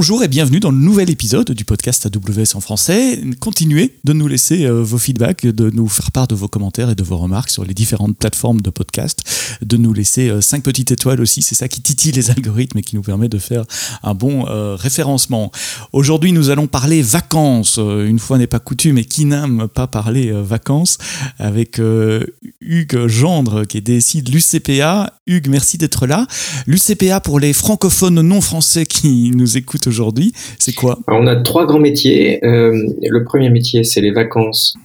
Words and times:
Bonjour 0.00 0.24
et 0.24 0.28
bienvenue 0.28 0.60
dans 0.60 0.70
le 0.70 0.78
nouvel 0.78 1.10
épisode 1.10 1.50
du 1.50 1.66
podcast 1.66 2.06
AWS 2.06 2.56
en 2.56 2.60
français. 2.60 3.20
Continuez 3.38 3.98
de 4.04 4.14
nous 4.14 4.28
laisser 4.28 4.64
euh, 4.64 4.82
vos 4.82 4.96
feedbacks, 4.96 5.44
de 5.44 5.68
nous 5.68 5.88
faire 5.88 6.10
part 6.10 6.26
de 6.26 6.34
vos 6.34 6.48
commentaires 6.48 6.88
et 6.88 6.94
de 6.94 7.02
vos 7.02 7.18
remarques 7.18 7.50
sur 7.50 7.66
les 7.66 7.74
différentes 7.74 8.16
plateformes 8.16 8.62
de 8.62 8.70
podcast, 8.70 9.22
de 9.60 9.76
nous 9.76 9.92
laisser 9.92 10.32
5 10.40 10.56
euh, 10.56 10.62
petites 10.62 10.90
étoiles 10.90 11.20
aussi, 11.20 11.42
c'est 11.42 11.54
ça 11.54 11.68
qui 11.68 11.82
titille 11.82 12.12
les 12.12 12.30
algorithmes 12.30 12.78
et 12.78 12.82
qui 12.82 12.96
nous 12.96 13.02
permet 13.02 13.28
de 13.28 13.36
faire 13.36 13.64
un 14.02 14.14
bon 14.14 14.46
euh, 14.48 14.74
référencement. 14.74 15.52
Aujourd'hui, 15.92 16.32
nous 16.32 16.48
allons 16.48 16.66
parler 16.66 17.02
vacances. 17.02 17.76
Une 17.76 18.18
fois 18.18 18.38
n'est 18.38 18.46
pas 18.46 18.58
coutume, 18.58 18.96
et 18.96 19.04
qui 19.04 19.26
n'aime 19.26 19.68
pas 19.68 19.86
parler 19.86 20.32
vacances 20.32 20.96
avec 21.38 21.78
Hugues 21.78 23.06
Gendre 23.06 23.64
qui 23.66 23.76
est 23.76 23.82
DSI 23.82 24.22
de 24.22 24.30
l'UCPA. 24.30 25.12
Hugues, 25.26 25.48
merci 25.48 25.76
d'être 25.76 26.06
là. 26.06 26.26
L'UCPA 26.66 27.20
pour 27.20 27.38
les 27.38 27.52
francophones 27.52 28.22
non 28.22 28.40
français 28.40 28.86
qui 28.86 29.30
nous 29.34 29.58
écoutent 29.58 29.89
aujourd'hui, 29.90 30.32
c'est 30.58 30.74
quoi? 30.74 30.98
On 31.08 31.26
a 31.26 31.36
trois 31.36 31.66
grands 31.66 31.80
métiers. 31.80 32.42
Euh, 32.44 32.72
le 33.02 33.24
premier 33.24 33.50
métier, 33.50 33.84
c'est 33.84 34.00
les 34.00 34.12
vacances 34.12 34.76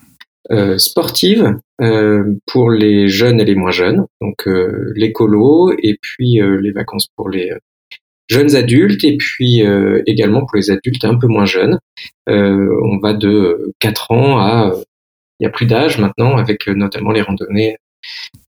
euh, 0.52 0.77
sportives 0.77 1.58
euh, 1.82 2.23
pour 2.48 2.72
les 2.72 3.08
jeunes 3.08 3.40
et 3.40 3.46
les 3.46 3.55
moins 3.55 3.72
jeunes, 3.72 4.05
donc 4.20 4.48
l'écolo, 4.96 5.73
et 5.82 5.98
puis 6.02 6.40
les 6.62 6.72
vacances 6.72 7.08
pour 7.16 7.30
les 7.30 7.52
jeunes 8.27 8.55
adultes, 8.55 9.04
et 9.04 9.16
puis 9.18 9.63
également 10.08 10.41
pour 10.41 10.58
les 10.58 10.72
adultes 10.72 11.05
un 11.05 11.16
peu 11.16 11.27
moins 11.27 11.46
jeunes. 11.46 11.80
on 12.27 12.98
va 13.02 13.13
de 13.13 13.72
4 13.80 14.12
ans 14.12 14.40
à... 14.40 14.74
Il 15.40 15.44
n'y 15.44 15.48
a 15.48 15.49
plus 15.49 15.66
d'âge 15.66 15.98
maintenant, 15.99 16.38
avec 16.38 16.68
notamment 16.68 17.12
les 17.12 17.22
randonnées 17.22 17.77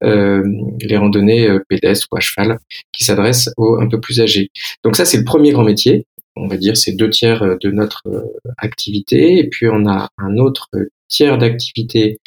les 0.01 0.98
randonnées 0.98 1.49
pédestres 1.67 2.07
ou 2.12 2.17
à 2.17 2.20
cheval 2.20 2.60
qui 2.91 3.04
s'adressent 3.04 3.49
aux 3.57 3.79
un 3.79 3.87
peu 3.87 3.99
plus 3.99 4.21
âgés. 4.21 4.49
Donc 4.84 4.95
ça, 4.95 5.04
c'est 5.04 5.17
le 5.17 5.23
premier 5.23 5.51
grand 5.51 5.63
métier 5.63 6.05
on 6.40 6.48
va 6.48 6.57
dire, 6.57 6.77
c'est 6.77 6.93
deux 6.93 7.10
tiers 7.10 7.43
euh, 7.43 7.55
de 7.62 7.71
notre 7.71 8.04
euh, 8.07 8.21
activité. 8.57 9.38
Et 9.38 9.48
puis, 9.48 9.68
on 9.68 9.88
a 9.88 10.10
un 10.18 10.38
autre 10.38 10.70
tiers 11.07 11.38
d'activité 11.38 12.20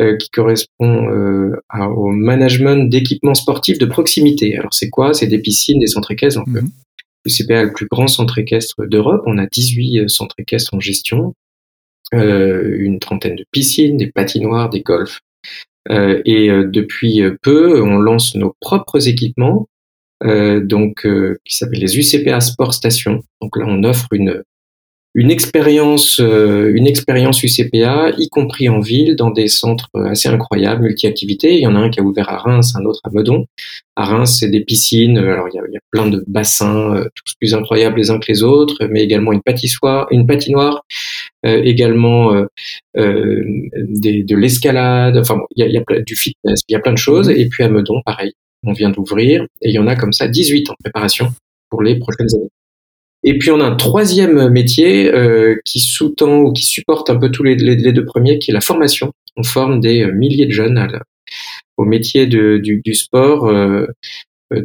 euh, 0.00 0.16
qui 0.16 0.28
correspond 0.30 1.08
au 1.72 2.10
management 2.10 2.88
d'équipements 2.90 3.34
sportifs 3.34 3.78
de 3.78 3.86
proximité. 3.86 4.58
Alors, 4.58 4.74
c'est 4.74 4.90
quoi? 4.90 5.14
C'est 5.14 5.26
des 5.26 5.38
piscines, 5.38 5.80
des 5.80 5.86
centres 5.86 6.10
équestres. 6.10 6.44
Donc, 6.44 6.48
mmh. 6.48 6.68
le 7.24 7.30
CPA 7.30 7.64
le 7.64 7.72
plus 7.72 7.86
grand 7.86 8.06
centre 8.06 8.38
équestre 8.38 8.86
d'Europe. 8.86 9.22
On 9.26 9.38
a 9.38 9.46
18 9.46 10.08
centres 10.08 10.36
équestres 10.38 10.74
en 10.74 10.80
gestion, 10.80 11.34
une 12.12 12.98
trentaine 13.00 13.36
de 13.36 13.44
piscines, 13.50 13.96
des 13.96 14.12
patinoires, 14.12 14.68
des 14.68 14.82
golfs. 14.82 15.20
et 15.90 16.48
depuis 16.48 17.22
peu, 17.42 17.82
on 17.82 17.96
lance 17.96 18.34
nos 18.34 18.54
propres 18.60 19.08
équipements 19.08 19.66
donc 20.24 21.04
euh, 21.04 21.38
qui 21.44 21.56
s'appelle 21.56 21.80
les 21.80 21.98
UCPA 21.98 22.40
Sport 22.40 22.74
Station. 22.74 23.22
Donc 23.40 23.56
là, 23.56 23.64
on 23.68 23.82
offre 23.84 24.08
une 24.12 24.42
une 25.18 25.30
expérience 25.30 26.20
euh, 26.20 26.72
une 26.74 26.86
expérience 26.86 27.42
UCPA, 27.42 28.12
y 28.18 28.28
compris 28.28 28.68
en 28.68 28.80
ville, 28.80 29.16
dans 29.16 29.30
des 29.30 29.48
centres 29.48 29.88
assez 29.94 30.28
incroyables, 30.28 30.82
multi-activités. 30.82 31.54
Il 31.54 31.60
y 31.60 31.66
en 31.66 31.74
a 31.74 31.78
un 31.78 31.88
qui 31.88 32.00
a 32.00 32.02
ouvert 32.02 32.28
à 32.28 32.36
Reims, 32.36 32.74
un 32.76 32.84
autre 32.84 33.00
à 33.02 33.08
Meudon. 33.10 33.46
À 33.96 34.04
Reims, 34.04 34.36
c'est 34.38 34.50
des 34.50 34.60
piscines. 34.60 35.16
Alors 35.16 35.48
il 35.50 35.56
y 35.56 35.58
a, 35.58 35.62
il 35.68 35.72
y 35.72 35.76
a 35.78 35.80
plein 35.90 36.06
de 36.08 36.22
bassins, 36.26 37.02
tous 37.14 37.34
plus 37.40 37.54
incroyables 37.54 37.98
les 37.98 38.10
uns 38.10 38.18
que 38.18 38.30
les 38.30 38.42
autres, 38.42 38.76
mais 38.90 39.02
également 39.02 39.32
une 39.32 39.40
patinoire, 39.42 40.06
une 40.10 40.26
patinoire, 40.26 40.82
également 41.44 42.34
des, 42.94 44.22
de 44.22 44.36
l'escalade. 44.36 45.16
Enfin, 45.16 45.40
il, 45.56 45.60
y 45.60 45.62
a, 45.64 45.66
il 45.68 45.74
y 45.74 45.78
a 45.78 46.00
du 46.02 46.14
fitness, 46.14 46.60
il 46.68 46.74
y 46.74 46.76
a 46.76 46.80
plein 46.80 46.92
de 46.92 46.98
choses. 46.98 47.30
Et 47.30 47.48
puis 47.48 47.64
à 47.64 47.70
Meudon, 47.70 48.02
pareil, 48.04 48.34
on 48.66 48.72
vient 48.72 48.90
d'ouvrir, 48.90 49.44
et 49.62 49.70
il 49.70 49.74
y 49.74 49.78
en 49.78 49.86
a 49.86 49.96
comme 49.96 50.12
ça 50.12 50.28
18 50.28 50.70
en 50.70 50.74
préparation 50.82 51.32
pour 51.70 51.82
les 51.82 51.98
prochaines 51.98 52.34
années. 52.34 52.50
Et 53.22 53.38
puis 53.38 53.50
on 53.50 53.60
a 53.60 53.64
un 53.64 53.74
troisième 53.74 54.48
métier 54.50 55.12
euh, 55.12 55.56
qui 55.64 55.80
sous-tend 55.80 56.42
ou 56.42 56.52
qui 56.52 56.64
supporte 56.64 57.10
un 57.10 57.16
peu 57.16 57.30
tous 57.30 57.42
les, 57.42 57.56
deux 57.56 58.04
premiers, 58.04 58.38
qui 58.38 58.52
est 58.52 58.54
la 58.54 58.60
formation. 58.60 59.12
On 59.36 59.42
forme 59.42 59.80
des 59.80 60.02
euh, 60.02 60.12
milliers 60.12 60.46
de 60.46 60.52
jeunes 60.52 60.88
au 61.76 61.84
métier 61.84 62.26
du, 62.26 62.94
sport 62.94 63.48
euh, 63.48 63.86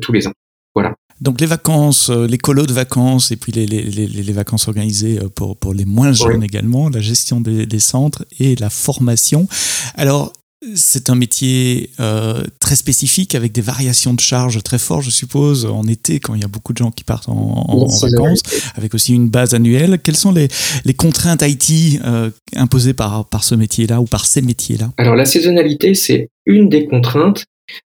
tous 0.02 0.12
les 0.12 0.28
ans. 0.28 0.34
Voilà. 0.76 0.96
Donc 1.22 1.42
les 1.42 1.48
vacances, 1.48 2.10
les 2.10 2.38
colos 2.38 2.66
de 2.66 2.74
vacances 2.74 3.32
et 3.32 3.36
puis 3.36 3.52
les, 3.52 4.34
vacances 4.34 4.68
organisées 4.68 5.20
pour, 5.36 5.58
pour 5.58 5.74
les 5.74 5.86
moins 5.86 6.14
jeunes 6.14 6.44
également, 6.44 6.90
la 6.90 7.00
gestion 7.00 7.42
des, 7.42 7.66
des, 7.66 7.80
centres 7.80 8.26
et 8.40 8.56
la 8.56 8.70
formation. 8.70 9.48
Alors 9.96 10.34
c'est 10.76 11.10
un 11.10 11.16
métier 11.16 11.90
euh, 12.00 12.44
très 12.60 12.76
spécifique 12.76 13.34
avec 13.34 13.52
des 13.52 13.62
variations 13.62 14.14
de 14.14 14.20
charges 14.20 14.62
très 14.62 14.78
fortes, 14.78 15.04
je 15.04 15.10
suppose, 15.10 15.66
en 15.66 15.88
été 15.88 16.20
quand 16.20 16.36
il 16.36 16.42
y 16.42 16.44
a 16.44 16.48
beaucoup 16.48 16.74
de 16.74 16.78
gens 16.78 16.92
qui 16.92 17.04
partent 17.04 17.30
en, 17.30 17.88
vacances, 17.88 18.44
avec 18.76 18.94
aussi 18.94 19.14
une 19.14 19.30
base 19.30 19.56
annuelle. 19.56 20.00
Quelles 20.04 20.16
sont 20.16 20.32
les, 20.32 20.50
contraintes 20.94 21.42
IT 21.42 22.02
euh, 22.06 22.30
imposées 22.56 22.94
par, 22.94 23.26
par 23.26 23.44
ce 23.44 23.56
métier-là 23.56 24.02
ou 24.02 24.06
par 24.06 24.26
ces 24.26 24.42
métiers-là? 24.42 24.92
Alors 24.98 25.16
la 25.16 25.26
saisonnalité, 25.26 25.96
c'est 25.96 26.30
une 26.46 26.70
des 26.70 26.86
contraintes, 26.86 27.46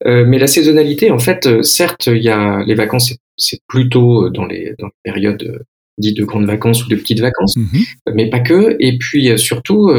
euh, 0.07 0.27
mais 0.27 0.39
la 0.39 0.47
saisonnalité, 0.47 1.11
en 1.11 1.19
fait, 1.19 1.63
certes, 1.63 2.09
il 2.09 2.23
y 2.23 2.29
a 2.29 2.63
les 2.67 2.75
vacances, 2.75 3.15
c'est 3.37 3.61
plutôt 3.67 4.29
dans 4.29 4.45
les, 4.45 4.75
dans 4.79 4.87
les 4.87 5.11
périodes 5.11 5.65
dites 5.97 6.17
de 6.17 6.25
grandes 6.25 6.47
vacances 6.47 6.85
ou 6.85 6.89
de 6.89 6.97
petites 6.97 7.21
vacances, 7.21 7.57
mhm. 7.57 7.83
mais 8.15 8.29
pas 8.29 8.41
que. 8.41 8.77
Et 8.79 8.99
puis 8.99 9.37
surtout, 9.39 9.91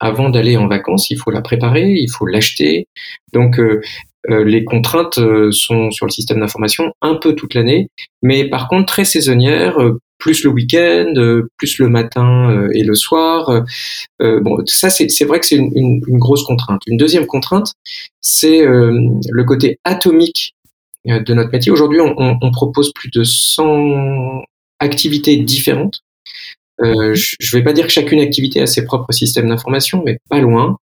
avant 0.00 0.30
d'aller 0.30 0.56
en 0.56 0.68
vacances, 0.68 1.10
il 1.10 1.18
faut 1.18 1.30
la 1.30 1.42
préparer, 1.42 1.90
il 1.90 2.10
faut 2.10 2.26
l'acheter. 2.26 2.86
Donc 3.32 3.58
euh, 3.58 3.80
euh, 4.30 4.44
les 4.44 4.64
contraintes 4.64 5.18
euh, 5.18 5.50
sont 5.52 5.90
sur 5.90 6.06
le 6.06 6.10
système 6.10 6.40
d'information 6.40 6.92
un 7.02 7.14
peu 7.14 7.34
toute 7.34 7.54
l'année, 7.54 7.88
mais 8.22 8.48
par 8.48 8.68
contre 8.68 8.86
très 8.86 9.04
saisonnières, 9.04 9.76
plus 10.18 10.42
le 10.42 10.50
week-end, 10.50 11.12
plus 11.56 11.78
le 11.78 11.88
matin 11.88 12.68
et 12.74 12.82
le 12.82 12.94
soir. 12.94 13.62
bon, 14.18 14.58
ça 14.66 14.90
c'est 14.90 15.24
vrai 15.24 15.38
que 15.38 15.46
c'est 15.46 15.54
une, 15.56 15.70
une, 15.74 16.18
grosse 16.18 16.42
contrainte. 16.42 16.82
Une 16.88 16.96
deuxième 16.96 17.26
contrainte, 17.26 17.74
c'est 18.20 18.64
le 18.64 19.44
côté 19.44 19.78
atomique 19.84 20.56
de 21.04 21.34
notre 21.34 21.52
métier. 21.52 21.70
Aujourd'hui, 21.70 22.00
on, 22.00 22.16
on, 22.18 22.50
propose 22.50 22.92
plus 22.92 23.10
de 23.10 23.22
100 23.22 24.42
activités 24.80 25.36
différentes 25.36 26.00
euh, 26.80 27.14
je 27.14 27.36
ne 27.40 27.58
vais 27.58 27.64
pas 27.64 27.72
dire 27.72 27.86
que 27.86 27.92
chacune 27.92 28.20
activité 28.20 28.60
a 28.60 28.66
ses 28.66 28.84
propres 28.84 29.12
systèmes 29.12 29.48
d'information, 29.48 30.02
mais 30.04 30.18
pas 30.28 30.40
loin. 30.40 30.78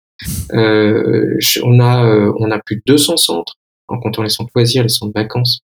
Euh, 0.54 1.38
on 1.64 1.80
a 1.80 2.06
euh, 2.06 2.34
on 2.38 2.52
a 2.52 2.60
plus 2.60 2.78
de 2.78 2.84
200 2.86 3.18
centres 3.18 3.56
en 3.88 4.00
comptant 4.00 4.24
les 4.24 4.30
centres 4.30 4.52
loisirs, 4.56 4.84
les 4.84 4.90
centres 4.90 5.14
vacances 5.14 5.62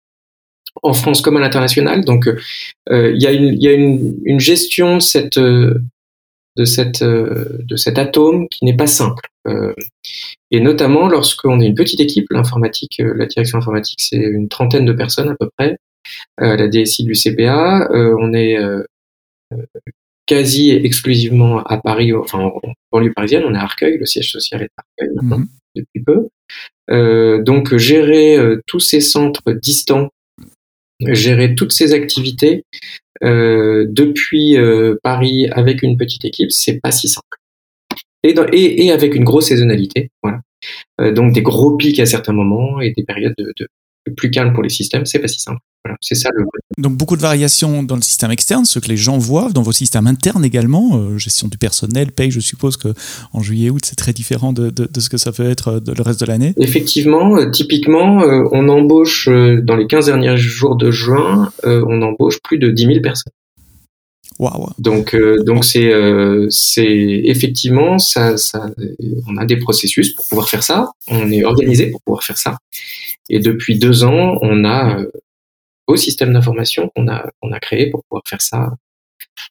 en 0.82 0.94
France 0.94 1.22
comme 1.22 1.38
à 1.38 1.40
l'international. 1.40 2.04
Donc 2.04 2.28
il 2.90 3.22
y 3.22 3.28
a 3.28 3.32
une 3.32 3.62
y 3.62 3.68
a 3.68 3.74
une, 3.74 4.18
une 4.26 4.40
gestion 4.40 4.96
de 4.98 5.02
cette 5.02 5.40
de 5.40 6.66
cette 6.66 7.04
de 7.04 7.76
cet 7.76 7.98
atome 7.98 8.48
qui 8.50 8.66
n'est 8.66 8.76
pas 8.76 8.88
simple. 8.88 9.28
et 10.52 10.60
notamment 10.60 11.08
lorsqu'on 11.08 11.60
est 11.60 11.68
une 11.68 11.76
petite 11.76 12.00
équipe, 12.00 12.28
l'informatique, 12.32 13.02
la 13.04 13.26
direction 13.26 13.58
informatique, 13.58 14.00
c'est 14.02 14.18
une 14.18 14.50
trentaine 14.50 14.86
de 14.86 14.94
personnes 14.94 15.30
à 15.30 15.36
peu 15.40 15.50
près. 15.58 15.78
la 16.40 16.68
DSI 16.68 17.04
du 17.06 17.14
CPA, 17.14 17.88
on 17.92 18.34
est 18.34 18.58
quasi 20.26 20.72
exclusivement 20.72 21.60
à 21.64 21.78
Paris, 21.78 22.14
enfin 22.14 22.40
en 22.40 22.74
banlieue 22.92 23.14
parisienne, 23.14 23.44
on 23.46 23.54
est 23.54 23.58
à 23.58 23.64
Arcueil, 23.64 23.98
le 23.98 24.06
siège 24.06 24.32
social 24.32 24.62
est 24.62 24.72
à 24.78 24.84
Arcueil 24.84 25.16
maintenant, 25.16 25.40
mhm. 25.40 25.48
depuis 25.76 26.04
peu. 26.04 26.28
Euh, 26.92 27.42
donc 27.42 27.76
gérer 27.78 28.38
euh, 28.38 28.62
tous 28.68 28.80
ces 28.80 29.02
centres 29.02 29.52
distants, 29.52 30.10
gérer 31.00 31.56
toutes 31.56 31.72
ces 31.72 31.94
activités 31.94 32.64
euh, 33.24 33.86
depuis 33.90 34.56
Paris 35.02 35.48
avec 35.52 35.84
une 35.84 35.98
petite 35.98 36.26
équipe, 36.26 36.52
c'est 36.52 36.80
pas 36.80 36.92
si 36.92 37.08
simple. 37.08 37.38
Et, 38.24 38.36
et, 38.54 38.86
et, 38.86 38.92
avec 38.92 39.16
une 39.16 39.26
grosse 39.26 39.48
saisonnalité, 39.48 40.10
voilà. 40.22 40.42
donc 41.12 41.34
des 41.34 41.42
gros 41.42 41.76
pics 41.76 42.00
à 42.00 42.06
certains 42.06 42.32
moments 42.32 42.80
et 42.80 42.92
des 42.92 43.04
périodes 43.04 43.34
de, 43.38 43.52
de 43.58 43.68
plus 44.16 44.32
calmes 44.32 44.54
pour 44.54 44.64
les 44.64 44.70
systèmes, 44.70 45.06
c'est 45.06 45.20
pas 45.20 45.28
si 45.28 45.40
simple 45.40 45.60
c'est 46.02 46.16
ça 46.16 46.30
le. 46.34 46.46
Donc 46.78 46.94
beaucoup 46.94 47.16
de 47.16 47.22
variations 47.22 47.84
dans 47.84 47.96
le 47.96 48.02
système 48.02 48.32
externe, 48.32 48.66
ce 48.66 48.80
que 48.80 48.88
les 48.88 48.98
gens 48.98 49.18
voient, 49.18 49.50
dans 49.54 49.62
vos 49.62 49.72
systèmes 49.72 50.08
internes 50.08 50.46
également, 50.46 50.98
euh, 50.98 51.18
gestion 51.18 51.48
du 51.48 51.58
personnel, 51.58 52.12
paye, 52.12 52.32
je 52.32 52.40
suppose 52.40 52.78
que 52.78 52.94
en 53.34 53.42
juillet-août 53.42 53.82
c'est 53.84 53.96
très 53.96 54.14
différent 54.14 54.54
de, 54.54 54.74
ce 54.98 55.10
que 55.10 55.18
ça 55.18 55.32
peut 55.32 55.50
être 55.50 55.68
euh, 55.68 55.80
le 55.86 56.02
reste 56.02 56.22
de 56.22 56.26
l'année. 56.26 56.54
Effectivement, 56.58 57.38
euh, 57.38 57.50
typiquement, 57.52 58.24
on 58.52 58.70
embauche 58.70 59.28
dans 59.28 59.76
les 59.76 59.88
15 59.88 60.08
derniers 60.08 60.38
jours 60.38 60.76
de 60.76 60.92
juin, 60.92 61.52
on 61.64 62.02
embauche 62.02 62.40
plus 62.44 62.58
de 62.58 62.70
10 62.70 62.86
000 62.86 63.02
personnes. 63.02 63.34
Wow. 64.40 64.70
Donc, 64.80 65.16
donc 65.46 65.66
c'est, 65.66 65.92
c'est 66.50 67.22
effectivement 67.26 68.00
ça, 68.00 68.38
ça, 68.38 68.70
on 69.28 69.38
a 69.38 69.46
des 69.46 69.58
processus 69.58 70.14
pour 70.14 70.28
pouvoir 70.28 70.50
faire 70.50 70.64
ça. 70.64 70.92
On 71.08 71.32
est 71.32 71.44
organisé 71.44 71.92
pour 71.92 72.02
pouvoir 72.02 72.24
faire 72.24 72.38
ça. 72.38 72.58
Et 73.30 73.40
depuis 73.40 73.80
deux 73.80 74.04
ans, 74.04 74.38
on 74.42 74.66
a 74.66 74.98
beau 75.88 75.96
système 75.96 76.34
d'information 76.34 76.90
qu'on 76.96 77.08
a, 77.08 77.30
qu'on 77.42 77.52
a 77.52 77.60
créé 77.60 77.90
pour 77.90 78.04
pouvoir 78.06 78.24
faire 78.28 78.42
ça 78.42 78.74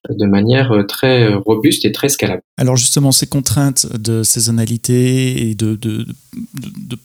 de 0.08 0.26
manière 0.26 0.72
euh, 0.72 0.82
très 0.82 1.24
euh, 1.24 1.38
robuste 1.38 1.84
et 1.84 1.92
très 1.92 2.08
scalable. 2.08 2.42
Alors 2.56 2.76
justement, 2.76 3.12
ces 3.12 3.26
contraintes 3.26 3.86
de 3.96 4.22
saisonnalité 4.22 5.48
et 5.48 5.54
de, 5.54 5.74
de, 5.76 6.06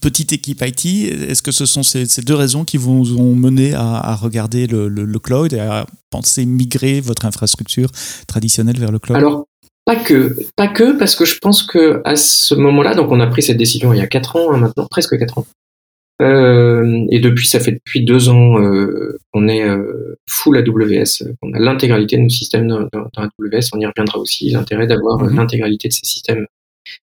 petite 0.00 0.32
équipe 0.32 0.62
IT. 0.62 0.86
Est-ce 0.86 1.42
que 1.42 1.52
ce 1.52 1.66
sont 1.66 1.82
ces, 1.82 2.06
deux 2.22 2.34
raisons 2.34 2.64
qui 2.64 2.76
vous 2.76 3.16
ont 3.18 3.34
mené 3.34 3.74
à, 3.74 4.14
regarder 4.14 4.66
le, 4.66 5.18
cloud 5.18 5.52
et 5.52 5.60
à 5.60 5.86
penser 6.10 6.46
migrer 6.46 7.00
votre 7.00 7.26
infrastructure 7.26 7.90
traditionnelle 8.26 8.78
vers 8.78 8.92
le 8.92 8.98
cloud? 8.98 9.16
Alors, 9.16 9.46
pas 9.84 9.96
que, 9.96 10.36
pas 10.56 10.68
que, 10.68 10.96
parce 10.98 11.16
que 11.16 11.24
je 11.24 11.38
pense 11.38 11.62
que 11.62 12.00
à 12.04 12.14
ce 12.16 12.54
moment-là, 12.54 12.94
donc 12.94 13.10
on 13.10 13.20
a 13.20 13.26
pris 13.26 13.42
cette 13.42 13.56
décision 13.56 13.92
il 13.92 13.98
y 13.98 14.02
a 14.02 14.06
quatre 14.06 14.36
ans 14.36 14.52
hein, 14.52 14.58
maintenant, 14.58 14.86
presque 14.86 15.18
quatre 15.18 15.38
ans. 15.38 15.46
Euh, 16.20 17.06
et 17.10 17.20
depuis, 17.20 17.46
ça 17.46 17.60
fait 17.60 17.72
depuis 17.72 18.04
deux 18.04 18.28
ans 18.28 18.60
euh, 18.60 19.18
qu'on 19.32 19.48
est 19.48 19.62
euh, 19.62 20.18
full 20.28 20.56
AWS, 20.56 21.24
qu'on 21.40 21.52
a 21.52 21.58
l'intégralité 21.58 22.16
de 22.16 22.22
nos 22.22 22.28
systèmes 22.28 22.66
dans, 22.66 22.88
AWS. 23.16 23.68
On 23.72 23.80
y 23.80 23.86
reviendra 23.86 24.18
aussi, 24.18 24.50
l'intérêt 24.50 24.86
d'avoir 24.86 25.18
mhm. 25.18 25.36
l'intégralité 25.36 25.88
de 25.88 25.92
ces 25.92 26.04
systèmes 26.04 26.46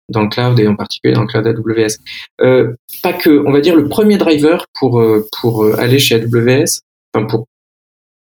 dans 0.08 0.22
le 0.22 0.28
cloud 0.28 0.58
et 0.58 0.66
en 0.66 0.74
particulier 0.74 1.14
dans 1.14 1.22
le 1.22 1.28
cloud 1.28 1.46
AWS. 1.46 1.98
Euh, 2.40 2.74
pas 3.02 3.12
que, 3.12 3.46
on 3.46 3.52
va 3.52 3.60
dire 3.60 3.76
le 3.76 3.88
premier 3.88 4.16
driver 4.16 4.66
pour 4.78 5.04
pour 5.40 5.66
aller 5.78 5.98
chez 5.98 6.16
AWS, 6.16 6.80
enfin 7.14 7.26
pour 7.26 7.46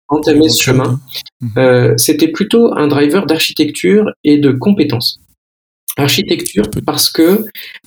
entamer 0.07 0.49
ce 0.49 0.61
chemin, 0.61 0.99
mhm. 1.41 1.97
c'était 1.97 2.27
plutôt 2.27 2.73
un 2.75 2.87
driver 2.87 3.25
d'architecture 3.25 4.11
et 4.23 4.37
de 4.37 4.51
compétences. 4.51 5.19
Architecture 5.97 6.69
parce 6.85 7.09
que 7.09 7.45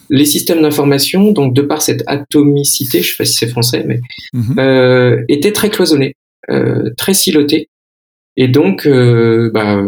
les 0.09 0.25
systèmes 0.25 0.63
d'information, 0.63 1.33
donc 1.33 1.55
de 1.55 1.63
par 1.63 1.83
cette 1.83 2.03
atomicité, 2.07 3.03
je 3.03 3.11
sais 3.11 3.17
pas 3.19 3.25
si 3.25 3.35
c'est 3.35 3.49
français, 3.49 3.85
mais 3.87 4.01
mhm. 4.33 4.59
euh, 4.59 5.25
étaient 5.29 5.53
très 5.53 5.69
cloisonnés, 5.69 6.15
euh, 6.51 6.91
très 6.97 7.13
silotés, 7.13 7.69
et 8.39 8.47
donc 8.47 8.87
euh, 8.87 9.51
bah, 9.53 9.83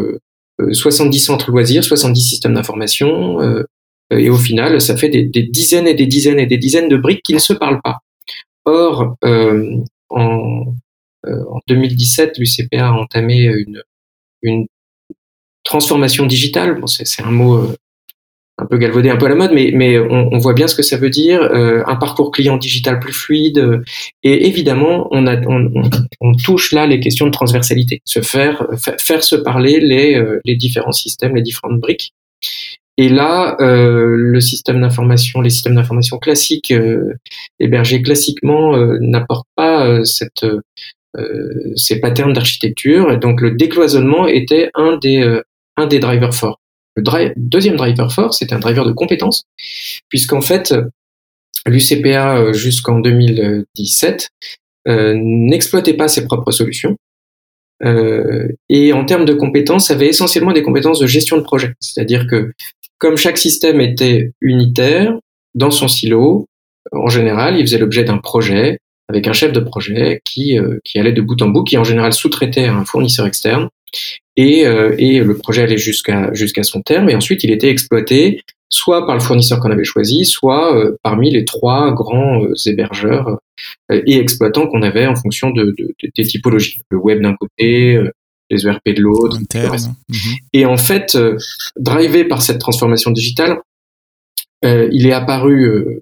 70 0.72 1.16
euh, 1.16 1.24
centres 1.24 1.50
loisirs, 1.50 1.84
70 1.84 2.20
systèmes 2.20 2.54
d'information, 2.54 3.40
euh, 3.40 3.62
et 4.10 4.28
au 4.28 4.36
final, 4.36 4.80
ça 4.80 4.96
fait 4.96 5.08
des, 5.08 5.22
des, 5.22 5.44
dizaines 5.44 5.86
et 5.86 5.94
des 5.94 6.06
dizaines 6.06 6.40
et 6.40 6.46
des 6.46 6.58
dizaines 6.58 6.88
de 6.88 6.96
briques 6.96 7.22
qui 7.22 7.32
ne 7.32 7.38
se 7.38 7.52
parlent 7.52 7.80
pas. 7.82 8.00
Or, 8.64 9.16
en, 9.22 10.74
en 11.24 11.60
2017, 11.68 12.38
l'UCPA 12.38 12.88
a 12.88 12.90
entamé 12.90 13.44
une, 13.44 13.82
une 14.42 14.66
transformation 15.62 16.26
digitale. 16.26 16.80
Bon, 16.80 16.88
c'est 16.88 17.22
un 17.22 17.30
mot 17.30 17.68
un 18.60 18.66
peu 18.66 18.78
galvaudé, 18.78 19.10
un 19.10 19.16
peu 19.16 19.26
à 19.26 19.28
la 19.28 19.34
mode, 19.34 19.52
mais, 19.52 19.98
on, 19.98 20.38
voit 20.38 20.54
bien 20.54 20.68
ce 20.68 20.74
que 20.74 20.82
ça 20.82 20.96
veut 20.96 21.10
dire, 21.10 21.42
euh, 21.42 21.82
un 21.86 21.96
parcours 21.96 22.30
client 22.30 22.56
digital 22.56 23.00
plus 23.00 23.12
fluide, 23.12 23.58
euh, 23.58 23.82
et 24.22 24.46
évidemment, 24.46 25.08
on, 25.10 26.32
touche 26.44 26.72
là 26.72 26.86
les 26.86 27.00
questions 27.00 27.26
de 27.26 27.30
transversalité, 27.30 28.02
se 28.04 28.20
faire, 28.20 28.66
se 29.20 29.36
parler 29.36 29.80
les, 29.80 30.14
euh, 30.14 30.40
les 30.44 30.56
différents 30.56 30.92
systèmes, 30.92 31.34
les 31.34 31.42
différentes 31.42 31.80
briques. 31.80 32.12
Et 32.96 33.08
là, 33.08 33.56
le 33.60 34.40
système 34.40 34.82
d'information, 34.82 35.40
les 35.40 35.48
systèmes 35.48 35.74
d'information 35.74 36.18
classiques, 36.18 36.74
hébergés 37.58 38.02
classiquement, 38.02 38.76
n'apportent 39.00 39.48
pas 39.56 40.02
ces 40.04 42.00
patterns 42.00 42.34
d'architecture. 42.34 43.18
Donc 43.18 43.40
le 43.40 43.52
décloisonnement 43.52 44.26
était 44.26 44.70
un 44.74 44.98
des 44.98 45.98
drivers 45.98 46.34
forts. 46.34 46.59
Le 46.96 47.32
deuxième 47.36 47.76
driver 47.76 48.12
fort, 48.12 48.34
c'est 48.34 48.52
un 48.52 48.58
driver 48.58 48.84
de 48.84 48.92
compétences, 48.92 49.44
puisqu'en 50.08 50.40
fait, 50.40 50.74
l'UCPA 51.66 52.38
euh, 52.38 52.52
jusqu'en 52.52 52.98
2017 52.98 54.30
euh, 54.88 55.14
n'exploitait 55.16 55.94
pas 55.94 56.08
ses 56.08 56.24
propres 56.24 56.50
solutions. 56.50 56.96
Euh, 57.82 58.48
et 58.68 58.92
en 58.92 59.04
termes 59.04 59.24
de 59.24 59.32
compétences, 59.32 59.90
avait 59.90 60.08
essentiellement 60.08 60.52
des 60.52 60.62
compétences 60.62 60.98
de 60.98 61.06
gestion 61.06 61.36
de 61.36 61.42
projet. 61.42 61.74
C'est-à-dire 61.80 62.26
que 62.26 62.52
comme 62.98 63.16
chaque 63.16 63.38
système 63.38 63.80
était 63.80 64.32
unitaire, 64.40 65.18
dans 65.54 65.70
son 65.70 65.88
silo, 65.88 66.46
en 66.92 67.08
général, 67.08 67.56
il 67.56 67.62
faisait 67.62 67.78
l'objet 67.78 68.04
d'un 68.04 68.18
projet 68.18 68.78
avec 69.08 69.26
un 69.26 69.32
chef 69.32 69.52
de 69.52 69.60
projet 69.60 70.20
qui, 70.24 70.56
qui 70.84 70.98
allait 70.98 71.12
de 71.12 71.20
bout 71.20 71.40
en 71.42 71.48
bout, 71.48 71.64
qui 71.64 71.76
en 71.76 71.82
général 71.82 72.12
sous-traitait 72.12 72.66
à 72.66 72.74
un 72.74 72.84
fournisseur 72.84 73.26
externe 73.26 73.68
et, 74.40 74.66
euh, 74.66 74.94
et 74.96 75.20
le 75.20 75.36
projet 75.36 75.62
allait 75.62 75.76
jusqu'à 75.76 76.32
jusqu'à 76.32 76.62
son 76.62 76.80
terme 76.80 77.10
et 77.10 77.14
ensuite 77.14 77.44
il 77.44 77.50
était 77.50 77.68
exploité 77.68 78.42
soit 78.70 79.04
par 79.04 79.14
le 79.14 79.20
fournisseur 79.20 79.60
qu'on 79.60 79.70
avait 79.70 79.84
choisi, 79.84 80.24
soit 80.24 80.74
euh, 80.74 80.96
parmi 81.02 81.30
les 81.30 81.44
trois 81.44 81.92
grands 81.92 82.44
euh, 82.44 82.54
hébergeurs 82.66 83.38
et 83.90 84.16
exploitants 84.16 84.66
qu'on 84.68 84.82
avait 84.82 85.06
en 85.06 85.16
fonction 85.16 85.50
de, 85.50 85.74
de, 85.76 85.94
des 86.16 86.22
typologies. 86.22 86.80
Le 86.88 86.96
web 86.96 87.20
d'un 87.20 87.34
côté, 87.34 88.00
les 88.48 88.66
ERP 88.66 88.88
de 88.96 89.02
l'autre. 89.02 89.38
Mhm. 90.08 90.16
Et 90.54 90.64
en 90.64 90.78
fait, 90.78 91.18
drivé 91.76 92.24
par 92.24 92.40
cette 92.40 92.58
transformation 92.58 93.10
digitale, 93.10 93.60
il 94.62 95.06
est 95.06 95.12
apparu 95.12 96.00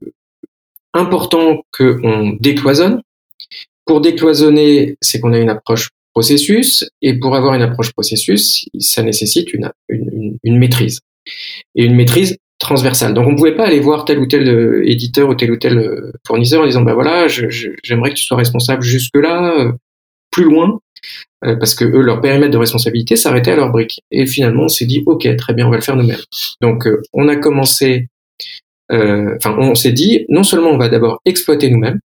important 0.94 1.62
qu'on 1.76 2.36
décloisonne. 2.38 3.02
Pour 3.86 4.00
décloisonner, 4.00 4.96
c'est 5.00 5.18
qu'on 5.18 5.32
a 5.32 5.38
une 5.38 5.50
approche 5.50 5.88
processus. 6.18 6.84
Et 7.00 7.16
pour 7.16 7.36
avoir 7.36 7.54
une 7.54 7.62
approche 7.62 7.92
processus, 7.92 8.66
ça 8.80 9.02
nécessite 9.04 9.52
une, 9.52 9.70
une, 9.88 10.58
maîtrise. 10.58 10.98
Et 11.76 11.84
une 11.84 11.94
maîtrise 11.94 12.36
transversale. 12.58 13.14
Donc 13.14 13.28
on 13.28 13.32
ne 13.32 13.36
pouvait 13.36 13.54
pas 13.54 13.66
aller 13.66 13.78
voir 13.78 14.04
tel 14.04 14.18
ou 14.18 14.26
tel 14.26 14.48
euh, 14.48 14.82
éditeur 14.90 15.28
ou 15.28 15.34
tel 15.36 15.52
ou 15.52 15.56
tel 15.56 15.78
euh, 15.78 16.12
fournisseur 16.26 16.62
en 16.62 16.66
disant 16.66 16.82
bah 16.82 16.94
voilà, 16.94 17.28
j'aimerais 17.28 18.10
que 18.10 18.16
tu 18.16 18.24
sois 18.24 18.36
responsable 18.36 18.82
jusque 18.82 19.14
là, 19.14 19.54
euh, 19.60 19.72
plus 20.32 20.42
loin, 20.42 20.80
parce 21.40 21.76
que 21.76 21.84
eux 21.84 22.02
leur 22.02 22.20
périmètre 22.20 22.52
de 22.52 22.58
responsabilité 22.58 23.14
s'arrêtait 23.14 23.52
à 23.52 23.56
leur 23.56 23.70
brique. 23.70 24.00
Et 24.10 24.26
finalement 24.26 24.64
on 24.64 24.68
s'est 24.68 24.86
dit 24.86 25.04
ok 25.06 25.24
très 25.36 25.54
bien 25.54 25.68
on 25.68 25.70
va 25.70 25.76
le 25.76 25.82
faire 25.82 25.96
nous-mêmes. 25.96 26.24
Donc 26.60 26.88
on 27.12 27.28
a 27.28 27.36
commencé, 27.36 28.08
enfin 28.90 29.54
on 29.56 29.76
s'est 29.76 29.92
dit 29.92 30.26
non 30.28 30.42
seulement 30.42 30.70
on 30.70 30.78
va 30.78 30.88
d'abord 30.88 31.20
exploiter 31.24 31.70
nous-mêmes, 31.70 32.00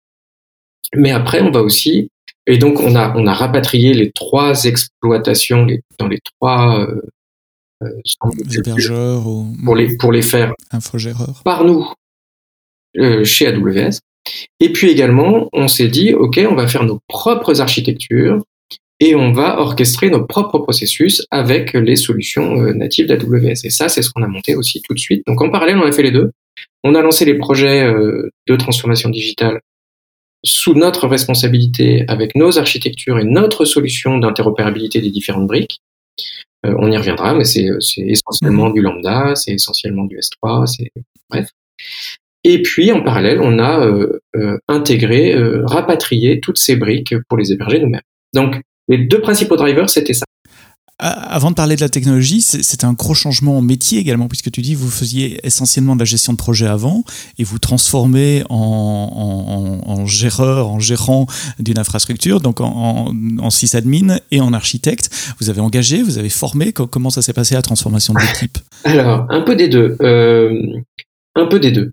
mais 0.95 1.11
après 1.11 1.41
on 1.41 1.51
va 1.51 1.61
aussi 1.61 2.11
et 2.45 2.57
donc, 2.57 2.81
on 2.81 2.95
a, 2.95 3.15
on 3.15 3.25
a 3.25 3.33
rapatrié 3.33 3.93
les 3.93 4.11
trois 4.11 4.65
exploitations 4.65 5.65
dans 5.97 6.07
les 6.07 6.19
trois 6.39 6.79
euh, 6.79 7.01
euh 7.83 7.89
pour 9.63 9.75
les 9.75 9.97
pour 9.97 10.11
les 10.11 10.21
faire 10.21 10.53
par 11.43 11.63
nous 11.63 11.89
euh, 12.97 13.23
chez 13.23 13.47
AWS. 13.47 13.99
Et 14.59 14.71
puis 14.71 14.89
également, 14.89 15.49
on 15.53 15.67
s'est 15.67 15.87
dit, 15.87 16.13
ok, 16.13 16.39
on 16.49 16.55
va 16.55 16.67
faire 16.67 16.83
nos 16.83 16.99
propres 17.07 17.61
architectures 17.61 18.43
et 18.99 19.15
on 19.15 19.31
va 19.31 19.59
orchestrer 19.59 20.09
nos 20.09 20.25
propres 20.25 20.59
processus 20.59 21.25
avec 21.31 21.73
les 21.73 21.95
solutions 21.95 22.61
euh, 22.61 22.73
natives 22.73 23.07
d'AWS. 23.07 23.65
Et 23.65 23.69
ça, 23.69 23.89
c'est 23.89 24.01
ce 24.01 24.09
qu'on 24.11 24.23
a 24.23 24.27
monté 24.27 24.55
aussi 24.55 24.81
tout 24.81 24.93
de 24.93 24.99
suite. 24.99 25.25
Donc 25.27 25.41
en 25.41 25.49
parallèle, 25.49 25.77
on 25.77 25.87
a 25.87 25.91
fait 25.91 26.03
les 26.03 26.11
deux. 26.11 26.31
On 26.83 26.93
a 26.95 27.01
lancé 27.01 27.25
les 27.25 27.35
projets 27.35 27.83
de 27.83 28.55
transformation 28.55 29.09
digitale 29.09 29.59
sous 30.43 30.73
notre 30.73 31.07
responsabilité, 31.07 32.03
avec 32.07 32.35
nos 32.35 32.57
architectures 32.57 33.19
et 33.19 33.23
notre 33.23 33.65
solution 33.65 34.17
d'interopérabilité 34.17 35.01
des 35.01 35.09
différentes 35.09 35.47
briques. 35.47 35.81
Euh, 36.65 36.75
on 36.79 36.91
y 36.91 36.97
reviendra, 36.97 37.33
mais 37.33 37.43
c'est 37.45 37.69
essentiellement 37.97 38.69
du 38.69 38.81
lambda, 38.81 39.35
c'est 39.35 39.53
essentiellement 39.53 40.05
du 40.05 40.17
S3, 40.17 40.67
c'est 40.67 40.91
bref. 41.29 41.49
Et 42.43 42.61
puis 42.61 42.91
en 42.91 43.01
parallèle, 43.01 43.39
on 43.41 43.57
a 43.59 43.85
euh, 43.85 44.19
euh, 44.35 44.57
intégré, 44.67 45.33
rapatrié 45.63 46.41
toutes 46.41 46.57
ces 46.57 46.75
briques 46.75 47.15
pour 47.29 47.37
les 47.37 47.51
héberger 47.53 47.79
nous-mêmes. 47.79 48.01
Donc 48.33 48.61
les 48.89 48.97
deux 48.97 49.21
principaux 49.21 49.55
drivers, 49.55 49.89
c'était 49.89 50.13
ça. 50.13 50.25
Avant 51.05 51.49
de 51.49 51.55
parler 51.55 51.75
de 51.75 51.81
la 51.81 51.89
technologie, 51.89 52.39
c'est 52.39 52.85
un 52.85 52.93
gros 52.93 53.13
changement 53.13 53.57
en 53.57 53.61
métier 53.61 53.99
également, 53.99 54.29
puisque 54.29 54.49
tu 54.51 54.61
dis 54.61 54.71
que 54.71 54.77
vous 54.77 54.89
faisiez 54.89 55.45
essentiellement 55.45 55.95
de 55.95 55.99
la 55.99 56.05
gestion 56.05 56.31
de 56.31 56.37
projet 56.37 56.65
avant 56.65 57.03
et 57.37 57.43
vous 57.43 57.59
transformez 57.59 58.43
en, 58.49 59.81
en, 59.85 60.05
géreur, 60.05 60.69
en 60.69 60.79
gérant 60.79 61.27
d'une 61.59 61.77
infrastructure, 61.77 62.39
donc 62.39 62.61
en, 62.61 63.13
en 63.39 63.49
sysadmin 63.49 64.17
et 64.31 64.39
en 64.39 64.53
architecte. 64.53 65.09
Vous 65.41 65.49
avez 65.49 65.59
engagé, 65.59 66.01
vous 66.01 66.17
avez 66.17 66.29
formé. 66.29 66.71
Comment 66.71 67.09
ça 67.09 67.21
s'est 67.21 67.33
passé 67.33 67.55
la 67.55 67.61
transformation 67.61 68.13
de 68.13 68.19
l'équipe? 68.19 68.57
Alors, 68.85 69.25
un 69.29 69.41
peu 69.41 69.57
des 69.57 69.67
deux. 69.67 69.97
Euh, 70.01 70.57
un 71.35 71.47
peu 71.47 71.59
des 71.59 71.71
deux 71.71 71.91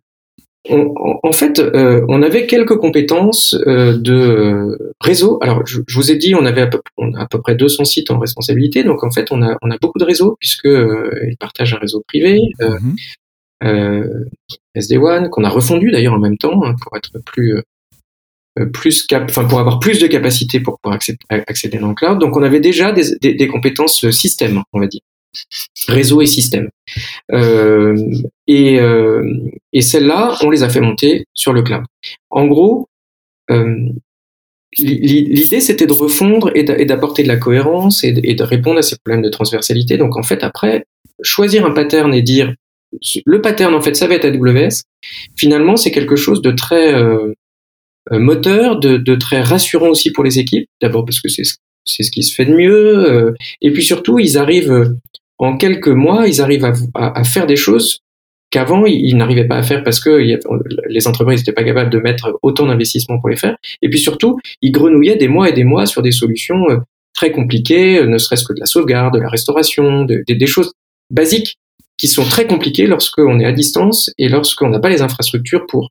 en 0.68 1.32
fait, 1.32 1.58
euh, 1.58 2.04
on 2.08 2.22
avait 2.22 2.46
quelques 2.46 2.76
compétences 2.76 3.56
euh, 3.66 3.96
de 3.96 4.12
euh, 4.12 4.94
réseau. 5.00 5.38
Alors, 5.40 5.66
je, 5.66 5.80
vous 5.94 6.10
ai 6.10 6.16
dit, 6.16 6.34
on 6.34 6.44
avait 6.44 6.60
à 6.60 6.66
peu, 6.66 6.80
a 7.14 7.22
à 7.22 7.26
peu 7.26 7.40
près 7.40 7.54
200 7.54 7.84
sites 7.86 8.10
en 8.10 8.18
responsabilité. 8.18 8.84
Donc, 8.84 9.02
en 9.02 9.10
fait, 9.10 9.32
on 9.32 9.42
a, 9.42 9.56
on 9.62 9.70
a 9.70 9.78
beaucoup 9.78 9.98
de 9.98 10.04
réseaux 10.04 10.36
puisque 10.38 10.66
ils 10.66 11.36
partagent 11.38 11.74
un 11.74 11.78
réseau 11.78 12.02
privé, 12.06 12.40
mhm. 12.60 12.96
SD1, 14.76 15.30
qu'on 15.30 15.44
a 15.44 15.48
refondu 15.48 15.90
d'ailleurs 15.90 16.14
en 16.14 16.18
même 16.18 16.38
temps 16.38 16.62
hein, 16.64 16.74
pour 16.80 16.96
être 16.96 17.18
plus 17.24 17.62
plus 18.74 19.04
cap, 19.04 19.24
enfin 19.30 19.44
pour 19.44 19.60
avoir 19.60 19.78
plus 19.78 20.00
de 20.00 20.06
capacité 20.08 20.60
pour 20.60 20.78
pouvoir 20.80 20.96
accéder, 20.96 21.18
accéder 21.30 21.78
dans 21.78 21.88
le 21.88 21.94
cloud. 21.94 22.18
Donc, 22.18 22.36
on 22.36 22.42
avait 22.42 22.60
déjà 22.60 22.92
des, 22.92 23.16
des, 23.22 23.34
des 23.34 23.48
compétences 23.48 24.10
système, 24.10 24.62
on 24.72 24.80
va 24.80 24.86
dire 24.86 25.00
réseau 25.88 26.20
et 26.20 26.26
système. 26.26 26.68
Euh, 27.32 27.96
et, 28.46 28.80
euh, 28.80 29.22
et 29.72 29.80
celles-là, 29.80 30.36
on 30.42 30.50
les 30.50 30.62
a 30.62 30.68
fait 30.68 30.80
monter 30.80 31.24
sur 31.34 31.52
le 31.52 31.62
cloud. 31.62 31.84
En 32.30 32.46
gros, 32.46 32.88
euh, 33.50 33.88
l'idée 34.78 35.60
c'était 35.60 35.86
de 35.86 35.92
refondre 35.92 36.50
et 36.54 36.84
d'apporter 36.84 37.22
de 37.22 37.28
la 37.28 37.36
cohérence 37.36 38.04
et 38.04 38.12
de, 38.12 38.42
répondre 38.42 38.78
à 38.78 38.82
ces 38.82 38.96
problèmes 38.96 39.22
de 39.22 39.28
transversalité. 39.28 39.96
Donc 39.96 40.16
en 40.16 40.22
fait, 40.22 40.44
après, 40.44 40.84
choisir 41.22 41.66
un 41.66 41.72
pattern 41.72 42.14
et 42.14 42.22
dire 42.22 42.54
le 43.24 43.40
pattern 43.40 43.74
en 43.74 43.80
fait, 43.80 43.94
ça 43.94 44.06
va 44.06 44.14
être 44.14 44.24
AWS. 44.24 44.82
Finalement, 45.36 45.76
c'est 45.76 45.90
quelque 45.90 46.16
chose 46.16 46.42
de 46.42 46.50
très 46.50 46.94
euh, 46.94 47.32
moteur, 48.12 48.78
de, 48.78 49.14
très 49.16 49.42
rassurant 49.42 49.88
aussi 49.88 50.10
pour 50.12 50.24
les 50.24 50.38
équipes. 50.38 50.68
D'abord 50.80 51.04
parce 51.04 51.20
que 51.20 51.28
c'est 51.28 51.44
c'est 51.86 52.02
ce 52.02 52.10
qui 52.10 52.22
se 52.22 52.34
fait 52.34 52.44
de 52.44 52.54
mieux, 52.54 53.34
et 53.62 53.72
puis 53.72 53.82
surtout, 53.82 54.18
ils 54.18 54.36
arrivent 54.36 54.94
en 55.40 55.56
quelques 55.56 55.88
mois, 55.88 56.28
ils 56.28 56.40
arrivent 56.42 56.70
à, 56.94 57.24
faire 57.24 57.46
des 57.46 57.56
choses 57.56 58.00
qu'avant 58.50 58.84
ils, 58.84 59.16
n'arrivaient 59.16 59.46
pas 59.46 59.56
à 59.56 59.62
faire 59.62 59.82
parce 59.82 59.98
que 59.98 60.10
les 60.10 61.08
entreprises 61.08 61.40
n'étaient 61.40 61.52
pas 61.52 61.64
capables 61.64 61.90
de 61.90 61.98
mettre 61.98 62.38
autant 62.42 62.66
d'investissements 62.66 63.18
pour 63.18 63.30
les 63.30 63.36
faire. 63.36 63.56
Et 63.80 63.88
puis 63.88 63.98
surtout, 63.98 64.38
ils 64.60 64.70
grenouillaient 64.70 65.16
des 65.16 65.28
mois 65.28 65.48
et 65.48 65.52
des 65.52 65.64
mois 65.64 65.86
sur 65.86 66.02
des 66.02 66.10
solutions 66.10 66.68
euh, 66.68 66.76
très 67.14 67.32
compliquées, 67.32 67.98
euh, 67.98 68.06
ne 68.06 68.18
serait-ce 68.18 68.44
que 68.44 68.52
de 68.52 68.60
la 68.60 68.66
sauvegarde, 68.66 69.14
de 69.14 69.20
la 69.20 69.30
restauration, 69.30 70.04
des 70.04 70.46
choses 70.46 70.72
basiques 71.10 71.56
qui 71.96 72.06
sont 72.06 72.24
très 72.24 72.46
compliquées 72.46 72.86
lorsqu'on 72.86 73.40
est 73.40 73.46
à 73.46 73.52
distance 73.52 74.10
et 74.18 74.28
lorsqu'on 74.28 74.68
n'a 74.68 74.78
pas 74.78 74.90
les 74.90 75.00
infrastructures 75.00 75.66
pour. 75.66 75.88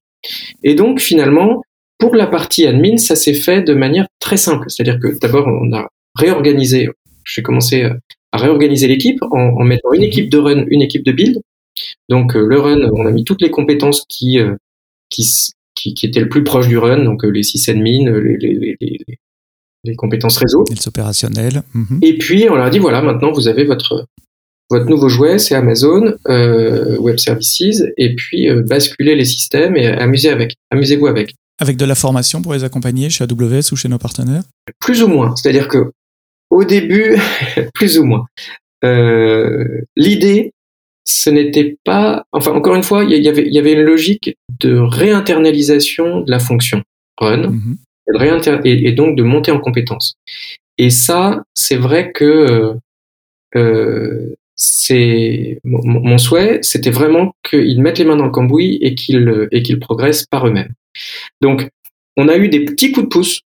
Et 0.64 0.76
donc 0.76 1.00
finalement, 1.00 1.64
pour 1.98 2.16
la 2.16 2.28
partie 2.28 2.68
admin, 2.68 2.98
ça 2.98 3.16
s'est 3.16 3.34
fait 3.34 3.64
de 3.64 3.74
manière 3.74 4.06
très 4.20 4.38
simple. 4.38 4.66
C'est-à-dire 4.70 5.00
que 5.00 5.18
d'abord, 5.20 5.48
on 5.48 5.74
a 5.74 5.88
réorganisé, 6.16 6.90
j'ai 7.26 7.42
commencé 7.42 7.90
à 8.32 8.38
réorganiser 8.38 8.88
l'équipe 8.88 9.20
en, 9.32 9.56
en 9.60 9.64
mettant 9.64 9.92
une 9.94 10.04
équipe 10.04 10.30
de 10.30 10.38
run, 10.38 10.66
une 10.68 10.82
équipe 10.82 11.04
de 11.04 11.12
build, 11.12 11.42
donc 12.10 12.36
euh, 12.36 12.46
le 12.46 12.60
run, 12.60 12.90
on 12.94 13.06
a 13.06 13.12
mis 13.12 13.24
toutes 13.24 13.42
les 13.42 13.50
compétences 13.50 14.06
qui, 14.08 14.40
euh, 14.40 14.56
qui, 15.10 15.26
qui, 15.76 15.94
qui 15.94 16.06
étaient 16.06 16.20
le 16.20 16.30
plus 16.30 16.44
proches 16.44 16.68
du 16.68 16.78
run, 16.78 17.04
donc 17.04 17.24
euh, 17.24 17.30
les 17.30 17.44
sysadmins, 17.44 18.12
les, 18.12 18.38
les, 18.38 18.78
les, 18.80 19.00
les 19.84 19.96
compétences 19.96 20.38
réseau. 20.38 20.64
Les 20.70 20.88
opérationnels. 20.88 21.64
Mhm. 21.74 22.00
Et 22.02 22.18
puis 22.18 22.48
on 22.50 22.56
leur 22.56 22.66
a 22.66 22.70
dit 22.70 22.80
voilà, 22.80 23.02
maintenant 23.02 23.32
vous 23.32 23.48
avez 23.48 23.66
votre 23.66 24.06
votre 24.72 24.86
nouveau 24.86 25.10
jouet, 25.10 25.40
c'est 25.40 25.56
Amazon 25.56 26.14
euh, 26.28 26.98
Web 27.00 27.18
Services, 27.18 27.84
et 27.98 28.16
puis 28.16 28.50
euh, 28.50 28.62
basculez 28.62 29.16
les 29.16 29.26
systèmes 29.26 29.76
et 29.76 29.88
amusez 29.88 30.30
avec, 30.30 30.56
amusez-vous 30.70 31.08
avec. 31.08 31.34
Avec 31.58 31.76
de 31.76 31.86
la 31.86 31.96
formation 31.96 32.42
pour 32.42 32.54
les 32.54 32.64
accompagner 32.64 33.10
chez 33.10 33.24
AWS 33.24 33.72
ou 33.72 33.76
chez 33.76 33.90
nos 33.90 33.98
partenaires? 33.98 34.44
Plus 34.80 35.02
ou 35.02 35.08
moins, 35.08 35.36
c'est-à-dire 35.36 35.68
que 35.68 35.92
au 36.50 36.64
début, 36.64 37.18
plus 37.74 38.00
ou 38.00 38.06
moins. 38.06 38.26
Euh, 38.84 39.82
L'idée, 39.96 40.54
ce 41.06 41.30
n'était 41.30 41.78
pas, 41.84 42.26
enfin 42.32 42.52
encore 42.52 42.76
une 42.76 42.84
fois, 42.84 43.04
il 43.04 43.12
y 43.12 43.28
avait, 43.28 43.46
il 43.46 43.54
y 43.54 43.60
avait 43.60 43.74
une 43.74 43.82
logique 43.82 44.38
de 44.60 44.78
réinternalisation 44.78 46.22
de 46.22 46.32
la 46.32 46.40
fonction 46.40 46.84
run 47.18 47.52
mm-hmm. 47.52 48.62
et, 48.66 48.92
donc 48.92 49.18
de 49.18 49.24
monter 49.24 49.52
en 49.52 49.60
compétence. 49.60 50.16
Et 50.78 50.90
ça, 50.90 51.44
c'est 51.54 51.76
vrai 51.76 52.12
que 52.12 52.76
euh, 53.56 54.36
c'est 54.56 55.60
mon, 55.64 56.18
souhait, 56.18 56.60
c'était 56.62 56.92
vraiment 56.92 57.34
qu'ils 57.50 57.82
mettent 57.82 57.98
les 57.98 58.06
mains 58.06 58.18
dans 58.18 58.26
le 58.26 58.32
cambouis 58.32 58.78
et 58.82 58.94
qu'ils 58.94 59.48
et 59.52 59.64
qu'ils 59.64 59.80
progressent 59.80 60.26
par 60.26 60.48
eux-mêmes. 60.48 60.74
Donc, 61.42 61.70
on 62.18 62.28
a 62.28 62.38
eu 62.38 62.50
des 62.50 62.66
petits 62.66 62.92
coups 62.92 63.06
de 63.06 63.10
pouce, 63.10 63.42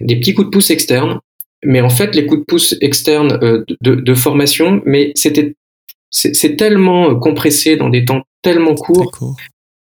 des 0.00 0.16
petits 0.16 0.34
coups 0.34 0.48
de 0.48 0.50
pouce 0.50 0.70
externes, 0.70 1.20
mais 1.64 1.80
en 1.80 1.90
fait, 1.90 2.14
les 2.14 2.26
coups 2.26 2.40
de 2.40 2.44
pouce 2.44 2.74
externes 2.80 3.38
euh, 3.42 3.64
de, 3.80 3.94
de 3.94 4.14
formation, 4.14 4.82
mais 4.84 5.12
c'était 5.14 5.54
c'est 6.10 6.56
tellement 6.56 7.10
euh, 7.10 7.14
compressé 7.16 7.76
dans 7.76 7.90
des 7.90 8.04
temps 8.04 8.22
tellement 8.42 8.74
courts 8.74 9.36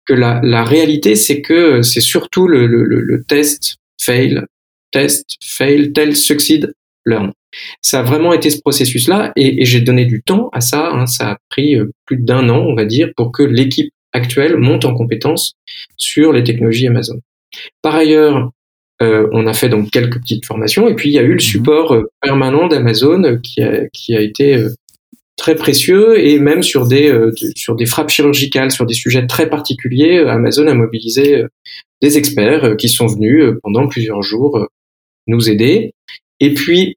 que 0.06 0.14
la, 0.14 0.40
la 0.42 0.64
réalité, 0.64 1.16
c'est 1.16 1.42
que 1.42 1.52
euh, 1.52 1.82
c'est 1.82 2.00
surtout 2.00 2.46
le, 2.46 2.66
le, 2.66 2.84
le, 2.84 3.24
test, 3.24 3.76
fail, 4.00 4.42
test, 4.90 5.26
fail, 5.42 5.92
tel, 5.92 6.16
succeed, 6.16 6.72
learn. 7.04 7.32
Ça 7.82 8.00
a 8.00 8.02
vraiment 8.02 8.32
été 8.32 8.50
ce 8.50 8.58
processus-là 8.60 9.32
et, 9.36 9.62
et 9.62 9.64
j'ai 9.64 9.80
donné 9.80 10.06
du 10.06 10.22
temps 10.22 10.48
à 10.52 10.60
ça. 10.60 10.90
Hein, 10.92 11.06
ça 11.06 11.32
a 11.32 11.36
pris 11.50 11.76
plus 12.06 12.16
d'un 12.16 12.48
an, 12.48 12.58
on 12.58 12.74
va 12.74 12.84
dire, 12.84 13.10
pour 13.16 13.32
que 13.32 13.42
l'équipe 13.42 13.92
actuelle 14.12 14.56
monte 14.56 14.84
en 14.84 14.94
compétence 14.94 15.54
sur 15.96 16.32
les 16.32 16.44
technologies 16.44 16.86
Amazon. 16.86 17.20
Par 17.82 17.94
ailleurs, 17.94 18.50
euh, 19.02 19.28
on 19.32 19.46
a 19.46 19.54
fait 19.54 19.68
donc 19.68 19.90
quelques 19.90 20.20
petites 20.20 20.46
formations 20.46 20.88
et 20.88 20.94
puis 20.94 21.08
il 21.08 21.12
y 21.12 21.18
a 21.18 21.22
eu 21.22 21.28
le 21.28 21.34
mhm. 21.34 21.40
support 21.40 21.96
permanent 22.22 22.68
d'Amazon 22.68 23.38
qui 23.42 23.62
a, 23.62 23.88
qui 23.92 24.14
a 24.14 24.20
été 24.20 24.64
très 25.36 25.54
précieux 25.54 26.18
et 26.24 26.38
même 26.38 26.62
sur 26.62 26.86
des 26.86 27.10
euh, 27.10 27.32
sur 27.56 27.74
des 27.74 27.86
frappes 27.86 28.10
chirurgicales, 28.10 28.70
sur 28.70 28.86
des 28.86 28.94
sujets 28.94 29.26
très 29.26 29.48
particuliers, 29.48 30.18
euh, 30.18 30.30
Amazon 30.30 30.66
a 30.66 30.74
mobilisé 30.74 31.36
euh, 31.36 31.48
des 32.02 32.18
experts 32.18 32.76
qui 32.76 32.88
sont 32.88 33.06
venus 33.06 33.54
pendant 33.62 33.88
plusieurs 33.88 34.22
jours 34.22 34.66
nous 35.26 35.48
aider. 35.48 35.92
Et 36.40 36.52
puis 36.52 36.96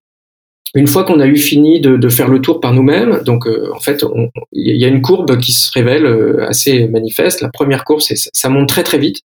une 0.75 0.87
fois 0.87 1.05
qu'on 1.05 1.21
a 1.21 1.27
eu 1.27 1.37
fini 1.37 1.79
de, 1.79 1.95
de, 1.95 2.09
faire 2.09 2.27
le 2.27 2.41
tour 2.41 2.59
par 2.59 2.73
nous-mêmes, 2.73 3.21
donc 3.23 3.47
en 3.47 3.79
fait, 3.79 4.03
il 4.51 4.75
y 4.75 4.83
a 4.83 4.89
une 4.89 5.01
courbe 5.01 5.39
qui 5.39 5.53
se 5.53 5.71
révèle 5.73 6.05
assez 6.41 6.89
manifeste. 6.89 7.39
La 7.39 7.49
première 7.49 7.85
courbe, 7.85 8.01
c'est 8.01 8.17
ça 8.17 8.49
monte 8.49 8.67
très 8.67 8.83
très 8.83 8.97
vite. 8.97 9.21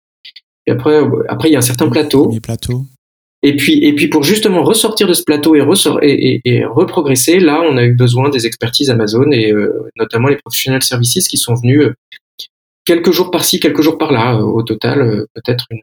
Et 0.66 0.72
après, 0.72 1.00
après 1.28 1.48
il 1.48 1.52
y 1.52 1.56
a 1.56 1.58
un 1.58 1.62
certain 1.62 1.88
plateau. 1.88 2.30
plateau. 2.42 2.86
Et 3.42 3.54
puis, 3.54 3.84
et 3.84 3.94
puis 3.94 4.08
pour 4.08 4.24
justement 4.24 4.64
ressortir 4.64 5.06
de 5.06 5.12
ce 5.12 5.22
plateau 5.22 5.54
et, 5.54 5.60
ressort, 5.60 6.00
et, 6.02 6.40
et, 6.44 6.64
reprogresser, 6.64 7.38
là, 7.38 7.62
on 7.62 7.76
a 7.76 7.84
eu 7.84 7.94
besoin 7.94 8.28
des 8.30 8.46
expertises 8.46 8.90
Amazon 8.90 9.30
et 9.30 9.52
euh, 9.52 9.88
notamment 9.96 10.28
les 10.28 10.36
professionnels 10.36 10.82
services 10.82 11.28
qui 11.28 11.36
sont 11.36 11.54
venus 11.54 11.82
euh, 11.82 11.94
quelques 12.84 13.12
jours 13.12 13.30
par-ci, 13.30 13.60
quelques 13.60 13.82
jours 13.82 13.98
par-là, 13.98 14.36
euh, 14.36 14.42
au 14.42 14.62
total 14.62 15.26
peut-être 15.34 15.66
une 15.70 15.80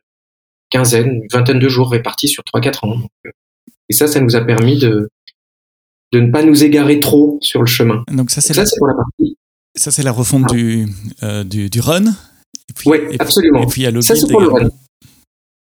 quinzaine, 0.71 1.21
une 1.21 1.27
vingtaine 1.31 1.59
de 1.59 1.69
jours 1.69 1.91
répartis 1.91 2.27
sur 2.27 2.43
3-4 2.43 2.85
ans. 2.85 2.97
et 3.87 3.93
ça, 3.93 4.07
ça 4.07 4.19
nous 4.19 4.35
a 4.35 4.41
permis 4.41 4.77
de, 4.77 5.09
de 6.11 6.19
ne 6.19 6.31
pas 6.31 6.43
nous 6.43 6.63
égarer 6.63 6.99
trop 6.99 7.37
sur 7.41 7.61
le 7.61 7.67
chemin. 7.67 8.03
Donc 8.11 8.31
ça, 8.31 8.41
c'est 8.41 8.57
la... 8.57 8.65
pour 8.77 8.87
la 8.87 8.95
partie. 8.95 9.37
Ça, 9.75 9.91
c'est 9.91 10.03
la 10.03 10.11
refonte 10.11 10.47
ah. 10.49 10.53
du, 10.53 10.85
du, 11.45 11.69
du, 11.69 11.79
run. 11.79 12.03
Oui, 12.86 12.98
absolument. 13.20 13.63
Et 13.63 13.67
puis 13.67 13.82
il 13.82 13.86
y 13.86 13.88
a 13.88 13.91
le 13.91 14.01
ça, 14.01 14.13
pour 14.29 14.41
le 14.41 14.48
run. 14.48 14.70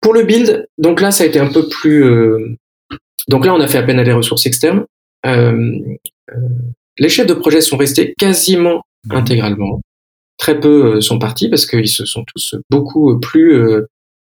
Pour 0.00 0.14
le 0.14 0.22
build, 0.22 0.66
donc 0.78 1.00
là, 1.00 1.10
ça 1.10 1.24
a 1.24 1.26
été 1.26 1.38
un 1.38 1.50
peu 1.50 1.68
plus. 1.68 2.04
Euh, 2.04 2.56
donc 3.28 3.44
là, 3.44 3.54
on 3.54 3.60
a 3.60 3.66
fait 3.66 3.78
appel 3.78 3.98
à 3.98 4.04
des 4.04 4.12
ressources 4.12 4.46
externes. 4.46 4.84
Euh, 5.24 5.78
euh, 6.30 6.36
les 6.98 7.08
chefs 7.08 7.26
de 7.26 7.34
projet 7.34 7.60
sont 7.60 7.76
restés 7.76 8.14
quasiment 8.18 8.82
mhm. 9.06 9.16
intégralement. 9.16 9.80
Très 10.38 10.60
peu 10.60 11.00
sont 11.00 11.18
partis 11.18 11.48
parce 11.48 11.66
qu'ils 11.66 11.88
se 11.88 12.04
sont 12.04 12.24
tous 12.24 12.54
beaucoup 12.70 13.18
plus 13.18 13.62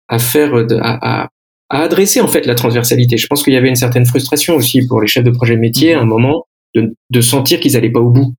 à 0.09 0.19
faire, 0.19 0.55
à, 0.55 1.23
à, 1.23 1.29
à, 1.69 1.83
adresser 1.83 2.21
en 2.21 2.29
fait 2.29 2.47
la 2.47 2.55
transversalité. 2.55 3.19
Je 3.19 3.27
pense 3.27 3.43
qu'il 3.43 3.53
y 3.53 3.57
avait 3.57 3.69
une 3.69 3.77
certaine 3.77 4.07
frustration 4.07 4.57
aussi 4.57 4.87
pour 4.87 5.03
les 5.03 5.07
chefs 5.07 5.25
de 5.25 5.31
projet 5.31 5.57
métier 5.57 5.93
à 5.93 6.01
un 6.01 6.05
mhm. 6.05 6.09
moment 6.09 6.47
de, 6.75 6.95
de 7.11 7.21
sentir 7.21 7.61
qu'ils 7.61 7.73
n'allaient 7.73 7.93
pas 7.93 8.01
au 8.01 8.11
bout. 8.11 8.35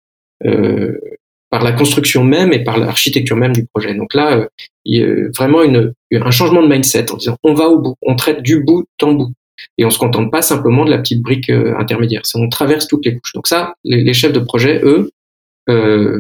Euh, 0.46 0.98
par 1.50 1.64
la 1.64 1.72
construction 1.72 2.24
même 2.24 2.54
et 2.54 2.64
par 2.64 2.78
l'architecture 2.78 3.36
même 3.36 3.54
du 3.54 3.66
projet. 3.66 3.96
Donc 3.96 4.14
là, 4.14 4.38
euh, 4.38 4.48
il 4.86 5.00
y 5.00 5.04
a 5.04 5.30
vraiment 5.36 5.62
un 5.62 6.32
changement 6.32 6.62
de 6.62 6.68
mindset 6.68 7.12
en 7.12 7.18
disant 7.18 7.38
on 7.44 7.54
va 7.54 7.68
au 7.68 7.80
bout, 7.80 7.96
on 8.02 8.16
traite 8.16 8.42
du 8.42 8.64
bout 8.64 8.86
en 9.02 9.14
bout. 9.14 9.34
Et 9.78 9.84
on 9.84 9.90
se 9.90 10.00
contente 10.00 10.32
pas 10.32 10.42
simplement 10.42 10.86
de 10.86 10.90
la 10.90 11.00
petite 11.00 11.22
brique 11.22 11.50
euh, 11.50 11.76
intermédiaire. 11.78 12.22
On 12.36 12.48
traverse 12.48 12.88
toutes 12.88 13.06
les 13.06 13.18
couches. 13.18 13.34
Donc 13.34 13.48
ça, 13.48 13.74
les, 13.84 14.14
chefs 14.14 14.32
de 14.32 14.40
projet, 14.40 14.80
eux, 14.84 15.12
euh, 15.70 16.18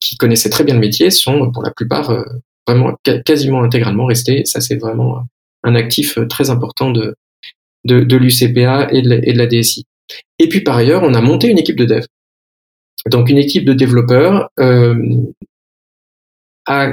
qui 0.00 0.16
connaissaient 0.16 0.50
très 0.50 0.64
bien 0.64 0.74
le 0.74 0.80
métier, 0.80 1.10
sont 1.10 1.52
pour 1.52 1.62
la 1.62 1.70
plupart 1.70 2.24
vraiment 2.66 2.98
quasiment 3.24 3.62
intégralement 3.62 4.06
restés. 4.06 4.44
Ça, 4.44 4.60
c'est 4.60 4.76
vraiment 4.76 5.24
un 5.62 5.76
actif 5.76 6.18
très 6.28 6.50
important 6.50 6.90
de, 6.90 7.14
de, 7.84 8.00
de 8.02 8.16
l'UCPA 8.16 8.88
et, 8.90 8.98
et 8.98 9.32
de 9.32 9.38
la 9.38 9.46
DSI. 9.46 9.86
Et 10.40 10.48
puis 10.48 10.62
par 10.62 10.76
ailleurs, 10.76 11.04
on 11.04 11.14
a 11.14 11.20
monté 11.20 11.48
une 11.48 11.58
équipe 11.58 11.76
de 11.76 11.84
dev. 11.84 12.04
Donc 13.10 13.28
une 13.28 13.38
équipe 13.38 13.64
de 13.64 13.72
développeurs 13.72 14.50
euh, 14.60 14.94
a 16.66 16.92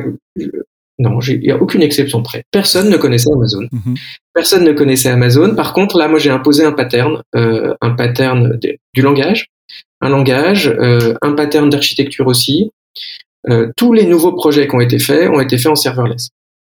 non, 1.00 1.18
il 1.22 1.39
n'y 1.39 1.51
a 1.51 1.62
aucune 1.62 1.82
exception 1.82 2.22
près. 2.22 2.44
Personne 2.51 2.89
ne 2.89 2.98
connaissait 2.98 3.32
Amazon. 3.34 3.68
Mhm. 3.72 3.96
Personne 4.34 4.65
ne 4.65 4.74
connaissait 4.74 5.10
Amazon. 5.10 5.56
Par 5.56 5.74
contre, 5.74 5.98
là, 5.98 6.10
moi, 6.10 6.20
j'ai 6.20 6.29
imposé 6.29 6.65
un 6.65 6.74
pattern, 6.74 7.24
euh, 7.36 7.74
un 7.79 7.91
pattern 7.91 8.60
du 8.94 9.01
langage, 9.01 9.48
un 10.01 10.10
langage, 10.10 10.68
euh, 10.68 11.15
un 11.22 11.34
pattern 11.34 11.70
d'architecture 11.70 12.27
aussi. 12.27 12.72
Euh, 13.50 13.72
tous 13.77 13.94
les 13.94 14.06
nouveaux 14.06 14.34
projets 14.34 14.68
qui 14.68 14.75
ont 14.75 14.82
été 14.82 15.00
faits 15.00 15.29
ont 15.29 15.39
été 15.39 15.58
faits 15.58 15.72
en 15.72 15.75
serverless. 15.75 16.29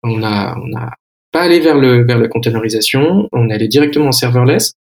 On 0.02 0.22
a, 0.22 0.54
on 0.58 0.76
a 0.76 0.90
pas 1.32 1.40
allé 1.40 1.60
vers 1.60 1.78
le 1.78 2.04
vers 2.04 2.18
la 2.18 2.28
containerisation, 2.28 3.28
on 3.32 3.48
est 3.48 3.54
allé 3.54 3.68
directement 3.68 4.08
en 4.08 4.12
serverless. 4.12 4.74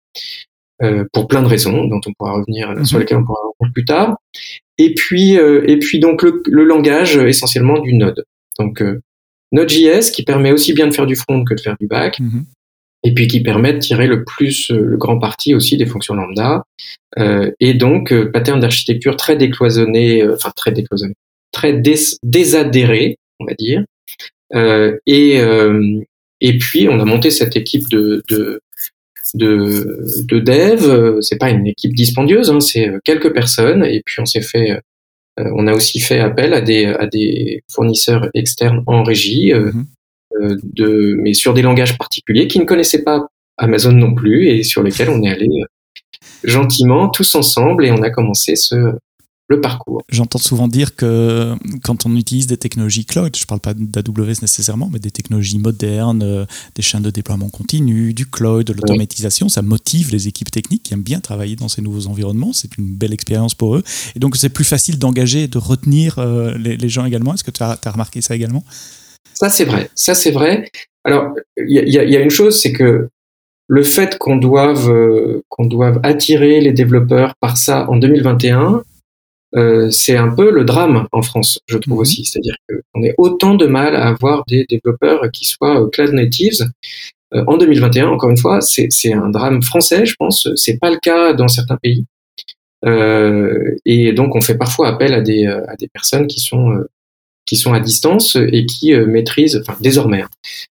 Euh, 0.81 1.03
pour 1.11 1.27
plein 1.27 1.41
de 1.41 1.47
raisons 1.47 1.85
dont 1.85 1.99
on 2.05 2.13
pourra 2.13 2.31
revenir 2.33 2.73
sur 2.85 2.95
mhm. 2.95 3.01
lesquelles 3.01 3.17
on 3.17 3.25
pourra 3.25 3.41
revenir 3.59 3.73
plus 3.73 3.83
tard. 3.83 4.17
Et 4.77 4.93
puis 4.93 5.37
euh, 5.37 5.61
et 5.67 5.77
puis 5.77 5.99
donc 5.99 6.23
le, 6.23 6.41
le, 6.45 6.63
langage 6.63 7.17
essentiellement 7.17 7.79
du 7.79 7.93
Node. 7.93 8.23
Donc 8.57 8.81
euh, 8.81 9.01
Node.js 9.51 10.11
qui 10.13 10.23
permet 10.23 10.53
aussi 10.53 10.71
bien 10.71 10.87
de 10.87 10.93
faire 10.93 11.05
du 11.05 11.17
front 11.17 11.43
que 11.43 11.53
de 11.53 11.59
faire 11.59 11.75
du 11.81 11.87
back. 11.87 12.21
Mhm. 12.21 12.45
Et 13.03 13.13
puis 13.13 13.27
qui 13.27 13.41
permet 13.41 13.73
de 13.73 13.79
tirer 13.79 14.07
le 14.07 14.23
plus 14.23 14.71
le 14.71 14.95
grand 14.95 15.19
parti 15.19 15.53
aussi 15.53 15.75
des 15.75 15.85
fonctions 15.85 16.13
lambda. 16.13 16.63
et 17.59 17.73
donc 17.73 18.13
pattern 18.31 18.59
d'architecture 18.59 19.17
très 19.17 19.35
décloisonné, 19.35 20.25
enfin 20.29 20.51
très 20.55 20.71
décloisonné, 20.71 21.13
très 21.51 21.73
dés 21.73 21.95
désadhéré, 22.23 23.17
on 23.39 23.45
va 23.45 23.53
dire. 23.53 23.85
et 25.05 25.41
et 26.41 26.57
puis 26.57 26.87
on 26.89 26.99
a 26.99 27.05
monté 27.05 27.31
cette 27.31 27.55
équipe 27.55 27.89
de, 27.89 28.23
de 28.29 28.61
de, 29.35 30.05
de 30.25 30.39
dev. 30.39 31.19
C'est 31.21 31.37
pas 31.37 31.49
une 31.49 31.67
équipe 31.67 31.93
dispendieuse, 31.93 32.49
hein, 32.49 32.59
c'est 32.59 32.89
quelques 33.03 33.33
personnes. 33.33 33.83
Et 33.85 34.01
puis 34.05 34.19
on 34.19 34.25
s'est 34.25 34.41
fait 34.41 34.81
on 35.37 35.67
a 35.67 35.73
aussi 35.73 36.01
fait 36.01 36.19
appel 36.19 36.53
à 36.53 36.59
des, 36.59 36.85
à 36.85 37.07
des 37.07 37.63
fournisseurs 37.71 38.29
externes 38.33 38.83
en 38.87 39.03
régie, 39.03 39.53
mhm. 39.53 39.85
de, 40.63 41.15
mais 41.21 41.33
sur 41.33 41.53
des 41.53 41.61
langages 41.61 41.97
particuliers 41.97 42.47
qui 42.47 42.59
ne 42.59 42.65
connaissaient 42.65 43.03
pas 43.03 43.25
Amazon 43.57 43.93
non 43.93 44.13
plus 44.13 44.47
et 44.47 44.63
sur 44.63 44.83
lesquels 44.83 45.09
on 45.09 45.23
est 45.23 45.29
allé 45.29 45.47
gentiment 46.43 47.09
tous 47.09 47.35
ensemble 47.35 47.85
et 47.85 47.91
on 47.91 48.01
a 48.01 48.09
commencé 48.09 48.55
ce, 48.55 48.75
le 49.49 49.59
parcours. 49.59 50.03
J'entends 50.09 50.37
souvent 50.37 50.67
dire 50.67 50.95
que 50.95 51.55
quand 51.83 52.05
on 52.05 52.15
utilise 52.15 52.45
des 52.45 52.57
technologies 52.57 53.05
cloud, 53.05 53.35
je 53.35 53.43
ne 53.43 53.47
parle 53.47 53.59
pas 53.59 53.73
d'AWS 53.73 54.41
nécessairement, 54.41 54.89
mais 54.93 54.99
des 54.99 55.09
technologies 55.09 55.57
modernes, 55.57 56.21
euh, 56.23 56.45
des 56.75 56.83
chaînes 56.83 57.01
de 57.01 57.09
déploiement 57.09 57.49
continu, 57.49 58.13
du 58.13 58.27
cloud, 58.27 58.67
de 58.67 58.73
l'automatisation, 58.73 59.49
ça 59.49 59.63
motive 59.63 60.11
les 60.11 60.27
équipes 60.27 60.51
techniques 60.51 60.83
qui 60.83 60.93
aiment 60.93 61.01
bien 61.01 61.19
travailler 61.19 61.55
dans 61.55 61.67
ces 61.67 61.81
nouveaux 61.81 62.05
environnements. 62.07 62.53
C'est 62.53 62.77
une 62.77 62.95
belle 62.95 63.11
expérience 63.11 63.55
pour 63.55 63.75
eux. 63.75 63.83
Et 64.15 64.19
donc, 64.19 64.37
c'est 64.37 64.49
plus 64.49 64.63
facile 64.63 64.99
d'engager, 64.99 65.47
de 65.47 65.57
retenir 65.57 66.19
euh, 66.19 66.55
les, 66.57 66.89
gens 66.89 67.05
également. 67.05 67.33
Est-ce 67.33 67.43
que 67.43 67.51
tu 67.51 67.63
as, 67.63 67.79
as, 67.83 67.91
remarqué 67.91 68.21
ça 68.21 68.35
également? 68.35 68.63
Ça, 69.33 69.49
c'est 69.49 69.65
vrai. 69.65 69.89
Ça, 69.95 70.13
c'est 70.13 70.31
vrai. 70.31 70.69
Alors, 71.03 71.33
il 71.57 71.71
y, 71.71 71.91
y 71.91 72.17
a, 72.17 72.21
une 72.21 72.29
chose, 72.29 72.61
c'est 72.61 72.71
que 72.71 73.09
le 73.67 73.83
fait 73.83 74.17
qu'on 74.17 74.35
doive, 74.35 74.89
euh, 74.89 75.43
qu'on 75.49 75.65
doive 75.65 75.99
attirer 76.03 76.59
les 76.59 76.71
développeurs 76.71 77.33
par 77.39 77.57
ça 77.57 77.89
en 77.89 77.97
2021, 77.97 78.83
euh, 79.55 79.89
c'est 79.89 80.15
un 80.15 80.29
peu 80.29 80.51
le 80.51 80.63
drame 80.63 81.07
en 81.11 81.21
France, 81.21 81.59
je 81.67 81.77
trouve 81.77 81.95
mhm. 81.95 82.01
aussi. 82.01 82.25
C'est-à-dire 82.25 82.55
qu'on 82.67 83.03
a 83.03 83.11
autant 83.17 83.55
de 83.55 83.65
mal 83.65 83.95
à 83.95 84.07
avoir 84.07 84.43
des 84.47 84.65
développeurs 84.69 85.31
qui 85.31 85.45
soient 85.45 85.81
euh, 85.81 85.87
cloud 85.87 86.13
natives. 86.13 86.61
Euh, 87.33 87.43
en 87.47 87.57
2021, 87.57 88.07
encore 88.07 88.29
une 88.29 88.37
fois, 88.37 88.61
c'est 88.61 89.13
un 89.13 89.29
drame 89.29 89.61
français, 89.61 90.05
je 90.05 90.15
pense. 90.17 90.47
C'est 90.55 90.79
pas 90.79 90.91
le 90.91 90.97
cas 90.97 91.33
dans 91.33 91.47
certains 91.47 91.77
pays. 91.77 92.05
Euh, 92.85 93.75
et 93.85 94.13
donc, 94.13 94.35
on 94.35 94.41
fait 94.41 94.57
parfois 94.57 94.87
appel 94.87 95.13
à 95.13 95.21
des, 95.21 95.45
à 95.45 95.75
des 95.75 95.87
personnes 95.87 96.27
qui 96.27 96.39
sont 96.39 96.83
qui 97.45 97.55
sont 97.55 97.73
à 97.73 97.79
distance 97.79 98.35
et 98.35 98.67
qui 98.67 98.93
maîtrisent, 98.93 99.59
enfin 99.67 99.75
désormais, 99.81 100.21
hein, 100.21 100.29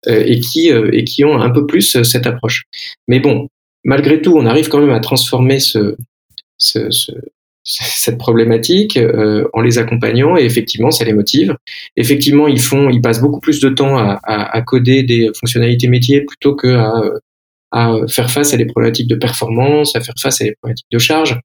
et 0.08 0.40
qui 0.40 0.70
et 0.70 1.04
qui 1.04 1.24
ont 1.24 1.40
un 1.40 1.50
peu 1.50 1.66
plus 1.66 2.02
cette 2.02 2.26
approche. 2.26 2.64
Mais 3.06 3.20
bon, 3.20 3.48
malgré 3.84 4.20
tout, 4.20 4.34
on 4.36 4.44
arrive 4.44 4.68
quand 4.68 4.80
même 4.80 4.90
à 4.90 4.98
transformer 4.98 5.60
ce, 5.60 5.96
ce, 6.58 6.90
ce, 6.90 7.12
cette 7.64 8.18
problématique 8.18 8.96
euh, 8.96 9.48
en 9.54 9.62
les 9.62 9.78
accompagnant 9.78 10.36
et 10.36 10.44
effectivement 10.44 10.90
ça 10.90 11.04
les 11.04 11.14
motive. 11.14 11.56
Effectivement 11.96 12.46
ils 12.46 12.60
font, 12.60 12.90
ils 12.90 13.00
passent 13.00 13.20
beaucoup 13.20 13.40
plus 13.40 13.60
de 13.60 13.70
temps 13.70 13.96
à, 13.96 14.20
à, 14.22 14.56
à 14.56 14.62
coder 14.62 15.02
des 15.02 15.30
fonctionnalités 15.38 15.88
métiers 15.88 16.20
plutôt 16.20 16.54
que 16.54 16.68
à, 16.76 17.02
à, 17.74 17.96
faire 18.08 18.30
face 18.30 18.54
à 18.54 18.56
des 18.56 18.66
problématiques 18.66 19.08
de 19.08 19.16
performance, 19.16 19.96
à 19.96 20.00
faire 20.00 20.14
face 20.18 20.40
à 20.40 20.44
des 20.44 20.54
problématiques 20.54 20.90
de 20.90 20.98
charge. 20.98 21.40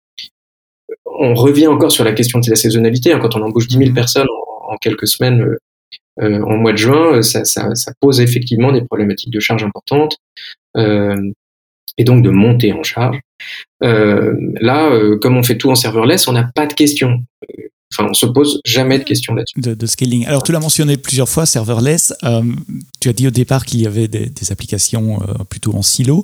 On 1.05 1.33
revient 1.33 1.67
encore 1.67 1.91
sur 1.91 2.03
la 2.03 2.13
question 2.13 2.39
de 2.39 2.49
la 2.49 2.55
saisonnalité. 2.55 3.11
Hein, 3.11 3.19
quand 3.19 3.35
on 3.35 3.41
embauche 3.41 3.67
10 3.67 3.77
000 3.77 3.89
mmh. 3.89 3.93
personnes 3.93 4.27
en, 4.67 4.77
quelques 4.77 5.07
semaines 5.07 5.41
euh, 5.41 5.57
euh, 6.21 6.41
en 6.43 6.57
mois 6.57 6.71
de 6.71 6.77
juin, 6.77 7.21
ça, 7.23 7.45
ça, 7.45 7.73
ça, 7.75 7.91
pose 7.99 8.21
effectivement 8.21 8.71
des 8.71 8.81
problématiques 8.81 9.31
de 9.31 9.39
charge 9.39 9.63
importantes. 9.63 10.17
Euh, 10.77 11.31
et 11.98 12.03
donc 12.03 12.24
de 12.24 12.29
monter 12.29 12.74
en 12.74 12.84
charge. 12.84 13.19
Euh, 13.84 14.34
là, 14.60 14.89
euh, 14.91 15.17
comme 15.17 15.38
on 15.38 15.43
fait 15.43 15.58
tout 15.58 15.69
en 15.69 15.75
serverless, 15.75 16.27
on 16.27 16.34
n'a 16.34 16.50
pas 16.53 16.65
de 16.65 16.74
questions. 16.74 17.24
Enfin, 17.91 18.08
on 18.10 18.13
se 18.13 18.27
pose 18.27 18.62
jamais 18.65 19.00
de 19.00 19.03
questions 19.03 19.34
là-dessus. 19.34 19.60
De, 19.60 19.86
scaling. 19.88 20.25
Alors, 20.27 20.43
tu 20.43 20.51
l'as 20.51 20.60
mentionné 20.60 20.96
plusieurs 20.96 21.27
fois, 21.27 21.48
serverless. 21.48 22.13
Euh, 22.24 22.43
tu 23.00 23.10
as 23.10 23.13
dit 23.13 23.27
au 23.27 23.31
départ 23.31 23.65
qu'il 23.65 23.81
y 23.81 23.88
avait 23.88 24.08
des, 24.08 24.31
applications 24.51 25.19
plutôt 25.50 25.74
en 25.75 25.81
silo. 25.81 26.24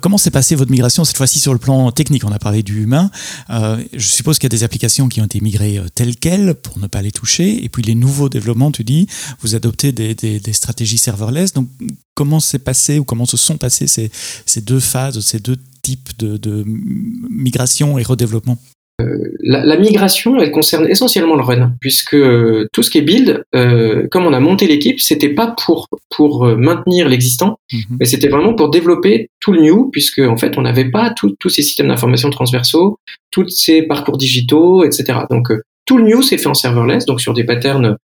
comment 0.00 0.18
s'est 0.18 0.30
passée 0.30 0.54
votre 0.54 0.70
migration 0.70 1.04
cette 1.04 1.16
fois-ci 1.16 1.38
sur 1.38 1.52
le 1.52 1.58
plan 1.58 1.90
technique? 1.92 2.24
On 2.24 2.32
a 2.32 2.38
parlé 2.38 2.62
du 2.62 2.82
humain. 2.82 3.10
je 3.48 4.06
suppose 4.06 4.38
qu'il 4.38 4.44
y 4.46 4.54
a 4.54 4.56
des 4.56 4.64
applications 4.64 5.08
qui 5.08 5.20
ont 5.20 5.24
été 5.24 5.40
migrées 5.40 5.80
telles 5.94 6.16
quelles 6.16 6.54
pour 6.54 6.78
ne 6.78 6.86
pas 6.86 7.02
les 7.02 7.12
toucher. 7.12 7.64
Et 7.64 7.68
puis 7.68 7.82
les 7.82 7.94
nouveaux 7.94 8.28
développements, 8.28 8.70
tu 8.70 8.84
dis, 8.84 9.06
vous 9.40 9.54
adoptez 9.54 9.92
des, 9.92 10.52
stratégies 10.52 10.98
serverless. 10.98 11.52
Donc, 11.52 11.68
comment 12.14 12.40
s'est 12.40 12.58
passé 12.58 12.98
ou 12.98 13.04
comment 13.04 13.26
se 13.26 13.36
sont 13.36 13.56
passées 13.56 13.86
ces, 13.86 14.60
deux 14.60 14.80
phases, 14.80 15.20
ces 15.20 15.40
deux 15.40 15.56
types 15.82 16.16
de, 16.18 16.36
de 16.36 16.64
migration 16.66 17.98
et 17.98 18.02
redéveloppement? 18.02 18.58
euh, 18.58 18.77
la, 19.00 19.64
la, 19.64 19.76
migration, 19.76 20.40
elle 20.40 20.50
concerne 20.50 20.88
essentiellement 20.88 21.36
le 21.36 21.42
run, 21.42 21.72
puisque 21.80 22.14
euh, 22.14 22.66
tout 22.72 22.82
ce 22.82 22.90
qui 22.90 22.98
est 22.98 23.02
build, 23.02 23.44
euh, 23.54 24.08
comme 24.10 24.26
on 24.26 24.32
a 24.32 24.40
monté 24.40 24.66
l'équipe, 24.66 25.00
c'était 25.00 25.28
pas 25.28 25.54
pour 25.64 25.88
pour 26.10 26.46
euh, 26.46 26.56
maintenir 26.56 27.08
l'existant, 27.08 27.60
mhm. 27.72 27.96
mais 28.00 28.06
c'était 28.06 28.28
vraiment 28.28 28.54
pour 28.54 28.70
développer 28.70 29.30
tout 29.40 29.52
le 29.52 29.60
new, 29.62 29.90
puisque 29.90 30.18
en 30.18 30.36
fait 30.36 30.58
on 30.58 30.62
n'avait 30.62 30.90
pas 30.90 31.14
tous 31.14 31.48
ces 31.48 31.62
systèmes 31.62 31.88
d'information 31.88 32.30
transversaux, 32.30 32.98
tous 33.30 33.48
ces 33.48 33.82
parcours 33.82 34.18
digitaux, 34.18 34.84
etc. 34.84 35.20
Donc 35.30 35.52
tout 35.86 35.98
le 35.98 36.04
new 36.04 36.22
s'est 36.22 36.38
fait 36.38 36.48
en 36.48 36.54
serverless, 36.54 37.06
donc 37.06 37.20
sur 37.20 37.34
des 37.34 37.44
patterns 37.44 37.96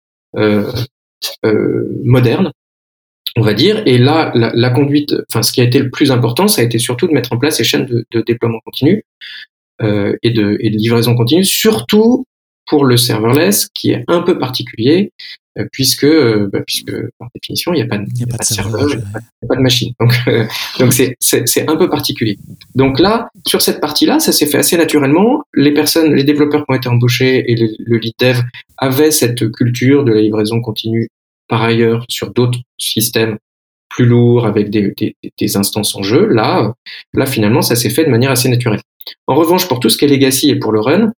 modernes, 2.04 2.52
on 3.36 3.42
va 3.42 3.54
dire. 3.54 3.82
Et 3.86 3.98
là, 3.98 4.30
la, 4.34 4.70
conduite, 4.70 5.14
enfin, 5.30 5.42
ce 5.42 5.52
qui 5.52 5.60
a 5.60 5.64
été 5.64 5.78
le 5.78 5.90
plus 5.90 6.10
important, 6.10 6.48
ça 6.48 6.60
a 6.60 6.64
été 6.64 6.78
surtout 6.78 7.06
de 7.06 7.12
mettre 7.12 7.32
en 7.32 7.38
place 7.38 7.56
ces 7.56 7.64
chaînes 7.64 7.86
de, 7.86 8.20
déploiement 8.20 8.60
continu 8.64 9.04
euh, 9.82 10.16
et, 10.22 10.30
de, 10.30 10.56
et 10.60 10.70
de 10.70 10.76
livraison 10.76 11.14
continue, 11.14 11.44
surtout 11.44 12.24
pour 12.66 12.84
le 12.84 12.96
serverless, 12.96 13.68
qui 13.74 13.90
est 13.90 14.04
un 14.08 14.22
peu 14.22 14.38
particulier, 14.38 15.12
euh, 15.58 15.66
puisque, 15.70 16.04
euh, 16.04 16.48
bah, 16.50 16.60
puisque 16.66 16.92
par 17.18 17.28
définition, 17.34 17.74
il 17.74 17.76
n'y 17.76 17.82
a 17.82 17.86
pas 17.86 17.98
de, 17.98 18.06
y 18.16 18.22
a 18.22 18.26
pas 18.26 18.38
de 18.38 18.44
serveur, 18.44 18.88
il 18.88 18.96
n'y 18.96 19.02
a, 19.02 19.46
pas 19.48 19.56
de 19.56 19.60
machine. 19.60 19.92
Donc, 20.00 20.14
euh, 20.28 20.46
donc 20.78 20.92
c'est, 20.94 21.16
c'est, 21.20 21.46
c'est 21.46 21.68
un 21.68 21.76
peu 21.76 21.90
particulier. 21.90 22.38
Donc 22.74 22.98
là, 22.98 23.28
sur 23.46 23.60
cette 23.60 23.80
partie-là, 23.80 24.18
ça 24.18 24.32
s'est 24.32 24.46
fait 24.46 24.58
assez 24.58 24.78
naturellement. 24.78 25.42
Les 25.52 25.74
personnes, 25.74 26.14
les 26.14 26.24
développeurs 26.24 26.64
qui 26.64 26.72
ont 26.72 26.74
été 26.74 26.88
embauchés 26.88 27.50
et 27.50 27.56
le 27.56 27.98
lead 27.98 28.14
dev 28.18 28.40
avaient 28.78 29.10
cette 29.10 29.50
culture 29.50 30.04
de 30.04 30.12
la 30.12 30.22
livraison 30.22 30.60
continue 30.60 31.08
par 31.48 31.62
ailleurs 31.62 32.06
sur 32.08 32.32
d'autres 32.32 32.60
systèmes 32.78 33.36
plus 33.90 34.06
lourds 34.06 34.46
avec 34.46 34.70
des, 34.70 34.94
des, 35.38 35.56
instances 35.56 35.94
en 35.94 36.02
jeu, 36.02 36.26
là, 36.26 36.72
là 37.12 37.26
finalement, 37.26 37.60
ça 37.60 37.76
s'est 37.76 37.90
fait 37.90 38.04
de 38.04 38.10
manière 38.10 38.30
assez 38.30 38.48
naturelle. 38.48 38.80
En 39.26 39.34
revanche, 39.34 39.68
pour 39.68 39.80
tout 39.80 39.88
ce 39.88 39.98
qui 39.98 40.04
est 40.04 40.08
legacy 40.08 40.50
et 40.50 40.56
pour 40.56 40.72
le 40.72 40.80
run, 40.80 41.12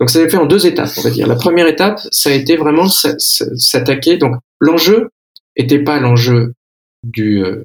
donc 0.00 0.10
ça 0.10 0.20
s'est 0.20 0.28
fait 0.28 0.36
en 0.36 0.46
deux 0.46 0.66
étapes, 0.66 0.90
on 0.98 1.02
va 1.02 1.10
dire. 1.10 1.26
La 1.26 1.36
première 1.36 1.66
étape, 1.66 2.00
ça 2.10 2.30
a 2.30 2.32
été 2.32 2.56
vraiment 2.56 2.88
s'attaquer. 2.88 4.18
Donc 4.18 4.36
l'enjeu 4.60 5.08
était 5.56 5.78
pas 5.78 5.98
l'enjeu 6.00 6.52
euh, 7.18 7.64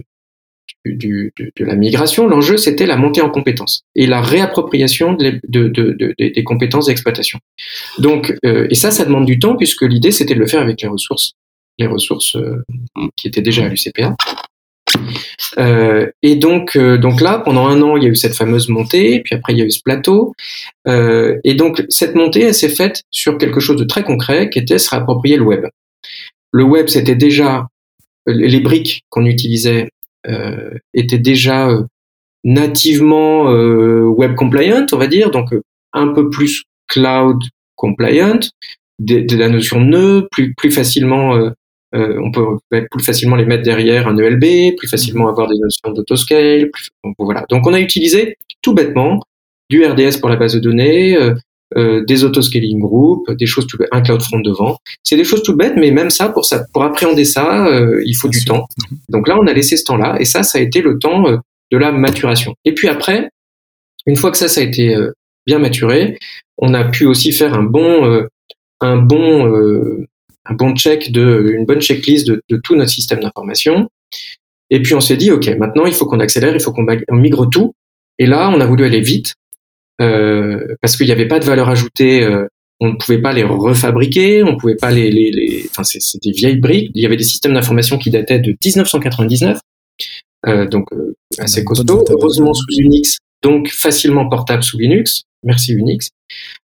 de, 0.86 1.32
la 1.60 1.76
migration, 1.76 2.28
l'enjeu 2.28 2.58
c'était 2.58 2.86
la 2.86 2.96
montée 2.96 3.22
en 3.22 3.30
compétences 3.30 3.84
et 3.96 4.08
la 4.08 4.22
réappropriation 4.22 5.14
de, 5.14 5.42
de, 5.48 6.16
des 6.18 6.44
compétences 6.44 6.86
d'exploitation. 6.86 7.40
Donc, 7.98 8.34
euh, 8.46 8.68
et 8.70 8.76
ça, 8.76 8.92
ça 8.92 9.06
demande 9.06 9.26
du 9.26 9.40
temps 9.40 9.58
puisque 9.58 9.84
l'idée 9.84 10.12
c'était 10.12 10.36
de 10.36 10.40
le 10.40 10.48
faire 10.48 10.62
avec 10.62 10.82
les 10.82 10.88
ressources 10.88 11.34
les 11.80 11.88
ressources 11.88 12.36
euh, 12.36 12.64
qui 13.16 13.28
étaient 13.28 13.42
déjà 13.42 13.66
à 13.66 13.70
l'UCPA. 13.70 14.16
Euh, 15.58 16.10
et 16.22 16.36
donc, 16.36 16.76
euh, 16.76 16.98
donc 16.98 17.22
là, 17.22 17.40
pendant 17.40 17.68
un 17.68 17.82
an, 17.82 17.98
il 17.98 18.04
y 18.04 18.06
a 18.06 18.10
eu 18.10 18.16
cette 18.16 18.36
fameuse 18.36 18.70
montée, 18.70 19.22
puis 19.22 19.36
après 19.36 19.54
il 19.54 19.60
y 19.60 19.62
a 19.62 19.66
eu 19.66 19.72
ce 19.72 19.82
plateau. 19.82 20.34
et 20.88 21.54
donc 21.56 21.84
cette 21.90 22.16
montée, 22.16 22.42
elle 22.42 22.54
s'est 22.54 22.70
faite 22.70 23.04
sur 23.12 23.38
quelque 23.38 23.60
chose 23.60 23.78
de 23.78 23.84
très 23.84 24.04
concret, 24.04 24.50
qui 24.50 24.60
était 24.60 24.80
se 24.80 24.90
réapproprier 24.90 25.38
le 25.38 25.44
web. 25.44 25.66
Le 26.52 26.64
web, 26.64 26.88
c'était 26.88 27.16
déjà 27.16 27.68
les 28.26 28.60
briques 28.60 29.04
qu'on 29.10 29.26
utilisait 29.26 29.90
étaient 30.94 31.20
déjà 31.20 31.70
nativement 32.44 33.44
web 33.44 34.36
compliant, 34.36 34.86
on 34.92 34.98
va 34.98 35.08
dire, 35.08 35.32
donc 35.32 35.54
un 35.94 36.08
peu 36.10 36.30
plus 36.30 36.64
cloud 36.88 37.40
compliant, 37.76 38.40
de, 39.00 39.38
la 39.38 39.50
notion 39.50 39.80
de 39.80 39.86
nœud, 39.86 40.28
plus 40.32 40.54
plus 40.56 40.72
facilement 40.72 41.52
euh, 41.96 42.20
on 42.24 42.32
peut 42.32 42.58
plus 42.70 43.04
facilement 43.04 43.36
les 43.36 43.46
mettre 43.46 43.64
derrière 43.64 44.08
un 44.08 44.18
ELB, 44.18 44.76
plus 44.78 44.88
facilement 44.88 45.24
mhm. 45.26 45.30
avoir 45.30 45.48
des 45.48 45.58
notions 45.58 45.92
d'autoscale. 45.92 46.70
Donc, 47.04 47.16
voilà. 47.18 47.46
Donc 47.50 47.66
on 47.66 47.74
a 47.74 47.80
utilisé 47.80 48.38
tout 48.62 48.74
bêtement 48.74 49.22
du 49.70 49.86
RDS 49.86 50.20
pour 50.20 50.30
la 50.30 50.36
base 50.36 50.54
de 50.54 50.60
données, 50.60 51.16
euh, 51.16 51.34
euh, 51.78 52.04
des 52.06 52.24
autoscaling 52.24 52.80
groups, 52.80 53.30
des 53.32 53.46
choses 53.46 53.68
tout 53.68 53.78
bêtes, 53.78 53.90
un 53.92 54.02
cloud 54.02 54.22
front 54.22 54.40
devant. 54.40 54.78
C'est 55.04 55.18
des 55.18 55.24
choses 55.24 55.44
tout 55.44 55.56
bêtes, 55.56 55.76
mais 55.78 55.92
même 55.92 56.10
ça, 56.10 56.30
pour 56.30 56.46
ça, 56.46 56.66
pour 56.74 56.84
appréhender 56.84 57.26
ça, 57.26 57.68
euh, 57.68 58.02
il 58.06 58.14
faut 58.14 58.28
du 58.28 58.44
temps. 58.44 58.66
Mhm. 58.92 58.98
Donc 59.10 59.28
là, 59.28 59.38
on 59.40 59.48
a 59.48 59.54
laissé 59.54 59.78
ce 59.78 59.84
temps-là, 59.86 60.18
et 60.20 60.26
ça, 60.26 60.44
ça 60.44 60.60
a 60.60 60.62
été 60.62 60.82
le 60.82 61.00
temps 61.00 61.24
de 61.72 61.78
la 61.78 61.92
maturation. 61.92 62.56
Et 62.66 62.74
puis 62.74 62.88
après, 62.88 63.30
une 64.06 64.16
fois 64.16 64.32
que 64.32 64.38
ça, 64.38 64.48
ça 64.48 64.62
a 64.62 64.64
été 64.64 64.96
bien 65.46 65.60
maturé, 65.60 66.18
on 66.58 66.74
a 66.74 66.84
pu 66.84 67.06
aussi 67.06 67.32
faire 67.32 67.54
un 67.54 67.64
bon, 67.64 68.26
un 68.82 68.98
bon 68.98 70.08
un 70.46 70.54
bon 70.54 70.76
check 70.76 71.12
de, 71.12 71.54
une 71.56 71.66
bonne 71.66 71.82
checklist 71.82 72.28
de, 72.28 72.42
de 72.50 72.58
tout 72.58 72.76
notre 72.76 72.92
système 72.92 73.20
d'information. 73.20 73.90
Et 74.70 74.82
puis 74.82 74.94
on 74.94 75.02
s'est 75.02 75.18
dit, 75.18 75.32
ok, 75.32 75.48
maintenant 75.58 75.86
il 75.86 75.94
faut 75.94 76.06
qu'on 76.06 76.20
accélère, 76.20 76.54
il 76.54 76.62
faut 76.62 76.72
qu'on 76.72 76.86
migre 77.12 77.50
tout. 77.50 77.74
Et 78.18 78.26
là, 78.26 78.52
on 78.54 78.60
a 78.60 78.66
voulu 78.66 78.86
aller 78.86 79.02
vite 79.02 79.36
euh, 80.02 80.76
parce 80.82 80.98
qu'il 80.98 81.06
n'y 81.06 81.12
avait 81.12 81.28
pas 81.28 81.40
de 81.40 81.46
valeur 81.46 81.70
ajoutée. 81.70 82.24
Euh, 82.24 82.48
on 82.80 82.94
ne 82.94 82.96
pouvait 82.96 83.22
pas 83.22 83.34
les 83.34 83.44
refabriquer, 83.44 84.44
on 84.44 84.54
ne 84.54 84.58
pouvait 84.58 84.76
pas 84.76 84.92
les, 84.92 85.12
les, 85.12 85.32
les... 85.32 85.66
enfin 85.70 85.84
c'est 85.84 86.00
des 86.24 86.32
vieilles 86.32 86.60
briques. 86.60 86.92
Il 86.96 87.02
y 87.02 87.06
avait 87.06 87.18
des 87.18 87.24
systèmes 87.24 87.54
d'information 87.54 87.98
qui 87.98 88.10
dataient 88.10 88.40
de 88.40 88.56
1999, 88.64 89.60
euh, 90.48 90.66
donc 90.68 90.92
euh, 90.94 91.16
assez 91.40 91.64
costaud. 91.66 92.06
Heureusement 92.10 92.54
sous 92.54 92.66
Unix, 92.78 93.18
donc 93.44 93.70
facilement 93.70 94.30
portable 94.30 94.64
sous 94.64 94.78
Linux. 94.78 95.24
Merci 95.44 95.74
Unix. 95.74 96.10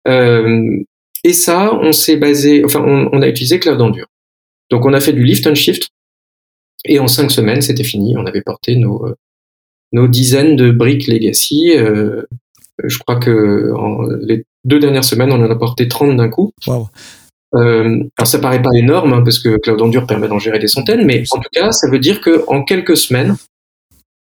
Euh, 0.08 0.84
Et 1.28 1.34
ça, 1.34 1.74
on 1.74 1.92
s'est 1.92 2.16
basé, 2.16 2.64
enfin, 2.64 2.80
on, 2.80 3.10
on, 3.12 3.22
a 3.22 3.28
utilisé 3.28 3.60
Cloud 3.60 3.82
Endure. 3.82 4.08
Donc, 4.72 4.86
on 4.86 4.94
a 4.94 5.02
fait 5.02 5.12
du 5.12 5.26
lift 5.26 5.46
and 5.46 5.56
shift. 5.56 5.90
Et 6.86 7.00
en 7.00 7.10
cinq 7.10 7.32
semaines, 7.32 7.62
c'était 7.62 7.84
fini. 7.84 8.16
On 8.16 8.26
avait 8.26 8.42
porté 8.42 8.78
nos, 8.78 9.06
euh, 9.06 9.16
nos 9.92 10.08
dizaines 10.08 10.56
de 10.56 10.72
briques 10.72 11.08
legacy. 11.08 11.74
Euh, 11.76 12.24
je 12.82 12.98
crois 13.00 13.18
que 13.18 13.74
en, 13.76 14.04
les 14.22 14.46
deux 14.64 14.80
dernières 14.80 15.04
semaines, 15.04 15.34
on 15.34 15.44
en 15.44 15.52
a 15.52 15.56
porté 15.58 15.90
30 15.90 16.16
d'un 16.16 16.30
coup. 16.30 16.54
Wow. 16.66 16.88
Euh, 17.56 18.04
alors 18.18 18.28
ça 18.28 18.40
paraît 18.40 18.62
pas 18.62 18.74
énorme 18.76 19.12
hein, 19.12 19.22
parce 19.22 19.40
que 19.40 19.58
Cloud 19.58 19.82
Endure 19.82 20.08
permet 20.08 20.30
d'en 20.30 20.40
gérer 20.40 20.60
des 20.60 20.70
centaines, 20.70 21.06
mais 21.06 21.26
en 21.32 21.40
tout 21.40 21.50
cas, 21.52 21.72
ça 21.72 21.90
veut 21.90 22.00
dire 22.00 22.22
que 22.22 22.46
en 22.48 22.64
quelques 22.64 22.96
semaines, 22.96 23.36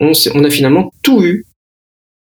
on, 0.00 0.12
on 0.34 0.44
a 0.44 0.50
finalement 0.50 0.90
tout 1.02 1.22
eu 1.22 1.44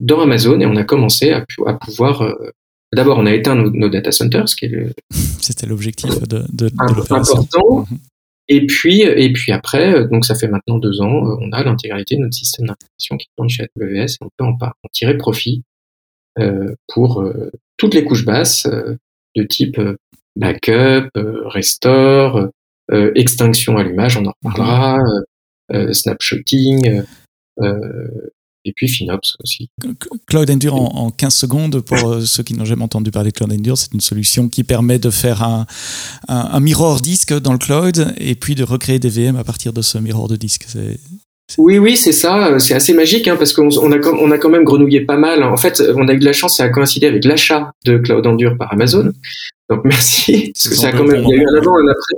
dans 0.01 0.19
Amazon 0.19 0.59
et 0.59 0.65
on 0.65 0.75
a 0.75 0.83
commencé 0.83 1.31
à, 1.31 1.45
à 1.65 1.73
pouvoir. 1.73 2.23
Euh, 2.23 2.51
D'abord, 2.97 3.19
on 3.19 3.27
a 3.27 3.33
éteint 3.33 3.55
nos, 3.55 3.69
nos, 3.69 3.89
data 3.89 4.11
centers, 4.11 4.49
ce 4.49 4.55
qui 4.55 4.65
est 4.65 4.69
le. 4.69 4.91
C'était 5.39 5.67
l'objectif 5.67 6.09
de, 6.27 6.43
de, 6.51 6.69
de 6.69 7.13
important. 7.13 7.83
Mm-hmm. 7.83 7.97
Et 8.49 8.65
puis, 8.65 9.01
et 9.01 9.31
puis 9.33 9.51
après, 9.51 10.07
donc 10.07 10.25
ça 10.25 10.33
fait 10.33 10.47
maintenant 10.47 10.79
deux 10.79 10.99
ans, 11.01 11.37
on 11.39 11.51
a 11.51 11.63
l'intégralité 11.63 12.15
de 12.15 12.21
notre 12.21 12.35
système 12.35 12.65
d'information 12.65 13.17
qui 13.17 13.27
tourne 13.35 13.49
chez 13.49 13.63
AWS 13.63 14.05
et 14.05 14.17
on 14.21 14.29
peut 14.37 14.45
en, 14.45 14.57
en 14.61 14.89
tirer 14.91 15.17
profit 15.17 15.63
euh, 16.39 16.75
pour 16.87 17.21
euh, 17.21 17.51
toutes 17.77 17.93
les 17.93 18.03
couches 18.03 18.25
basses 18.25 18.67
euh, 18.67 18.95
de 19.35 19.43
type 19.43 19.79
backup, 20.35 21.09
restore, 21.45 22.49
extinction 23.15 23.77
allumage, 23.77 24.17
on 24.17 24.25
en 24.25 24.33
reparlera, 24.41 24.99
snapshotting, 25.91 27.03
et 28.67 28.73
puis 28.73 28.87
FinOps 28.87 29.37
aussi. 29.43 29.69
Cloud 30.27 30.49
Endure 30.49 30.75
en, 30.75 31.05
en 31.05 31.11
15 31.11 31.33
secondes, 31.33 31.81
pour 31.81 32.21
ceux 32.21 32.43
qui 32.43 32.53
n'ont 32.53 32.65
jamais 32.65 32.83
entendu 32.83 33.11
parler 33.11 33.31
de 33.31 33.35
Cloud 33.37 33.51
Endure, 33.51 33.77
c'est 33.77 33.93
une 33.93 34.01
solution 34.01 34.49
qui 34.49 34.63
permet 34.63 34.99
de 34.99 35.09
faire 35.09 35.43
un, 35.43 35.65
un, 36.27 36.49
un, 36.51 36.59
mirror 36.59 37.01
disque 37.01 37.33
dans 37.33 37.53
le 37.53 37.59
cloud 37.59 38.13
et 38.17 38.35
puis 38.35 38.55
de 38.55 38.63
recréer 38.63 38.99
des 38.99 39.09
VM 39.09 39.35
à 39.35 39.43
partir 39.43 39.73
de 39.73 39.81
ce 39.81 39.97
mirror 39.97 40.27
de 40.27 40.35
disque. 40.35 40.67
Oui, 41.57 41.79
oui, 41.79 41.95
c'est 41.95 42.11
ça. 42.11 42.59
C'est 42.59 42.73
assez 42.73 42.93
magique 42.93 43.27
hein, 43.27 43.37
parce 43.37 43.53
qu'on 43.53 43.69
on 43.77 43.91
a, 43.91 44.05
on 44.05 44.31
a 44.31 44.37
quand 44.37 44.49
même 44.49 44.65
grenouillé 44.65 45.01
pas 45.01 45.15
mal. 45.15 45.43
En 45.43 45.55
fait, 45.55 45.81
on 45.95 46.07
a 46.07 46.13
eu 46.13 46.19
de 46.19 46.25
la 46.25 46.33
chance, 46.33 46.57
ça 46.57 46.65
a 46.65 46.69
coïncidé 46.69 47.07
avec 47.07 47.23
l'achat 47.23 47.71
de 47.85 47.97
Cloud 47.97 48.27
Endure 48.27 48.57
par 48.57 48.73
Amazon. 48.73 49.11
Donc 49.69 49.81
merci. 49.85 50.51
Parce 50.53 50.69
que 50.69 50.75
ça 50.75 50.89
a 50.89 50.91
quand 50.91 51.05
même, 51.05 51.23
il 51.23 51.29
y 51.29 51.33
a 51.33 51.37
eu 51.37 51.45
un 51.45 51.57
avant, 51.57 51.75
un 51.77 51.87
après. 51.89 52.17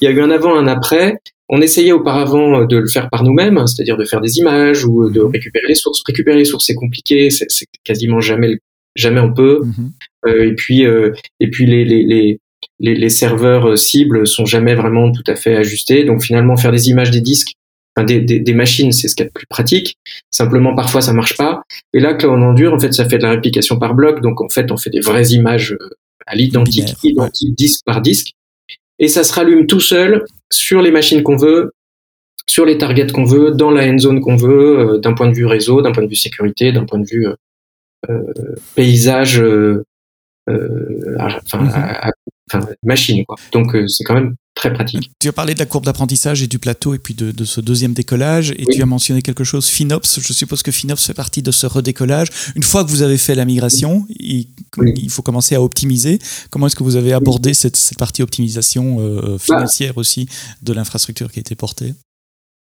Il 0.00 0.04
y 0.04 0.06
a 0.06 0.10
eu 0.10 0.20
un 0.22 0.30
avant, 0.30 0.56
un 0.56 0.66
après. 0.66 1.18
On 1.48 1.60
essayait 1.60 1.92
auparavant 1.92 2.64
de 2.64 2.76
le 2.76 2.88
faire 2.88 3.10
par 3.10 3.22
nous-mêmes, 3.22 3.58
hein, 3.58 3.66
c'est-à-dire 3.66 3.96
de 3.96 4.04
faire 4.04 4.20
des 4.20 4.38
images 4.38 4.84
ou 4.84 5.10
de 5.10 5.20
récupérer 5.20 5.66
les 5.68 5.74
sources. 5.74 6.02
Récupérer 6.06 6.38
les 6.38 6.44
sources, 6.46 6.66
c'est 6.66 6.74
compliqué, 6.74 7.30
c'est 7.30 7.66
quasiment 7.84 8.20
jamais, 8.20 8.58
jamais 8.96 9.20
on 9.20 9.32
peut. 9.32 9.60
Mm 9.62 9.70
-hmm. 9.70 9.90
euh, 10.28 10.48
et 10.48 10.54
puis, 10.54 10.86
euh, 10.86 11.12
et 11.40 11.50
puis 11.50 11.66
les, 11.66 11.84
les, 11.84 12.02
les, 12.12 12.38
les, 12.80 12.94
les 12.94 13.10
serveurs 13.10 13.76
cibles 13.78 14.26
sont 14.26 14.46
jamais 14.46 14.74
vraiment 14.74 15.12
tout 15.12 15.26
à 15.26 15.36
fait 15.36 15.54
ajustés. 15.56 16.04
Donc 16.04 16.22
finalement, 16.22 16.56
faire 16.56 16.72
des 16.72 16.88
images 16.88 17.10
des 17.10 17.20
disques, 17.20 17.52
enfin 17.94 18.06
des, 18.06 18.20
des, 18.20 18.40
des 18.40 18.54
machines, 18.54 18.92
c'est 18.92 19.08
ce 19.08 19.14
qu'il 19.14 19.24
y 19.24 19.26
a 19.26 19.30
de 19.32 19.38
plus 19.40 19.46
pratique. 19.46 19.88
Simplement, 20.30 20.74
parfois, 20.74 21.02
ça 21.02 21.12
marche 21.12 21.36
pas. 21.36 21.62
Et 21.92 22.00
là, 22.00 22.14
Cloud 22.14 22.42
Endure, 22.42 22.72
en 22.72 22.78
fait, 22.78 22.92
ça 22.92 23.04
fait 23.08 23.18
de 23.18 23.24
la 23.28 23.32
réplication 23.36 23.78
par 23.78 23.94
bloc. 23.94 24.22
Donc 24.22 24.40
en 24.40 24.48
fait, 24.48 24.66
on 24.72 24.78
fait 24.78 24.90
des 24.96 25.00
vraies 25.00 25.28
images 25.40 25.76
à 26.26 26.34
l'identique, 26.34 26.90
identique 27.02 27.50
ouais. 27.50 27.54
disque 27.64 27.80
par 27.84 28.00
disque 28.00 28.28
et 28.98 29.08
ça 29.08 29.24
se 29.24 29.32
rallume 29.32 29.66
tout 29.66 29.80
seul 29.80 30.24
sur 30.50 30.82
les 30.82 30.90
machines 30.90 31.22
qu'on 31.22 31.36
veut, 31.36 31.72
sur 32.46 32.64
les 32.64 32.78
targets 32.78 33.10
qu'on 33.12 33.24
veut, 33.24 33.50
dans 33.50 33.70
la 33.70 33.86
end 33.86 33.98
zone 33.98 34.20
qu'on 34.20 34.36
veut, 34.36 34.78
euh, 34.78 34.98
d'un 34.98 35.14
point 35.14 35.28
de 35.28 35.34
vue 35.34 35.46
réseau, 35.46 35.82
d'un 35.82 35.92
point 35.92 36.02
de 36.02 36.08
vue 36.08 36.16
sécurité, 36.16 36.72
d'un 36.72 36.84
point 36.84 36.98
de 36.98 37.06
vue 37.06 37.26
euh, 37.26 37.34
euh 38.10 38.22
paysage, 38.74 39.40
euh, 39.40 39.82
à, 41.18 41.28
à, 41.52 42.10
enfin, 42.52 42.66
machine. 42.82 43.24
Quoi. 43.24 43.36
Donc 43.52 43.76
c'est 43.88 44.04
quand 44.04 44.14
même 44.14 44.36
très 44.54 44.72
pratique. 44.72 45.10
Tu 45.20 45.28
as 45.28 45.32
parlé 45.32 45.54
de 45.54 45.58
la 45.58 45.66
courbe 45.66 45.84
d'apprentissage 45.84 46.42
et 46.42 46.46
du 46.46 46.58
plateau 46.58 46.94
et 46.94 46.98
puis 46.98 47.14
de, 47.14 47.32
de 47.32 47.44
ce 47.44 47.60
deuxième 47.60 47.92
décollage 47.92 48.52
et 48.52 48.64
oui. 48.66 48.76
tu 48.76 48.82
as 48.82 48.86
mentionné 48.86 49.20
quelque 49.20 49.44
chose, 49.44 49.66
FinOps. 49.68 50.20
Je 50.20 50.32
suppose 50.32 50.62
que 50.62 50.70
FinOps 50.70 51.04
fait 51.04 51.14
partie 51.14 51.42
de 51.42 51.50
ce 51.50 51.66
redécollage. 51.66 52.28
Une 52.54 52.62
fois 52.62 52.84
que 52.84 52.90
vous 52.90 53.02
avez 53.02 53.18
fait 53.18 53.34
la 53.34 53.44
migration, 53.44 54.06
il, 54.08 54.46
oui. 54.76 54.94
il 54.96 55.10
faut 55.10 55.22
commencer 55.22 55.54
à 55.54 55.62
optimiser. 55.62 56.18
Comment 56.50 56.68
est-ce 56.68 56.76
que 56.76 56.84
vous 56.84 56.96
avez 56.96 57.12
abordé 57.12 57.52
cette, 57.52 57.76
cette, 57.76 57.98
partie 57.98 58.22
optimisation 58.22 59.00
euh, 59.00 59.38
financière 59.38 59.94
bah. 59.94 60.00
aussi 60.00 60.28
de 60.62 60.72
l'infrastructure 60.72 61.30
qui 61.32 61.40
a 61.40 61.42
été 61.42 61.54
portée? 61.54 61.94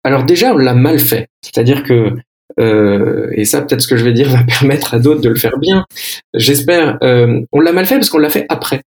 Alors 0.05 0.25
déjà, 0.25 0.55
on 0.55 0.59
l'a 0.59 0.75
mal 0.75 0.99
fait. 0.99 1.29
C'est-à-dire 1.43 1.83
que 1.83 2.15
euh, 2.59 3.31
et 3.33 3.45
ça, 3.45 3.63
peut-être 3.63 3.81
ce 3.81 3.89
que 3.89 3.97
je 3.97 4.05
vais 4.05 4.13
dire 4.13 4.29
va 4.37 4.45
permettre 4.45 4.95
à 4.95 4.99
d'autres 4.99 5.21
de 5.21 5.29
le 5.29 5.37
faire 5.37 5.59
bien. 5.59 5.85
J'espère. 6.35 6.99
Euh, 7.03 7.41
on 7.53 7.61
l'a 7.61 7.73
mal 7.73 7.87
fait 7.87 7.97
parce 7.97 8.11
qu'on 8.11 8.19
l'a 8.19 8.31
fait 8.31 8.47
après. 8.49 8.83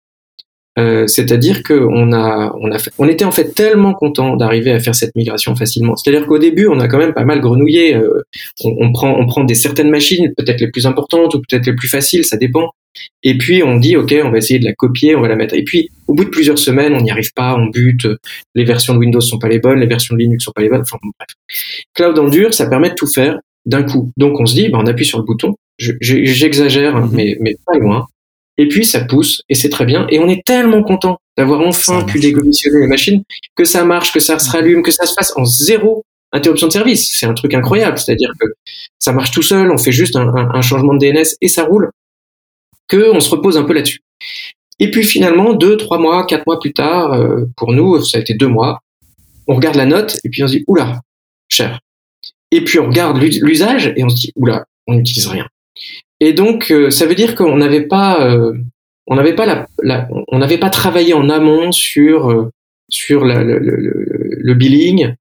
Euh, 0.80 1.06
c'est-à-dire 1.06 1.64
qu'on 1.64 2.14
a, 2.14 2.56
on 2.60 2.72
a, 2.72 2.80
fait, 2.80 2.92
on 2.98 3.08
était 3.08 3.26
en 3.26 3.32
fait 3.32 3.54
tellement 3.54 3.94
content 3.94 4.38
d'arriver 4.38 4.72
à 4.72 4.80
faire 4.80 4.96
cette 4.96 5.16
migration 5.16 5.56
facilement. 5.56 5.98
C'est-à-dire 5.98 6.26
qu'au 6.28 6.38
début, 6.38 6.68
on 6.68 6.80
a 6.80 6.88
quand 6.88 6.98
même 6.98 7.14
pas 7.14 7.26
mal 7.26 7.42
grenouillé. 7.42 7.96
Euh, 7.96 8.24
on, 8.64 8.76
on, 8.80 8.92
prend, 8.94 9.20
on 9.20 9.26
prend 9.26 9.44
des 9.44 9.56
certaines 9.56 9.90
machines, 9.90 10.34
peut-être 10.38 10.62
les 10.62 10.72
plus 10.72 10.86
importantes 10.86 11.36
ou 11.36 11.42
peut-être 11.42 11.66
les 11.66 11.76
plus 11.76 11.90
faciles, 11.90 12.24
ça 12.24 12.38
dépend. 12.38 12.70
Et 13.24 13.38
puis 13.38 13.64
on 13.64 13.78
dit, 13.78 13.96
ok, 13.96 14.16
on 14.24 14.32
va 14.32 14.38
essayer 14.38 14.60
de 14.60 14.66
la 14.66 14.74
copier, 14.74 15.16
on 15.16 15.22
va 15.22 15.28
la 15.28 15.36
mettre. 15.36 15.56
Et 15.56 15.64
puis, 15.64 15.90
au 16.08 16.14
bout 16.14 16.26
de 16.26 16.30
plusieurs 16.30 16.60
semaines, 16.60 16.94
on 16.94 17.02
n'y 17.02 17.12
arrive 17.12 17.34
pas, 17.34 17.56
on 17.56 17.68
bute. 17.68 18.08
Les 18.56 18.64
versions 18.64 18.94
de 18.94 19.00
Windows 19.00 19.22
sont 19.22 19.40
pas 19.40 19.48
les 19.50 19.60
bonnes, 19.60 19.80
les 19.80 19.88
versions 19.88 20.16
de 20.16 20.20
Linux 20.20 20.46
sont 20.46 20.52
pas 20.52 20.62
les 20.62 20.70
bonnes. 20.70 20.82
Enfin, 20.82 20.98
bref. 21.02 21.30
Cloud 21.94 22.18
Endure, 22.20 22.54
ça 22.54 22.68
permet 22.68 22.90
de 22.90 22.96
tout 22.96 23.08
faire 23.08 23.40
d'un 23.66 23.84
coup. 23.84 24.12
Donc 24.18 24.40
on 24.40 24.46
se 24.46 24.56
dit, 24.56 24.70
bah, 24.70 24.80
on 24.82 24.88
appuie 24.88 25.06
sur 25.06 25.20
le 25.20 25.26
bouton. 25.26 25.56
J'exagère, 25.78 26.96
hein, 26.96 27.10
mais, 27.12 27.38
mais 27.40 27.56
pas 27.66 27.78
loin 27.78 28.08
et 28.62 28.68
puis 28.68 28.86
ça 28.86 29.04
pousse 29.04 29.42
et 29.50 29.56
c'est 29.56 29.70
très 29.70 29.86
bien 29.86 30.06
et 30.12 30.20
on 30.20 30.30
est 30.30 30.46
tellement 30.46 30.84
content 30.84 31.20
d'avoir 31.36 31.62
enfin 31.62 32.04
pu 32.04 32.20
décommissionner 32.20 32.82
les 32.82 32.88
machines 32.88 33.24
que 33.56 33.66
ça 33.66 33.84
marche, 33.84 34.14
que 34.14 34.20
ça 34.20 34.38
se 34.38 34.52
rallume, 34.52 34.84
que 34.84 34.92
ça 34.92 35.08
se 35.08 35.16
fasse 35.16 35.34
en 35.36 35.46
zéro 35.46 36.06
interruption 36.32 36.68
de 36.68 36.72
service. 36.72 37.12
C'est 37.20 37.26
un 37.26 37.34
truc 37.34 37.56
incroyable, 37.56 37.98
c'est-à-dire 37.98 38.32
que 38.40 38.46
ça 39.00 39.14
marche 39.14 39.32
tout 39.32 39.42
seul, 39.42 39.72
on 39.72 39.80
fait 39.80 39.92
juste 39.92 40.16
un, 40.16 40.28
un, 40.28 40.52
un, 40.54 40.62
changement 40.62 40.94
de 40.94 41.00
DNS 41.00 41.26
et 41.42 41.48
ça 41.48 41.64
roule, 41.64 41.90
que 42.88 43.12
on 43.12 43.20
se 43.20 43.32
repose 43.32 43.58
un 43.58 43.64
peu 43.64 43.74
là-dessus. 43.74 44.02
Et 44.78 44.92
puis 44.92 45.04
finalement, 45.04 45.54
deux, 45.54 45.76
trois 45.76 45.98
mois, 45.98 46.28
quatre 46.28 46.46
mois 46.46 46.60
plus 46.60 46.74
tard, 46.74 47.14
euh, 47.14 47.46
pour 47.58 47.74
nous, 47.74 48.00
ça 48.04 48.20
a 48.20 48.22
été 48.22 48.36
deux 48.36 48.48
mois, 48.48 48.80
on 49.48 49.56
regarde 49.56 49.76
la 49.76 49.88
note 49.88 50.20
et 50.24 50.30
puis 50.30 50.44
on 50.44 50.48
se 50.48 50.58
dit 50.58 50.64
oula, 50.68 51.02
cher. 51.50 51.80
Et 52.52 52.64
puis 52.64 52.78
on 52.78 52.86
regarde 52.86 53.18
l'usage 53.18 53.92
et 53.96 54.04
on 54.04 54.10
se 54.10 54.18
dit 54.18 54.32
oula, 54.36 54.66
on 54.86 54.94
n'utilise 54.94 55.26
rien. 55.26 55.48
Et 56.22 56.34
donc, 56.34 56.72
euh, 56.72 56.92
ça 56.92 57.08
veut 57.08 57.16
dire 57.16 57.34
qu'on 57.36 57.58
n'avait 57.58 57.88
pas, 57.88 58.24
euh, 58.30 58.54
on 59.08 59.16
n'avait 59.16 59.34
pas 59.34 59.48
la, 59.48 59.66
la 59.82 60.08
on 60.28 60.38
n'avait 60.38 60.60
pas 60.60 60.70
travaillé 60.70 61.14
en 61.14 61.30
amont 61.30 61.72
sur 61.72 62.32
euh, 62.32 62.50
sur 62.90 63.26
la, 63.26 63.44
le, 63.44 63.58
le, 63.58 64.06
le, 64.38 64.54
billing, 64.54 65.16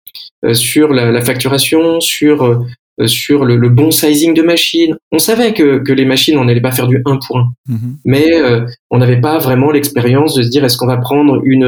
euh, 0.45 0.55
sur 0.55 0.93
la, 0.93 1.11
la, 1.11 1.21
facturation, 1.23 2.01
sur 2.01 2.45
euh, 2.45 3.07
sur 3.07 3.47
le, 3.47 3.57
le, 3.57 3.71
bon 3.71 3.91
sizing 3.91 4.35
de 4.35 4.43
machines. 4.43 4.95
On 5.11 5.19
savait 5.19 5.55
que, 5.55 5.79
que 5.79 5.93
les 5.93 6.05
machines, 6.05 6.37
on 6.37 6.45
n'allait 6.45 6.61
pas 6.61 6.73
faire 6.73 6.87
du 6.87 7.01
1 7.07 7.19
pour 7.27 7.39
1, 7.39 7.45
mm 7.69 7.77
-hmm. 7.77 7.93
mais 8.05 8.27
on 8.91 8.99
n'avait 8.99 9.23
pas 9.29 9.39
vraiment 9.39 9.71
l'expérience 9.77 10.35
de 10.35 10.43
se 10.43 10.51
dire 10.51 10.63
est-ce 10.67 10.77
qu'on 10.77 10.93
va 10.97 10.99
prendre 10.99 11.41
une 11.45 11.67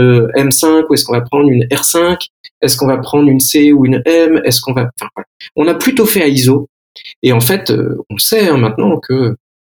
M5 0.48 0.84
ou 0.88 0.94
est-ce 0.94 1.04
qu'on 1.06 1.16
va 1.20 1.24
prendre 1.32 1.48
une 1.48 1.64
R5 1.80 2.18
Est-ce 2.62 2.76
qu'on 2.76 2.90
va 2.94 2.98
prendre 2.98 3.28
une 3.34 3.40
C 3.40 3.72
ou 3.72 3.86
une 3.88 4.02
M? 4.04 4.32
Est-ce 4.46 4.60
qu'on 4.62 4.74
va 4.78 4.84
enfin, 4.94 5.08
voilà. 5.16 5.26
On 5.60 5.66
a 5.72 5.74
plutôt 5.84 6.06
fait 6.14 6.22
à 6.22 6.28
ISO 6.28 6.68
et 7.22 7.32
en 7.32 7.40
fait, 7.40 7.70
euh, 7.70 7.96
on 8.10 8.18
sait 8.18 8.48
hein, 8.48 8.56
maintenant 8.56 8.98
que 8.98 9.36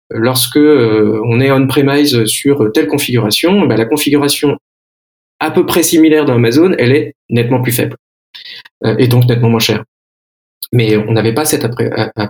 lorsque 0.09 0.57
euh, 0.57 1.21
on 1.25 1.39
est 1.39 1.51
on-premise 1.51 2.25
sur 2.25 2.71
telle 2.73 2.87
configuration, 2.87 3.65
bah, 3.65 3.77
la 3.77 3.85
configuration 3.85 4.57
à 5.39 5.51
peu 5.51 5.65
près 5.65 5.83
similaire 5.83 6.25
d'Amazon, 6.25 6.73
elle 6.77 6.93
est 6.93 7.15
nettement 7.29 7.61
plus 7.61 7.71
faible 7.71 7.97
euh, 8.85 8.95
et 8.97 9.07
donc 9.07 9.25
nettement 9.25 9.49
moins 9.49 9.59
chère. 9.59 9.83
Mais 10.71 10.97
on 10.97 11.11
n'avait 11.11 11.33
pas 11.33 11.45
cette 11.45 11.67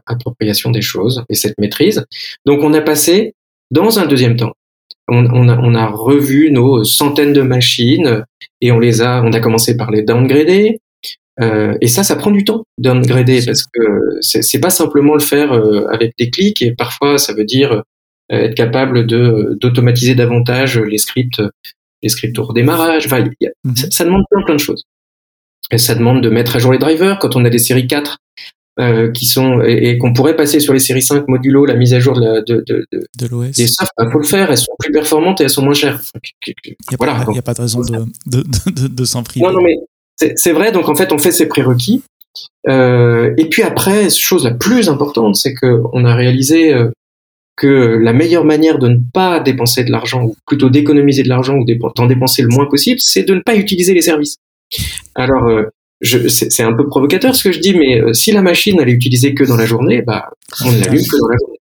appropriation 0.05 0.71
des 0.71 0.81
choses 0.81 1.23
et 1.29 1.35
cette 1.35 1.57
maîtrise. 1.59 2.05
Donc 2.45 2.61
on 2.61 2.73
a 2.73 2.81
passé, 2.81 3.35
dans 3.71 3.99
un 3.99 4.05
deuxième 4.05 4.35
temps, 4.35 4.53
on, 5.07 5.25
on, 5.25 5.47
a, 5.47 5.57
on 5.57 5.75
a, 5.75 5.87
revu 5.87 6.51
nos 6.51 6.83
centaines 6.83 7.33
de 7.33 7.41
machines 7.41 8.25
et 8.59 8.71
on 8.71 8.79
les 8.79 9.01
a, 9.01 9.21
on 9.23 9.31
a 9.31 9.39
commencé 9.39 9.77
par 9.77 9.91
les 9.91 10.01
downgrader, 10.01 10.81
euh, 11.41 11.75
et 11.81 11.87
ça, 11.87 12.03
ça 12.03 12.15
prend 12.15 12.31
du 12.31 12.43
temps 12.43 12.63
d'upgrader 12.77 13.43
parce 13.45 13.63
que 13.63 13.81
c'est 14.21 14.59
pas 14.59 14.69
simplement 14.69 15.13
le 15.13 15.19
faire 15.19 15.51
euh, 15.53 15.87
avec 15.91 16.13
des 16.19 16.29
clics 16.29 16.61
et 16.61 16.73
parfois 16.73 17.17
ça 17.17 17.33
veut 17.33 17.45
dire 17.45 17.83
euh, 18.31 18.37
être 18.37 18.55
capable 18.55 19.07
de 19.07 19.57
d'automatiser 19.59 20.15
davantage 20.15 20.77
les 20.77 20.99
scripts, 20.99 21.41
les 22.03 22.09
scripts 22.09 22.37
au 22.37 22.43
redémarrage. 22.43 23.07
Enfin, 23.07 23.19
y 23.19 23.47
a, 23.47 23.49
mm 23.63 23.71
-hmm. 23.71 23.75
ça, 23.75 23.87
ça, 23.89 24.05
demande 24.05 24.23
plein 24.29 24.43
plein 24.45 24.55
de 24.55 24.59
choses. 24.59 24.83
Et 25.71 25.79
ça 25.79 25.95
demande 25.95 26.21
de 26.21 26.29
mettre 26.29 26.55
à 26.55 26.59
jour 26.59 26.71
les 26.71 26.77
drivers 26.77 27.17
quand 27.19 27.35
on 27.35 27.45
a 27.45 27.49
des 27.49 27.57
séries 27.59 27.87
4 27.87 28.17
euh, 28.79 29.11
qui 29.11 29.25
sont 29.25 29.61
et, 29.63 29.89
et 29.89 29.97
qu'on 29.97 30.13
pourrait 30.13 30.35
passer 30.35 30.59
sur 30.59 30.73
les 30.73 30.79
séries 30.79 31.01
5 31.01 31.27
modulo 31.27 31.65
la 31.65 31.75
mise 31.75 31.93
à 31.93 31.99
jour 31.99 32.13
de, 32.19 32.21
la, 32.25 32.41
de, 32.41 32.63
de, 32.67 32.85
de, 32.91 33.07
de 33.19 33.27
l'OS. 33.27 33.51
Des 33.55 33.67
softs, 33.67 33.91
il 33.99 34.05
bah, 34.05 34.11
faut 34.11 34.19
le 34.19 34.25
faire. 34.35 34.51
Elles 34.51 34.57
sont 34.57 34.75
plus 34.79 34.91
performantes 34.91 35.41
et 35.41 35.45
elles 35.45 35.55
sont 35.57 35.63
moins 35.63 35.73
chères. 35.73 35.99
Il 36.47 36.53
n'y 36.67 36.73
a, 36.93 36.97
voilà, 36.97 37.13
a, 37.19 37.41
pas 37.41 37.53
de 37.53 37.61
raison 37.61 37.81
de, 37.81 38.05
de, 38.25 38.43
de, 38.71 38.87
de 38.87 39.05
s'en 39.05 39.23
priver. 39.23 39.45
Non, 39.45 39.53
non, 39.53 39.61
mais 39.61 39.75
c'est 40.17 40.51
vrai, 40.51 40.71
donc 40.71 40.89
en 40.89 40.95
fait, 40.95 41.11
on 41.11 41.17
fait 41.17 41.31
ces 41.31 41.47
prérequis. 41.47 42.03
Euh, 42.67 43.33
et 43.37 43.49
puis 43.49 43.63
après, 43.63 44.09
chose 44.09 44.45
la 44.45 44.51
plus 44.51 44.89
importante, 44.89 45.35
c'est 45.35 45.53
qu'on 45.53 46.05
a 46.05 46.15
réalisé 46.15 46.73
euh, 46.73 46.89
que 47.55 47.99
la 48.01 48.13
meilleure 48.13 48.45
manière 48.45 48.79
de 48.79 48.87
ne 48.87 48.99
pas 49.13 49.39
dépenser 49.39 49.83
de 49.83 49.91
l'argent, 49.91 50.23
ou 50.23 50.35
plutôt 50.47 50.69
d'économiser 50.69 51.23
de 51.23 51.29
l'argent 51.29 51.57
ou 51.57 51.65
d'en 51.65 52.05
dépenser 52.05 52.41
le 52.41 52.49
moins 52.49 52.65
possible, 52.65 52.99
c'est 52.99 53.23
de 53.23 53.35
ne 53.35 53.41
pas 53.41 53.55
utiliser 53.55 53.93
les 53.93 54.01
services. 54.01 54.37
Alors, 55.15 55.47
euh, 55.47 55.69
c'est 56.01 56.63
un 56.63 56.73
peu 56.73 56.87
provocateur 56.87 57.35
ce 57.35 57.45
que 57.45 57.51
je 57.51 57.59
dis, 57.59 57.73
mais 57.77 58.01
euh, 58.01 58.13
si 58.13 58.31
la 58.31 58.41
machine 58.41 58.77
elle 58.81 58.89
est 58.89 58.93
utilisée 58.93 59.33
que 59.33 59.43
dans 59.43 59.55
la 59.55 59.65
journée, 59.65 60.01
bah, 60.01 60.29
on 60.65 60.71
ne 60.71 60.79
l'allume 60.79 61.03
que 61.03 61.17
dans 61.17 61.27
la 61.27 61.37
journée. 61.39 61.59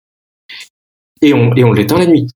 Et 1.24 1.34
on, 1.34 1.56
et 1.56 1.64
on 1.64 1.72
l'éteint 1.72 1.98
la 1.98 2.06
nuit. 2.06 2.28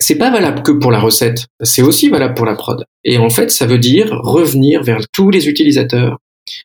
C'est 0.00 0.16
pas 0.16 0.30
valable 0.30 0.62
que 0.62 0.72
pour 0.72 0.90
la 0.90 0.98
recette, 0.98 1.46
c'est 1.62 1.82
aussi 1.82 2.08
valable 2.08 2.34
pour 2.34 2.46
la 2.46 2.54
prod. 2.54 2.84
Et 3.04 3.18
en 3.18 3.30
fait, 3.30 3.50
ça 3.50 3.66
veut 3.66 3.78
dire 3.78 4.10
revenir 4.22 4.82
vers 4.82 5.00
tous 5.12 5.30
les 5.30 5.48
utilisateurs, 5.48 6.18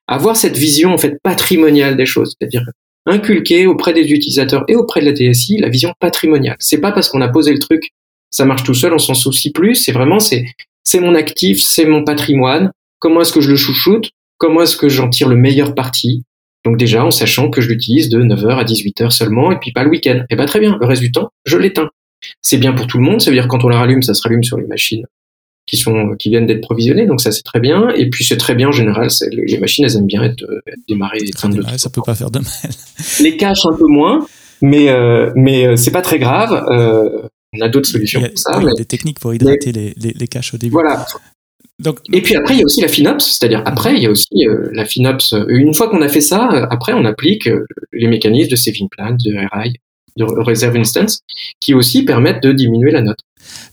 avoir 0.07 0.37
cette 0.37 0.57
vision 0.57 0.93
en 0.93 0.97
fait 0.97 1.19
patrimoniale 1.21 1.97
des 1.97 2.05
choses, 2.05 2.33
c'est-à-dire 2.39 2.63
inculquer 3.05 3.67
auprès 3.67 3.93
des 3.93 4.09
utilisateurs 4.09 4.63
et 4.67 4.75
auprès 4.75 5.01
de 5.01 5.05
la 5.05 5.11
DSI 5.11 5.57
la 5.57 5.69
vision 5.69 5.93
patrimoniale. 5.99 6.55
C'est 6.59 6.79
pas 6.79 6.91
parce 6.91 7.09
qu'on 7.09 7.21
a 7.21 7.27
posé 7.27 7.51
le 7.51 7.59
truc, 7.59 7.91
ça 8.31 8.45
marche 8.45 8.63
tout 8.63 8.73
seul, 8.73 8.93
on 8.93 8.99
s'en 8.99 9.13
soucie 9.13 9.51
plus. 9.51 9.75
C'est 9.75 9.91
vraiment 9.91 10.19
c'est 10.19 10.45
c'est 10.83 10.99
mon 10.99 11.15
actif, 11.15 11.61
c'est 11.61 11.85
mon 11.85 12.03
patrimoine. 12.03 12.71
Comment 12.99 13.21
est-ce 13.21 13.33
que 13.33 13.41
je 13.41 13.49
le 13.49 13.55
chouchoute? 13.55 14.11
Comment 14.37 14.61
est-ce 14.61 14.77
que 14.77 14.89
j'en 14.89 15.09
tire 15.09 15.27
le 15.27 15.35
meilleur 15.35 15.75
parti? 15.75 16.23
Donc 16.65 16.77
déjà 16.77 17.05
en 17.05 17.11
sachant 17.11 17.49
que 17.49 17.61
je 17.61 17.69
l'utilise 17.69 18.09
de 18.09 18.21
9h 18.21 18.57
à 18.57 18.63
18h 18.63 19.11
seulement 19.11 19.51
et 19.51 19.59
puis 19.59 19.71
pas 19.71 19.83
le 19.83 19.89
week-end. 19.89 20.17
Et 20.21 20.25
eh 20.31 20.35
ben 20.35 20.45
très 20.45 20.59
bien, 20.59 20.77
le 20.79 20.85
reste 20.85 21.01
du 21.01 21.11
temps, 21.11 21.29
je 21.45 21.57
l'éteins. 21.57 21.89
C'est 22.41 22.57
bien 22.57 22.73
pour 22.73 22.87
tout 22.87 22.97
le 22.97 23.03
monde, 23.03 23.21
ça 23.21 23.29
veut 23.29 23.35
dire 23.35 23.47
quand 23.47 23.63
on 23.63 23.69
la 23.69 23.79
rallume, 23.79 24.01
ça 24.01 24.13
se 24.13 24.21
rallume 24.21 24.43
sur 24.43 24.57
les 24.57 24.67
machines 24.67 25.05
qui 25.65 25.77
sont 25.77 26.15
qui 26.17 26.29
viennent 26.29 26.45
d'être 26.45 26.61
provisionnées, 26.61 27.07
donc 27.07 27.21
ça 27.21 27.31
c'est 27.31 27.43
très 27.43 27.59
bien. 27.59 27.89
Et 27.89 28.09
puis 28.09 28.23
c'est 28.23 28.37
très 28.37 28.55
bien 28.55 28.69
en 28.69 28.71
général, 28.71 29.09
les 29.31 29.57
machines 29.57 29.85
elles 29.85 29.95
aiment 29.97 30.05
bien 30.05 30.23
être, 30.23 30.43
être 30.67 30.79
démarrées 30.87 31.19
et 31.21 31.25
de 31.25 31.77
Ça 31.77 31.89
peut 31.89 32.01
pas 32.05 32.15
faire 32.15 32.31
de 32.31 32.39
mal. 32.39 32.47
Les 33.21 33.37
caches 33.37 33.65
un 33.65 33.75
peu 33.75 33.87
moins, 33.87 34.25
mais 34.61 34.89
euh, 34.89 35.31
mais 35.35 35.65
euh, 35.65 35.75
c'est 35.75 35.91
pas 35.91 36.01
très 36.01 36.19
grave. 36.19 36.65
Euh, 36.71 37.27
on 37.53 37.61
a 37.61 37.69
d'autres 37.69 37.89
solutions 37.89 38.21
pour 38.21 38.37
ça. 38.37 38.59
Il 38.61 38.65
y 38.65 38.69
a 38.69 38.73
des 38.73 38.85
techniques 38.85 39.19
pour 39.19 39.33
hydrater 39.33 39.71
les, 39.71 39.93
les, 39.97 40.11
les, 40.11 40.27
caches 40.27 40.53
au 40.53 40.57
début. 40.57 40.73
Voilà. 40.73 41.05
Donc, 41.79 41.99
et 42.11 42.21
puis 42.21 42.35
après, 42.35 42.53
il 42.53 42.59
y 42.59 42.61
a 42.61 42.65
aussi 42.65 42.81
la 42.81 42.87
FinOps, 42.87 43.23
c'est-à-dire 43.23 43.61
après, 43.65 43.95
il 43.95 44.03
y 44.03 44.05
a 44.05 44.09
aussi 44.09 44.45
euh, 44.47 44.69
la 44.73 44.85
FinOps. 44.85 45.33
Une 45.47 45.73
fois 45.73 45.89
qu'on 45.89 46.01
a 46.01 46.09
fait 46.09 46.21
ça, 46.21 46.67
après, 46.69 46.93
on 46.93 47.05
applique 47.05 47.49
les 47.93 48.07
mécanismes 48.07 48.51
de 48.51 48.55
saving 48.55 48.89
plan, 48.89 49.11
de 49.11 49.37
RI, 49.53 49.75
de 50.17 50.23
reserve 50.23 50.75
instance, 50.77 51.21
qui 51.59 51.73
aussi 51.73 52.03
permettent 52.03 52.43
de 52.43 52.51
diminuer 52.51 52.91
la 52.91 53.01
note. 53.01 53.19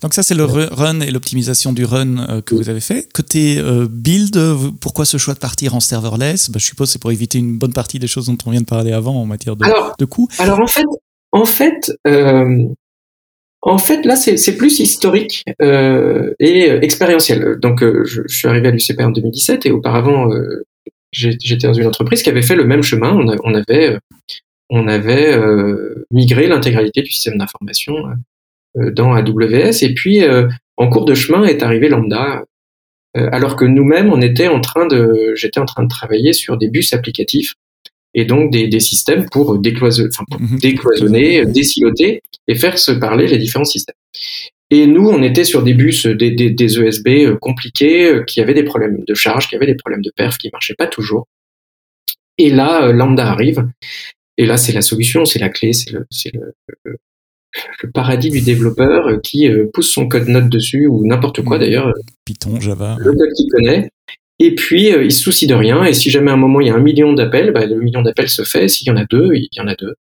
Donc 0.03 0.15
ça, 0.15 0.23
c'est 0.23 0.35
le 0.35 0.45
run 0.45 1.01
et 1.01 1.11
l'optimisation 1.11 1.73
du 1.73 1.85
run 1.85 2.19
euh, 2.19 2.41
que 2.41 2.55
vous 2.55 2.69
avez 2.69 2.81
fait. 2.81 3.09
Côté 3.13 3.59
euh, 3.59 3.87
build, 3.89 4.39
pourquoi 4.81 5.05
ce 5.05 5.17
choix 5.17 5.35
de 5.35 5.39
partir 5.39 5.75
en 5.75 5.81
serverless? 5.81 6.51
Bah, 6.51 6.59
Je 6.59 6.67
suppose 6.67 6.91
c'est 6.91 7.01
pour 7.01 7.13
éviter 7.13 7.39
une 7.39 7.59
bonne 7.59 7.73
partie 7.73 7.99
des 7.99 8.07
choses 8.07 8.27
dont 8.27 8.39
on 8.47 8.51
vient 8.51 8.61
de 8.61 8.67
parler 8.67 8.93
avant 8.93 9.15
en 9.15 9.27
matière 9.27 9.57
de, 9.57 9.65
alors, 9.65 9.95
de 9.99 10.05
coûts. 10.05 10.29
Alors 10.39 10.61
en 10.61 10.67
fait, 10.67 10.85
en 11.33 11.45
fait, 11.45 11.93
euh, 12.07 12.65
en 13.63 13.79
fait 13.79 14.05
là, 14.05 14.17
c'est 14.17 14.57
plus 14.57 14.81
historique 14.81 15.45
et 15.61 16.69
expérientiel. 16.83 17.59
Donc 17.61 17.81
je, 17.81 18.23
je, 18.27 18.37
suis 18.37 18.49
arrivé 18.49 18.69
à 18.69 18.71
l'UCP 18.73 19.01
en 19.01 19.11
2017 19.11 19.67
et 19.67 19.71
auparavant, 19.71 20.29
j'étais 21.13 21.69
dans 21.69 21.75
une 21.75 21.87
entreprise 21.87 22.23
qui 22.23 22.29
avait 22.29 22.43
fait 22.43 22.57
le 22.57 22.65
même 22.65 22.83
chemin. 22.83 23.13
On, 23.13 23.37
on 23.45 23.55
avait 23.55 23.99
on 24.73 24.89
avait 24.89 25.39
migré 26.11 26.49
l'intégralité 26.49 27.03
du 27.03 27.11
système 27.13 27.39
d'information 27.39 27.95
euh, 28.79 28.91
dans 28.91 29.13
AWS. 29.13 29.83
Et 29.83 29.93
puis, 29.93 30.23
euh, 30.23 30.49
en 30.79 30.89
cours 30.89 31.05
de 31.05 31.15
chemin 31.15 31.45
est 31.45 31.63
arrivé 31.63 31.91
Lambda, 31.91 32.45
euh, 33.19 33.29
alors 33.31 33.57
que 33.57 33.67
nous-mêmes, 33.67 34.11
on 34.11 34.23
était 34.23 34.49
en 34.49 34.61
train 34.61 34.87
de, 34.87 35.35
j'étais 35.37 35.61
en 35.61 35.67
train 35.67 35.83
de 35.83 35.89
travailler 35.89 36.33
sur 36.33 36.57
des 36.57 36.69
bus 36.69 36.95
applicatifs 36.95 37.53
et 38.15 38.25
donc 38.25 38.51
des, 38.51 38.69
des 38.69 38.81
systèmes 38.81 39.27
pour, 39.31 39.59
décloisonner, 39.59 40.09
enfin, 40.11 40.25
pour 40.31 40.41
mhm. 40.41 40.59
décloisonner, 40.59 41.45
désiloter 41.45 42.23
et 42.49 42.55
faire 42.55 42.79
se 42.79 42.93
parler 42.93 43.27
les 43.27 43.37
différents 43.37 43.67
systèmes. 43.67 43.97
Et 44.71 44.87
nous, 44.87 45.07
on 45.07 45.23
était 45.23 45.45
sur 45.45 45.63
des 45.63 45.75
bus, 45.75 46.07
des, 46.07 46.31
des, 46.31 46.49
des 46.49 46.81
ESB 46.81 47.39
compliqués, 47.41 48.21
qui 48.27 48.41
avaient 48.41 48.55
des 48.55 48.63
problèmes 48.63 49.05
de 49.07 49.15
charge, 49.15 49.49
qui 49.49 49.55
avaient 49.57 49.67
des 49.67 49.75
problèmes 49.75 50.01
de 50.01 50.11
perf, 50.17 50.39
qui 50.39 50.49
marchaient 50.51 50.77
pas 50.79 50.87
toujours. 50.87 51.29
Et 52.39 52.49
là, 52.49 52.91
Lambda 52.91 53.31
arrive. 53.31 53.67
Et 54.43 54.47
là, 54.47 54.57
c'est 54.57 54.73
la 54.73 54.83
solution, 54.83 55.25
c'est 55.25 55.39
la 55.39 55.51
clé, 55.51 55.73
c'est 55.73 55.93
le, 55.93 56.05
le, 56.85 56.97
le 57.81 57.91
paradis 57.93 58.29
du 58.29 58.41
développeur 58.41 59.07
euh, 59.07 59.19
qui 59.23 59.49
euh, 59.49 59.71
pousse 59.73 59.89
son 59.89 60.09
code 60.09 60.27
note 60.27 60.49
dessus 60.49 60.89
ou 60.89 61.07
n'importe 61.07 61.43
quoi 61.43 61.59
mm. 61.59 61.61
d'ailleurs. 61.61 61.87
Euh, 61.87 62.01
Python, 62.25 62.59
Java. 62.59 62.97
Le 62.99 63.13
code 63.13 63.33
qu'il 63.37 63.49
connaît. 63.53 63.89
Et 64.41 64.57
puis, 64.57 64.89
il 64.89 65.13
se 65.13 65.23
soucie 65.23 65.47
de 65.47 65.55
rien. 65.55 65.85
Et 65.85 65.93
si 65.93 66.11
jamais 66.11 66.33
à 66.33 66.35
un 66.35 66.39
moment 66.39 66.61
il 66.61 66.67
y 66.67 66.71
a 66.71 66.75
un 66.75 66.81
million 66.81 67.13
d'appels, 67.13 67.53
bah, 67.53 67.67
le 67.67 67.77
million 67.77 68.03
d'appels 68.03 68.31
se 68.31 68.43
fait. 68.43 68.67
S'il 68.67 68.89
y 68.89 68.91
en 68.91 68.97
a 68.97 69.05
deux, 69.05 69.31
il 69.35 69.47
y 69.53 69.61
en 69.61 69.69
a 69.69 69.77
deux. 69.77 69.95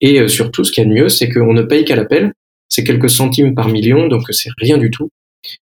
Et 0.00 0.26
surtout, 0.28 0.64
ce 0.64 0.72
qu'il 0.72 0.82
y 0.82 0.86
a 0.86 0.88
de 0.88 0.94
mieux, 0.94 1.10
c'est 1.10 1.28
qu'on 1.28 1.52
ne 1.52 1.60
paye 1.60 1.84
qu'à 1.84 1.94
l'appel. 1.94 2.32
C'est 2.70 2.84
quelques 2.84 3.10
centimes 3.10 3.54
par 3.54 3.68
million, 3.68 4.08
donc 4.08 4.22
c'est 4.30 4.48
rien 4.56 4.78
du 4.78 4.90
tout. 4.90 5.10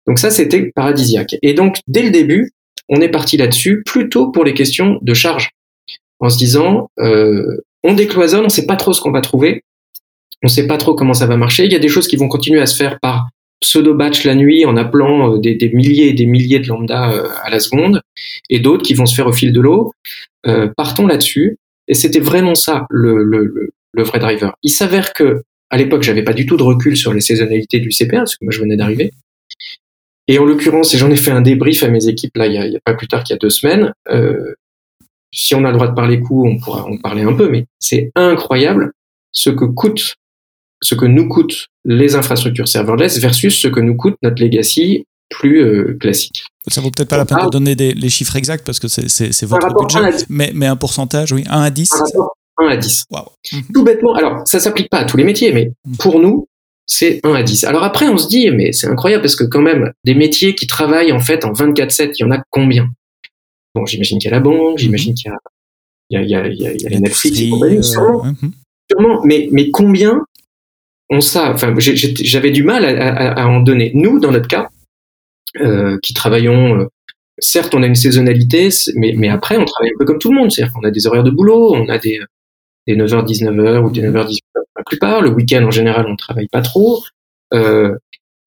Donc 0.09 0.19
ça, 0.19 0.31
c'était 0.31 0.73
paradisiaque. 0.75 1.37
Et 1.43 1.55
donc, 1.55 1.77
dès 1.87 2.03
le 2.03 2.11
début, 2.11 2.51
on 2.89 3.01
est 3.01 3.09
parti 3.09 3.37
là-dessus, 3.37 3.85
plutôt 3.87 4.33
pour 4.33 4.43
les 4.43 4.55
questions 4.55 4.99
de 5.01 5.15
charge. 5.15 5.51
En 6.19 6.29
se 6.29 6.39
disant, 6.39 6.91
on 7.85 7.95
décloisonne, 7.95 8.41
on 8.41 8.45
ne 8.45 8.49
sait 8.49 8.67
pas 8.67 8.77
trop 8.77 8.93
ce 8.93 9.01
qu'on 9.01 9.13
va 9.13 9.21
trouver 9.21 9.63
on 10.43 10.47
ne 10.47 10.53
sait 10.53 10.67
pas 10.67 10.77
trop 10.77 10.95
comment 10.95 11.15
ça 11.15 11.27
va 11.27 11.37
marcher. 11.37 11.65
Il 11.65 11.73
y 11.73 11.77
a 11.77 11.81
des 11.81 11.89
choses 11.89 12.07
qui 12.07 12.17
vont 12.17 12.29
continuer 12.29 12.61
à 12.61 12.67
se 12.67 12.77
faire 12.77 13.01
par 13.01 13.29
pseudo-batch 13.61 14.25
la 14.25 14.37
nuit 14.37 14.65
en 14.65 14.77
appelant 14.77 15.35
euh, 15.35 15.39
des, 15.39 15.71
milliers 15.75 16.09
et 16.09 16.13
des 16.13 16.27
milliers 16.27 16.61
de 16.61 16.69
lambda 16.69 17.11
euh, 17.11 17.29
à 17.43 17.51
la 17.51 17.59
seconde, 17.59 18.03
et 18.49 18.61
d'autres 18.61 18.85
qui 18.85 18.95
vont 18.95 19.07
se 19.07 19.17
faire 19.17 19.27
au 19.27 19.33
fil 19.33 19.53
de 19.53 19.61
l'eau. 19.61 19.93
Euh, 20.47 20.69
partons 20.77 21.07
là-dessus. 21.07 21.59
Et 21.89 21.95
c'était 21.95 22.21
vraiment 22.21 22.55
ça 22.55 22.87
le, 22.91 23.73
vrai 23.97 24.21
driver. 24.21 24.55
Il 24.63 24.71
s'avère 24.71 25.13
que 25.13 25.43
à 25.71 25.77
l'époque, 25.77 26.03
j'avais 26.03 26.23
pas 26.23 26.33
du 26.33 26.47
tout 26.47 26.57
de 26.57 26.63
recul 26.63 26.97
sur 26.97 27.13
les 27.13 27.21
saisonnalités 27.21 27.81
du 27.81 27.91
CPA, 27.91 28.19
parce 28.19 28.37
que 28.37 28.45
moi 28.45 28.53
je 28.53 28.61
venais 28.61 28.77
d'arriver. 28.77 29.11
Et 30.29 30.39
en 30.39 30.45
l'occurrence, 30.45 30.95
et 30.95 30.99
j'en 30.99 31.11
ai 31.11 31.17
fait 31.17 31.31
un 31.31 31.41
débrief 31.41 31.83
à 31.83 31.89
mes 31.89 32.07
équipes 32.07 32.37
là, 32.37 32.47
il 32.47 32.53
y 32.53 32.77
a, 32.77 32.81
pas 32.85 32.95
plus 32.95 33.09
tard 33.09 33.25
qu'il 33.25 33.35
y 33.35 33.37
a 33.37 33.39
deux 33.39 33.51
semaines. 33.51 33.93
Si 35.33 35.55
on 35.55 35.65
a 35.65 35.69
le 35.69 35.75
droit 35.75 35.89
de 35.89 35.95
parler 35.95 36.21
coût, 36.21 36.47
on 36.47 36.59
pourra 36.59 36.85
en 36.85 36.97
parler 36.99 37.23
un 37.23 37.35
peu, 37.35 37.49
mais 37.49 37.67
c'est 37.79 38.11
incroyable 38.15 38.93
ce 39.33 39.51
que 39.51 39.65
coûte 39.65 40.15
ce 40.81 40.95
que 40.95 41.07
nous 41.07 41.29
coûtent 41.29 41.67
les 41.85 42.15
infrastructures 42.15 42.69
serverless 42.69 43.19
versus 43.19 43.59
ce 43.59 43.69
que 43.69 43.81
nous 43.81 43.97
coûte 43.97 44.15
notre 44.23 44.41
legacy 44.43 45.07
plus 45.29 45.61
euh, 45.63 45.97
classique. 46.01 46.45
Ça 46.69 46.81
vaut 46.81 46.91
peut-être 46.91 47.09
pas 47.09 47.17
la 47.17 47.25
peine 47.25 47.39
de 47.39 47.43
ah. 47.47 47.51
donner 47.51 47.75
des, 47.75 47.93
les 47.93 48.09
chiffres 48.09 48.37
exacts 48.37 48.65
parce 48.65 48.79
que 48.79 48.89
c'est 48.89 49.45
votre 49.45 49.75
budget, 49.75 50.25
mais, 50.29 50.53
mais 50.55 50.67
un 50.67 50.77
pourcentage, 50.77 51.33
oui, 51.33 51.45
1 51.49 51.63
à 51.63 51.71
10 51.71 51.91
1 52.61 52.67
à 52.67 52.77
10. 52.77 53.05
Mhm. 53.53 53.63
Tout 53.73 53.85
bêtement, 53.85 54.15
alors 54.15 54.43
ça 54.45 54.59
s'applique 54.59 54.91
pas 54.91 54.99
à 54.99 55.05
tous 55.05 55.17
les 55.17 55.25
métiers, 55.25 55.53
mais 55.53 55.73
mhm. 55.87 55.97
pour 55.99 56.21
nous, 56.21 56.49
c'est 56.87 57.21
1 57.23 57.35
à 57.35 57.43
10. 57.43 57.65
Alors 57.65 57.85
après, 57.85 58.09
on 58.09 58.19
se 58.19 58.29
dit, 58.29 58.51
mais 58.51 58.73
c'est 58.73 58.89
incroyable 58.89 59.23
parce 59.23 59.37
que 59.37 59.45
quand 59.45 59.63
même, 59.63 59.93
des 60.05 60.15
métiers 60.15 60.55
qui 60.55 60.67
travaillent 60.67 61.13
en 61.13 61.21
fait 61.21 61.45
en 61.45 61.53
24-7, 61.53 62.13
il 62.19 62.23
y 62.23 62.25
en 62.25 62.33
a 62.33 62.43
combien? 62.51 62.89
Bon, 63.79 63.87
j'imagine 63.87 64.19
qu'il 64.19 64.31
y 64.31 64.35
a 64.35 64.37
la 64.37 64.43
banque, 64.43 64.73
mhm. 64.73 64.79
j'imagine 64.79 65.15
qu'il 65.15 65.31
y 65.31 66.17
a, 66.17 66.23
il 66.23 66.31
y 66.31 66.35
a, 66.35 66.47
il 66.49 66.61
y 66.61 66.67
a, 66.67 66.73
il 66.73 66.83
y 66.83 66.87
a, 66.87 66.89
les 66.89 67.01
Netflix, 67.01 67.41
euh, 67.41 67.83
sûrement, 67.83 68.25
sûrement, 68.91 69.21
mais, 69.25 69.49
mais 69.53 69.71
combien 69.71 70.25
on 71.11 71.21
ça, 71.21 71.53
enfin, 71.53 71.75
j'avais 71.79 72.51
du 72.51 72.63
mal 72.63 72.85
à, 72.85 73.49
en 73.49 73.61
donner. 73.61 73.93
Nous, 73.95 74.21
dans 74.21 74.31
notre 74.31 74.49
cas, 74.49 74.69
euh, 75.61 75.99
qui 76.03 76.13
travaillons, 76.13 76.81
euh, 76.81 76.87
certes, 77.39 77.75
on 77.75 77.83
a 77.83 77.87
une 77.87 77.95
saisonnalité, 77.95 78.69
mais, 78.95 79.15
mais 79.17 79.29
après, 79.29 79.57
on 79.57 79.65
travaille 79.65 79.93
un 79.95 79.99
peu 79.99 80.05
comme 80.05 80.19
tout 80.19 80.31
le 80.31 80.37
monde. 80.37 80.53
C'est-à-dire 80.53 80.75
qu'on 80.75 80.87
a 80.87 80.91
des 80.91 81.07
horaires 81.07 81.25
de 81.25 81.31
boulot, 81.31 81.75
on 81.75 81.89
a 81.89 81.97
des, 81.97 82.21
des 82.87 82.95
9h, 82.95 83.25
19h 83.25 83.85
ou 83.85 83.91
des 83.91 84.03
9h, 84.03 84.27
18h 84.27 84.63
la 84.77 84.85
plupart. 84.85 85.23
Le 85.23 85.31
week-end, 85.31 85.65
en 85.65 85.71
général, 85.71 86.07
on 86.09 86.17
travaille 86.17 86.49
pas 86.49 86.61
trop. 86.61 87.03
Euh, 87.55 87.97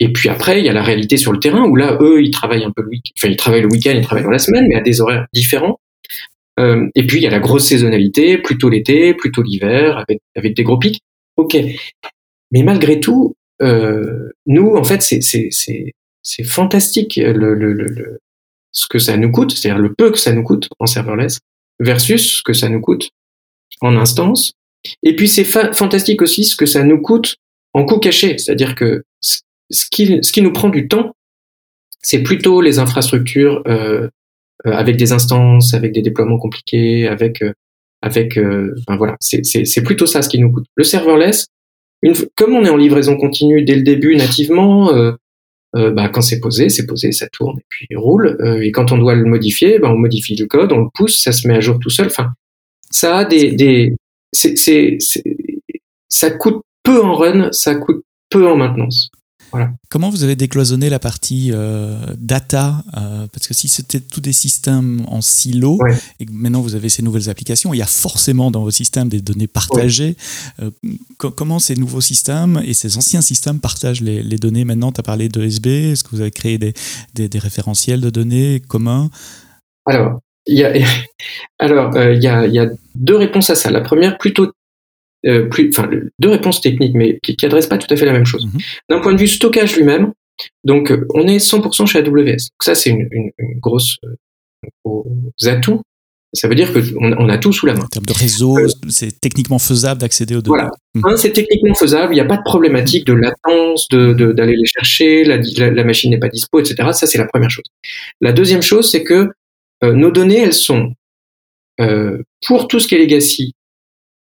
et 0.04 0.12
puis 0.12 0.30
après, 0.30 0.60
il 0.60 0.66
y 0.66 0.70
a 0.70 0.74
la 0.74 0.82
réalité 0.82 1.16
sur 1.16 1.32
le 1.32 1.40
terrain 1.40 1.64
où 1.68 1.76
là, 1.76 2.00
eux, 2.02 2.24
ils 2.24 2.32
travaillent 2.32 2.64
un 2.64 2.72
peu 2.76 2.82
le 2.82 2.90
week 2.90 3.14
enfin, 3.16 3.28
ils 3.28 3.38
travaillent 3.38 3.62
le 3.62 3.72
week-end, 3.72 3.94
ils 3.96 4.02
travaillent 4.04 4.24
dans 4.24 4.32
la 4.32 4.40
semaine, 4.40 4.66
mais 4.68 4.76
à 4.76 4.82
des 4.82 5.00
horaires 5.00 5.28
différents. 5.32 5.80
Euh, 6.60 6.88
et 6.96 7.06
puis, 7.06 7.20
il 7.20 7.24
y 7.24 7.28
a 7.28 7.30
la 7.30 7.40
grosse 7.40 7.66
saisonnalité, 7.66 8.40
plutôt 8.40 8.68
l'été, 8.68 9.14
plutôt 9.14 9.44
l'hiver, 9.44 10.00
avec, 10.00 10.20
avec 10.36 10.56
des 10.56 10.64
gros 10.64 10.80
pics. 10.80 11.02
Ok. 11.38 11.56
Mais 12.50 12.64
malgré 12.64 13.00
tout, 13.00 13.36
euh, 13.62 14.32
nous, 14.48 14.74
en 14.76 14.84
fait, 14.84 15.04
c'est 15.04 16.44
fantastique 16.44 17.18
le, 17.18 17.54
le, 17.54 17.74
le, 17.74 18.20
ce 18.72 18.88
que 18.88 18.98
ça 18.98 19.18
nous 19.18 19.30
coûte, 19.30 19.52
c'est-à-dire 19.52 19.80
le 19.80 19.94
peu 19.94 20.10
que 20.10 20.18
ça 20.18 20.34
nous 20.34 20.44
coûte 20.44 20.68
en 20.80 20.88
serverless 20.88 21.38
versus 21.80 22.38
ce 22.38 22.42
que 22.44 22.54
ça 22.54 22.70
nous 22.70 22.82
coûte 22.82 23.12
en 23.82 23.96
instance. 23.96 24.54
Et 25.04 25.16
puis 25.16 25.28
c'est 25.28 25.44
fantastique 25.44 26.24
aussi 26.24 26.44
ce 26.44 26.56
que 26.56 26.66
ça 26.66 26.84
nous 26.84 27.00
coûte 27.00 27.36
en 27.74 27.86
coût 27.86 28.00
caché, 28.00 28.40
c'est-à-dire 28.40 28.74
que 28.74 29.04
ce 29.72 29.86
qui, 29.90 30.20
ce 30.22 30.32
qui 30.32 30.42
nous 30.42 30.54
prend 30.54 30.70
du 30.70 30.88
temps, 30.88 31.16
c'est 32.02 32.24
plutôt 32.24 32.62
les 32.62 32.80
infrastructures 32.80 33.64
euh, 33.68 34.08
euh 34.66 34.72
avec 34.72 34.98
des 34.98 35.12
instances, 35.12 35.74
avec 35.74 35.92
des 35.92 36.02
déploiements 36.02 36.38
compliqués, 36.38 37.08
avec 37.08 37.42
euh, 37.42 37.54
avec, 38.02 38.38
euh, 38.38 38.74
enfin 38.80 38.98
voilà, 38.98 39.16
c'est 39.20 39.84
plutôt 39.84 40.06
ça 40.06 40.22
ce 40.22 40.30
qui 40.30 40.40
nous 40.40 40.52
coûte. 40.52 40.66
Le 40.76 40.84
serverless, 40.84 41.48
comme 42.36 42.56
on 42.56 42.66
est 42.66 42.70
en 42.70 42.78
livraison 42.78 43.16
continue 43.16 43.64
dès 43.64 43.76
le 43.76 43.84
début 43.84 44.16
nativement, 44.16 44.94
euh, 44.94 45.12
euh, 45.76 45.92
bah, 45.92 46.10
quand 46.10 46.22
c'est 46.22 46.40
posé, 46.40 46.70
c'est 46.70 46.86
posé, 46.86 47.12
ça 47.12 47.28
tourne 47.30 47.60
et 47.60 47.66
puis 47.70 47.88
il 47.90 47.98
roule. 47.98 48.38
Euh, 48.42 48.62
et 48.62 48.72
quand 48.72 48.92
on 48.92 48.98
doit 48.98 49.16
le 49.16 49.26
modifier, 49.26 49.80
bah, 49.80 49.92
on 49.92 49.98
modifie 49.98 50.36
le 50.36 50.48
code, 50.48 50.72
on 50.72 50.80
le 50.80 50.90
pousse, 50.94 51.22
ça 51.22 51.32
se 51.32 51.48
met 51.48 51.56
à 51.56 51.62
jour 51.62 51.80
tout 51.80 51.90
seul. 51.90 52.08
Enfin, 52.08 52.32
ça 52.90 53.18
a 53.18 53.26
des, 53.26 53.52
des 53.52 53.96
c'est, 54.34 54.58
c'est, 54.58 54.98
ça 56.10 56.32
coûte 56.32 56.62
peu 56.84 57.02
en 57.04 57.14
run, 57.14 57.52
ça 57.52 57.76
coûte 57.76 58.04
peu 58.30 58.48
en 58.48 58.58
maintenance. 58.58 59.10
Comment 59.90 60.10
vous 60.10 60.24
avez 60.24 60.36
décloisonné 60.36 60.90
la 60.90 61.00
partie 61.00 61.52
euh, 61.54 61.98
data 62.18 62.84
euh, 62.98 63.28
Parce 63.32 63.48
que 63.48 63.54
si 63.54 63.68
c'était 63.68 64.00
tous 64.00 64.22
des 64.22 64.34
systèmes 64.34 65.04
en 65.08 65.22
silo 65.22 65.78
et 66.20 66.26
que 66.26 66.32
maintenant 66.32 66.62
vous 66.62 66.76
avez 66.76 66.90
ces 66.90 67.04
nouvelles 67.04 67.30
applications, 67.30 67.74
il 67.74 67.78
y 67.78 67.82
a 67.82 67.88
forcément 67.88 68.52
dans 68.52 68.64
vos 68.64 68.72
systèmes 68.72 69.10
des 69.10 69.22
données 69.22 69.48
partagées. 69.48 70.16
Euh, 70.62 70.72
comment 71.18 71.60
ces 71.60 71.76
nouveaux 71.76 72.02
systèmes 72.02 72.62
et 72.66 72.74
ces 72.74 72.98
anciens 72.98 73.22
systèmes 73.22 73.60
partagent 73.60 74.02
les, 74.02 74.24
données? 74.38 74.66
Maintenant 74.66 74.92
Tu 74.92 75.00
as 75.00 75.04
parlé 75.04 75.30
de 75.30 75.44
SB, 75.44 75.92
est-ce 75.92 76.04
que 76.04 76.10
vous 76.12 76.22
avez 76.22 76.32
créé 76.32 76.58
des, 76.58 76.74
des, 77.14 77.40
référentiels 77.40 78.02
de 78.02 78.10
données 78.10 78.62
communs? 78.68 79.10
Alors, 79.86 80.20
il 80.46 80.58
y 80.58 80.64
a, 80.64 80.74
alors, 81.60 81.96
il 81.98 82.24
y, 82.24 82.28
a, 82.28 82.48
y 82.48 82.60
a 82.60 82.68
deux 82.96 83.16
réponses 83.16 83.50
à 83.50 83.56
ça. 83.56 83.70
La 83.72 83.82
première, 83.82 84.18
plutôt 84.18 84.52
euh, 85.26 85.48
plus, 85.48 85.70
enfin, 85.70 85.90
deux 86.20 86.30
réponses 86.30 86.62
techniques, 86.62 86.96
mais 86.96 87.20
qui 87.22 87.36
n'adressent 87.44 87.68
pas 87.68 87.78
tout 87.78 87.92
à 87.94 87.98
fait 87.98 88.06
la 88.06 88.14
même 88.14 88.26
chose. 88.26 88.46
Mhm. 88.46 88.60
D'un 88.90 89.00
point 89.00 89.14
de 89.14 89.20
vue 89.20 89.28
stockage 89.28 89.76
lui-même, 89.76 90.14
donc 90.64 90.92
euh, 90.92 91.06
on 91.14 91.28
est 91.28 91.38
100% 91.38 91.86
chez 91.86 92.00
AWS. 92.00 92.26
Donc 92.26 92.64
ça, 92.64 92.76
c'est 92.76 92.90
une, 92.90 93.08
une, 93.12 93.32
une, 93.38 93.60
grosse 93.60 93.98
euh, 94.04 94.16
gros 94.84 95.08
atout. 95.46 95.82
Ça 96.34 96.48
veut 96.48 96.56
dire 96.56 96.72
qu'on 96.72 97.12
on 97.12 97.28
a 97.28 97.38
tout 97.38 97.52
sous 97.52 97.66
la 97.66 97.74
main. 97.74 97.84
En 97.84 97.88
termes 97.88 98.06
de 98.06 98.14
réseau, 98.14 98.58
euh, 98.58 98.68
c'est 98.88 99.20
techniquement 99.20 99.60
faisable 99.60 100.00
d'accéder 100.00 100.36
aux 100.36 100.42
données. 100.42 100.62
Voilà. 100.62 100.72
Mhm. 100.96 101.18
c'est 101.18 101.34
techniquement 101.34 101.76
faisable. 101.76 102.14
Il 102.14 102.16
n'y 102.16 102.22
a 102.22 102.26
pas 102.26 102.38
de 102.38 102.44
problématique 102.44 103.06
de 103.06 103.14
latence, 103.14 103.90
d'aller 103.90 104.16
de, 104.16 104.32
d'aller 104.32 104.56
les 104.56 104.66
chercher, 104.66 105.24
la, 105.26 105.38
la, 105.70 105.84
machine 105.84 106.10
n'est 106.10 106.20
pas 106.20 106.30
dispo, 106.30 106.60
etc. 106.60 106.76
Ça, 106.94 107.06
c'est 107.06 107.18
la 107.18 107.28
première 107.28 107.50
chose. 107.50 107.66
La 108.22 108.32
deuxième 108.32 108.62
chose, 108.62 108.90
c'est 108.90 109.04
que 109.04 109.30
nos 109.84 110.12
données, 110.12 110.38
elles 110.38 110.54
sont, 110.54 110.94
euh, 111.82 112.22
pour 112.46 112.68
tout 112.68 112.80
ce 112.80 112.88
qui 112.88 112.96
est 112.96 113.00
legacy, 113.00 113.54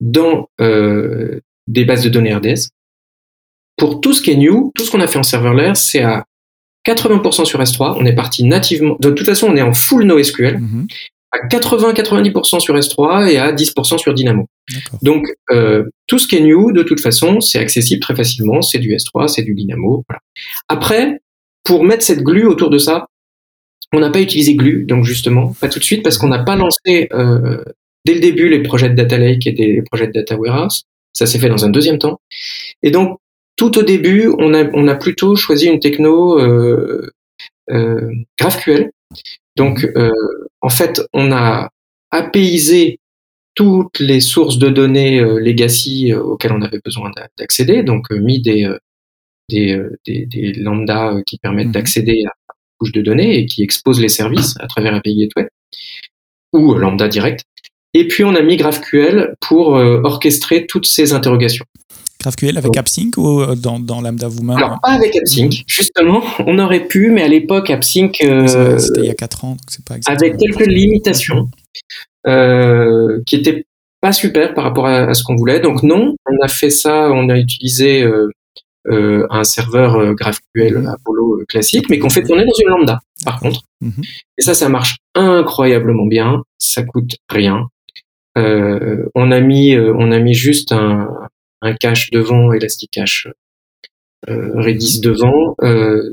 dans 0.01 0.49
euh, 0.61 1.41
des 1.67 1.85
bases 1.85 2.05
de 2.05 2.09
données 2.09 2.35
RDS. 2.35 2.69
Pour 3.77 4.01
tout 4.01 4.13
ce 4.13 4.23
qui 4.23 4.31
est 4.31 4.37
new, 4.37 4.73
tout 4.75 4.85
ce 4.85 4.91
qu'on 4.91 5.01
a 5.01 5.07
fait 5.07 5.19
en 5.19 5.23
serverless, 5.23 5.83
c'est 5.83 6.03
à 6.03 6.25
80% 6.87 7.45
sur 7.45 7.61
S3. 7.61 7.97
On 7.99 8.07
est 8.07 8.15
parti 8.15 8.45
nativement. 8.45 8.97
De 9.01 9.11
toute 9.11 9.27
façon, 9.27 9.49
on 9.49 9.57
est 9.57 9.63
en 9.63 9.73
full 9.73 10.05
NoSQL. 10.05 10.59
Mm 10.59 10.87
À 11.33 11.47
80-90% 11.49 12.61
sur 12.61 12.75
S3 12.77 13.29
et 13.29 13.39
à 13.39 13.53
10% 13.53 13.99
sur 13.99 14.15
Dynamo. 14.15 14.47
Donc, 15.03 15.27
euh, 15.51 15.85
tout 16.07 16.19
ce 16.19 16.27
qui 16.27 16.37
est 16.37 16.41
new, 16.41 16.73
de 16.73 16.83
toute 16.83 17.01
façon, 17.01 17.41
c'est 17.41 17.59
accessible 17.59 18.01
très 18.01 18.15
facilement. 18.15 18.63
C'est 18.63 18.79
du 18.79 18.95
S3, 18.95 19.29
c'est 19.29 19.43
du 19.43 19.55
Dynamo. 19.55 20.05
Voilà. 20.09 20.21
Après, 20.69 21.21
pour 21.65 21.85
mettre 21.85 22.05
cette 22.05 22.23
glue 22.23 22.47
autour 22.47 22.71
de 22.71 22.79
ça, 22.79 23.07
on 23.93 24.01
n'a 24.01 24.11
pas 24.11 24.21
utilisé 24.21 24.55
glue, 24.55 24.85
donc 24.85 25.05
justement, 25.05 25.53
pas 25.61 25.69
tout 25.69 25.79
de 25.79 25.85
suite, 25.85 26.03
parce 26.03 26.19
qu'on 26.19 26.29
n'a 26.29 26.43
pas 26.43 26.57
lancé 26.57 27.09
euh, 27.13 27.63
dès 28.07 28.15
le 28.15 28.21
début 28.21 28.49
les 28.49 28.63
projets 28.63 28.89
de 28.89 28.95
Data 28.95 29.19
Lake 29.19 29.47
et 29.47 29.53
des 29.53 29.83
projets 29.83 30.07
de 30.07 30.13
Data 30.13 30.37
Warehouse. 30.37 30.85
Ça 31.13 31.27
s'est 31.27 31.39
fait 31.39 31.49
dans 31.49 31.65
un 31.65 31.71
deuxième 31.71 31.99
temps. 31.99 32.21
Et 32.83 32.91
donc, 32.91 33.19
tout 33.57 33.77
au 33.79 33.83
début, 33.83 34.31
on 34.39 34.55
a, 34.55 34.65
on 34.75 34.87
a 34.87 34.95
plutôt 34.95 35.35
choisi 35.35 35.67
une 35.67 35.81
techno 35.81 36.39
euh, 36.39 37.11
euh, 37.71 38.13
GraphQL. 38.39 38.91
Donc, 39.57 39.85
euh, 39.97 40.11
en 40.61 40.69
fait, 40.69 41.03
on 41.13 41.33
a 41.33 41.71
apaisé 42.11 42.99
toutes 43.55 43.99
les 43.99 44.21
sources 44.21 44.59
de 44.59 44.69
données 44.69 45.19
legacy 45.21 46.13
auxquelles 46.13 46.53
on 46.53 46.63
avait 46.63 46.81
besoin 46.85 47.11
d'accéder, 47.39 47.83
donc 47.83 48.11
mis 48.11 48.43
des, 48.43 48.71
des, 49.49 49.81
des, 50.07 50.27
des 50.27 50.53
lambdas 50.53 51.23
qui 51.27 51.39
permettent 51.39 51.69
mhm. 51.69 51.73
d'accéder 51.73 52.23
à 52.27 52.33
la 52.49 52.55
couche 52.79 52.93
de 52.93 53.01
données 53.01 53.39
et 53.39 53.47
qui 53.47 53.63
exposent 53.63 54.01
les 54.01 54.11
services 54.11 54.55
à 54.61 54.67
travers 54.67 54.95
API 54.95 55.17
Gateway 55.17 55.49
ou 56.53 56.75
lambda 56.75 57.09
direct. 57.09 57.45
Et 57.95 58.09
puis 58.09 58.25
on 58.25 58.35
a 58.35 58.43
mis 58.43 58.57
GraphQL 58.57 59.35
pour 59.41 59.77
euh, 59.77 60.01
orchestrer 60.05 60.67
toutes 60.67 60.87
ces 60.87 61.13
interrogations. 61.13 61.65
GraphQL 62.21 62.59
avec 62.59 62.77
AppSync 62.77 63.17
ou 63.17 63.41
euh, 63.41 63.55
dans, 63.55 63.79
dans 63.79 64.01
Lambda 64.01 64.29
vous-même 64.29 64.57
Alors 64.57 64.79
pas 64.83 64.91
avec 64.91 65.15
AppSync, 65.17 65.53
mhm. 65.53 65.65
justement, 65.67 66.23
on 66.47 66.59
aurait 66.59 66.87
pu, 66.87 67.11
mais 67.11 67.23
à 67.23 67.29
l'époque 67.29 67.71
AppSync 67.71 68.21
euh, 68.23 68.79
c'était 68.79 69.01
il 69.01 69.07
y 69.07 69.11
a 69.11 69.15
4 69.15 69.45
ans, 69.45 69.57
c'est 69.69 69.85
pas 69.85 69.97
exactement. 69.97 70.29
Avec 70.29 70.41
quelques 70.41 70.67
limitations 70.67 71.49
euh, 72.27 73.21
qui 73.27 73.37
étaient 73.37 73.65
pas 74.01 74.13
super 74.13 74.55
par 74.55 74.65
rapport 74.65 74.87
à, 74.87 75.15
ce 75.15 75.23
qu'on 75.23 75.37
voulait. 75.37 75.61
Donc 75.61 75.83
non, 75.83 76.15
on 76.27 76.45
a 76.45 76.49
fait 76.49 76.71
ça, 76.71 77.11
on 77.13 77.29
a 77.29 77.39
utilisé 77.39 78.03
euh, 78.03 79.27
un 79.31 79.45
serveur 79.45 80.15
GraphQL. 80.15 80.87
Apollo 80.87 81.45
classique, 81.49 81.89
mais 81.89 81.99
qu'on 81.99 82.11
fait 82.11 82.23
tourner 82.23 82.45
dans 82.45 82.53
une 82.61 82.69
lambda, 82.69 82.99
par 83.25 83.41
contre. 83.41 83.63
Mhm. 83.81 84.03
Et 84.39 84.43
ça, 84.43 84.55
ça 84.55 84.69
marche 84.69 84.97
incroyablement 85.15 86.07
bien, 86.07 86.43
ça 86.59 86.83
coûte 86.83 87.17
rien. 87.29 87.69
Euh, 88.37 89.07
on 89.15 89.31
a 89.31 89.41
mis, 89.41 89.75
euh, 89.75 89.95
on 89.97 90.13
a 90.13 90.19
mis 90.19 90.35
juste 90.35 90.73
un, 90.73 91.09
un 91.63 91.75
cache 91.75 92.11
devant, 92.11 92.53
Elasticache 92.53 93.29
euh, 94.29 94.53
Redis 94.55 95.01
devant. 95.01 95.55
Euh, 95.63 96.13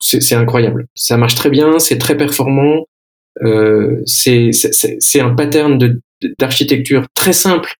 c'est 0.00 0.34
incroyable. 0.34 0.86
Ça 0.94 1.16
marche 1.16 1.36
très 1.36 1.48
bien, 1.48 1.78
c'est 1.78 1.98
très 1.98 2.16
performant. 2.16 2.86
C'est 4.04 4.50
un 5.20 5.34
pattern 5.34 6.00
d'architecture 6.40 7.06
très 7.14 7.32
simple 7.32 7.74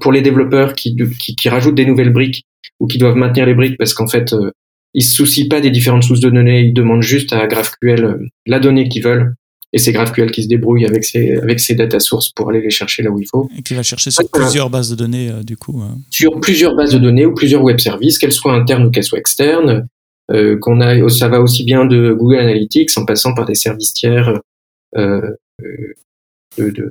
pour 0.00 0.12
les 0.12 0.22
développeurs 0.22 0.74
qui, 0.74 0.96
qui, 1.18 1.34
qui, 1.34 1.48
rajoutent 1.48 1.74
des 1.74 1.86
nouvelles 1.86 2.12
briques 2.12 2.44
ou 2.78 2.86
qui 2.86 2.98
doivent 2.98 3.16
maintenir 3.16 3.46
les 3.46 3.54
briques 3.54 3.78
parce 3.78 3.94
qu'en 3.94 4.06
fait, 4.06 4.32
ils 4.94 5.02
se 5.02 5.16
soucient 5.16 5.48
pas 5.48 5.60
des 5.60 5.70
différentes 5.70 6.04
sources 6.04 6.20
de 6.20 6.30
données, 6.30 6.60
ils 6.60 6.72
demandent 6.72 7.02
juste 7.02 7.32
à 7.32 7.44
GraphQL 7.48 8.28
la 8.46 8.60
donnée 8.60 8.88
qu'ils 8.88 9.02
veulent 9.02 9.34
et 9.72 9.78
c'est 9.78 9.92
GraphQL 9.92 10.30
qui 10.30 10.42
se 10.42 10.48
débrouille 10.48 10.84
avec 10.84 11.04
ses, 11.04 11.36
avec 11.36 11.60
ses 11.60 11.74
data 11.74 12.00
sources 12.00 12.32
pour 12.32 12.50
aller 12.50 12.60
les 12.60 12.70
chercher 12.70 13.02
là 13.02 13.10
où 13.10 13.20
il 13.20 13.26
faut. 13.26 13.48
Et 13.56 13.62
qui 13.62 13.74
va 13.74 13.82
chercher 13.82 14.10
sur 14.10 14.28
plusieurs 14.28 14.68
bases 14.68 14.90
de 14.90 14.96
données, 14.96 15.30
euh, 15.30 15.42
du 15.42 15.56
coup. 15.56 15.80
Hein. 15.80 15.98
Sur 16.10 16.40
plusieurs 16.40 16.74
bases 16.74 16.92
de 16.92 16.98
données 16.98 17.24
ou 17.24 17.34
plusieurs 17.34 17.62
web 17.62 17.78
services, 17.78 18.18
qu'elles 18.18 18.32
soient 18.32 18.54
internes 18.54 18.86
ou 18.86 18.90
qu'elles 18.90 19.04
soient 19.04 19.18
externes. 19.18 19.86
Euh, 20.32 20.56
qu'on 20.60 20.80
a, 20.80 21.08
ça 21.08 21.28
va 21.28 21.40
aussi 21.40 21.64
bien 21.64 21.86
de 21.86 22.12
Google 22.12 22.38
Analytics 22.38 22.90
en 22.96 23.04
passant 23.04 23.34
par 23.34 23.46
des 23.46 23.56
services 23.56 23.92
tiers 23.92 24.40
euh, 24.96 25.20
euh 25.62 25.94
de, 26.58 26.70
de, 26.70 26.90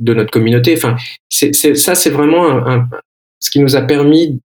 de 0.00 0.14
notre 0.14 0.30
communauté. 0.30 0.74
Enfin, 0.76 0.96
c'est, 1.30 1.54
ça, 1.54 1.94
c'est 1.94 2.10
vraiment 2.10 2.46
un, 2.66 2.86
ce 3.40 3.50
qui 3.50 3.58
nous 3.60 3.74
a 3.74 3.80
permis 3.80 4.40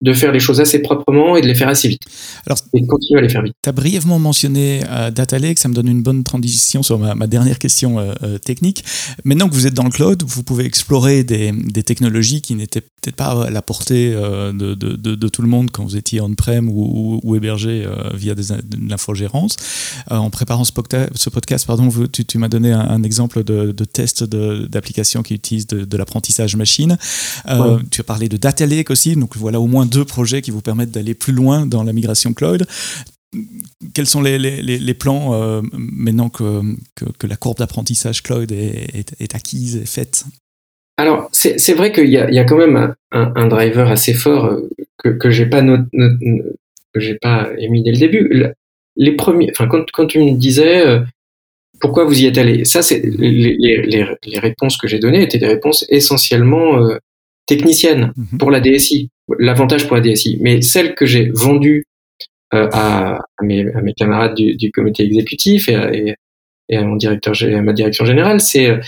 de 0.00 0.12
faire 0.12 0.30
les 0.30 0.38
choses 0.38 0.60
assez 0.60 0.78
proprement 0.80 1.36
et 1.36 1.40
de 1.40 1.46
les 1.46 1.54
faire 1.54 1.68
assez 1.68 1.88
vite. 1.88 2.02
Alors, 2.46 2.58
et 2.72 2.80
de 2.80 2.86
continuer 2.86 3.18
à 3.18 3.22
les 3.22 3.28
faire 3.28 3.42
vite. 3.42 3.54
Tu 3.62 3.68
as 3.68 3.72
brièvement 3.72 4.18
mentionné 4.20 4.80
euh, 4.88 5.10
Data 5.10 5.38
Lake, 5.38 5.58
ça 5.58 5.68
me 5.68 5.74
donne 5.74 5.88
une 5.88 6.02
bonne 6.02 6.22
transition 6.22 6.82
sur 6.84 6.98
ma, 6.98 7.16
ma 7.16 7.26
dernière 7.26 7.58
question 7.58 7.98
euh, 7.98 8.12
euh, 8.22 8.38
technique. 8.38 8.84
Maintenant 9.24 9.48
que 9.48 9.54
vous 9.54 9.66
êtes 9.66 9.74
dans 9.74 9.84
le 9.84 9.90
cloud, 9.90 10.22
vous 10.24 10.44
pouvez 10.44 10.64
explorer 10.64 11.24
des, 11.24 11.50
des 11.52 11.82
technologies 11.82 12.42
qui 12.42 12.54
n'étaient 12.54 12.80
peut-être 12.80 13.16
pas 13.16 13.46
à 13.46 13.50
la 13.50 13.60
portée 13.60 14.12
euh, 14.14 14.52
de, 14.52 14.74
de, 14.74 14.94
de, 14.94 15.16
de, 15.16 15.28
tout 15.28 15.42
le 15.42 15.48
monde 15.48 15.70
quand 15.72 15.82
vous 15.82 15.96
étiez 15.96 16.20
on-prem 16.20 16.68
ou, 16.68 16.72
ou, 16.72 17.20
ou, 17.24 17.36
hébergé 17.36 17.86
via 18.14 18.34
des, 18.34 18.48
de 18.48 18.88
l'infogérance. 18.88 19.56
en 20.10 20.30
préparant 20.30 20.64
ce, 20.64 20.72
podcast, 20.72 21.10
ce 21.16 21.30
podcast 21.30 21.66
pardon, 21.66 21.88
tu, 22.12 22.24
tu 22.24 22.38
m'as 22.38 22.48
donné 22.48 22.72
un, 22.72 22.80
un, 22.80 23.02
exemple 23.02 23.42
de, 23.42 23.72
test 23.84 24.24
d'application 24.24 25.22
qui 25.22 25.34
utilise 25.34 25.66
de, 25.66 25.96
l'apprentissage 25.96 26.54
machine. 26.54 26.96
Ouais. 27.48 27.76
Tu 27.90 28.00
as 28.00 28.04
parlé 28.04 28.28
de 28.28 28.36
Data 28.36 28.64
Lake 28.66 28.90
aussi, 28.90 29.16
donc 29.16 29.36
voilà 29.36 29.60
au 29.60 29.66
moins 29.66 29.87
deux 29.88 30.04
projets 30.04 30.42
qui 30.42 30.50
vous 30.50 30.62
permettent 30.62 30.90
d'aller 30.90 31.14
plus 31.14 31.32
loin 31.32 31.66
dans 31.66 31.82
la 31.82 31.92
migration 31.92 32.34
cloud. 32.34 32.66
Quels 33.94 34.06
sont 34.06 34.22
les, 34.22 34.38
les, 34.38 34.62
les 34.62 34.94
plans 34.94 35.34
euh, 35.34 35.60
maintenant 35.72 36.30
que, 36.30 36.62
que, 36.94 37.04
que, 37.18 37.26
la 37.26 37.36
courbe 37.36 37.58
d'apprentissage 37.58 38.22
cloud 38.22 38.50
est, 38.52 38.96
est, 38.96 39.20
est, 39.20 39.34
acquise, 39.34 39.76
est 39.76 39.86
faite? 39.86 40.24
Alors, 40.98 41.28
c'est 41.32 41.74
vrai 41.74 41.92
qu'il 41.92 42.08
y, 42.08 42.12
y, 42.12 42.38
a 42.38 42.44
quand 42.44 42.56
même 42.56 42.76
un, 43.12 43.32
un, 43.36 43.46
driver 43.46 43.88
assez 43.88 44.14
fort 44.14 44.46
euh, 44.46 44.68
que, 44.96 45.10
que 45.10 45.30
j'ai 45.30 45.46
pas 45.46 45.62
not, 45.62 45.84
not, 45.92 46.10
que 46.92 46.98
j'ai 46.98 47.14
pas 47.14 47.50
émis 47.56 47.84
dès 47.84 47.92
le 47.92 47.98
début. 47.98 48.46
Les 48.96 49.12
premiers, 49.12 49.48
enfin, 49.52 49.68
quand, 49.68 49.88
quand 49.92 50.06
tu 50.06 50.18
me 50.18 50.32
disais 50.32 50.84
euh, 50.84 51.00
pourquoi 51.80 52.04
vous 52.04 52.20
y 52.20 52.26
êtes 52.26 52.36
allé, 52.36 52.64
ça, 52.64 52.82
c'est 52.82 53.00
les, 53.00 53.56
les, 53.56 54.16
les, 54.26 54.38
réponses 54.40 54.76
que 54.76 54.88
j'ai 54.88 54.98
données 54.98 55.22
étaient 55.22 55.38
des 55.38 55.46
réponses 55.46 55.86
essentiellement 55.88 56.82
euh, 56.82 56.96
techniciennes 57.46 58.12
mm-hmm. 58.16 58.38
pour 58.38 58.50
la 58.50 58.60
DSI 58.60 59.10
l'avantage 59.38 59.86
pour 59.86 59.96
la 59.96 60.02
DSI. 60.02 60.38
Mais 60.40 60.62
celle 60.62 60.94
que 60.94 61.06
j'ai 61.06 61.30
vendue 61.30 61.84
euh, 62.54 62.68
à, 62.72 63.16
à, 63.16 63.42
mes, 63.42 63.66
à, 63.74 63.82
mes, 63.82 63.92
camarades 63.92 64.34
du, 64.34 64.56
du, 64.56 64.70
comité 64.70 65.04
exécutif 65.04 65.68
et 65.68 65.74
à, 65.74 65.92
et, 65.94 66.76
à 66.76 66.82
mon 66.82 66.96
directeur, 66.96 67.34
à 67.42 67.62
ma 67.62 67.72
direction 67.72 68.04
générale, 68.04 68.40
c'est 68.40 68.78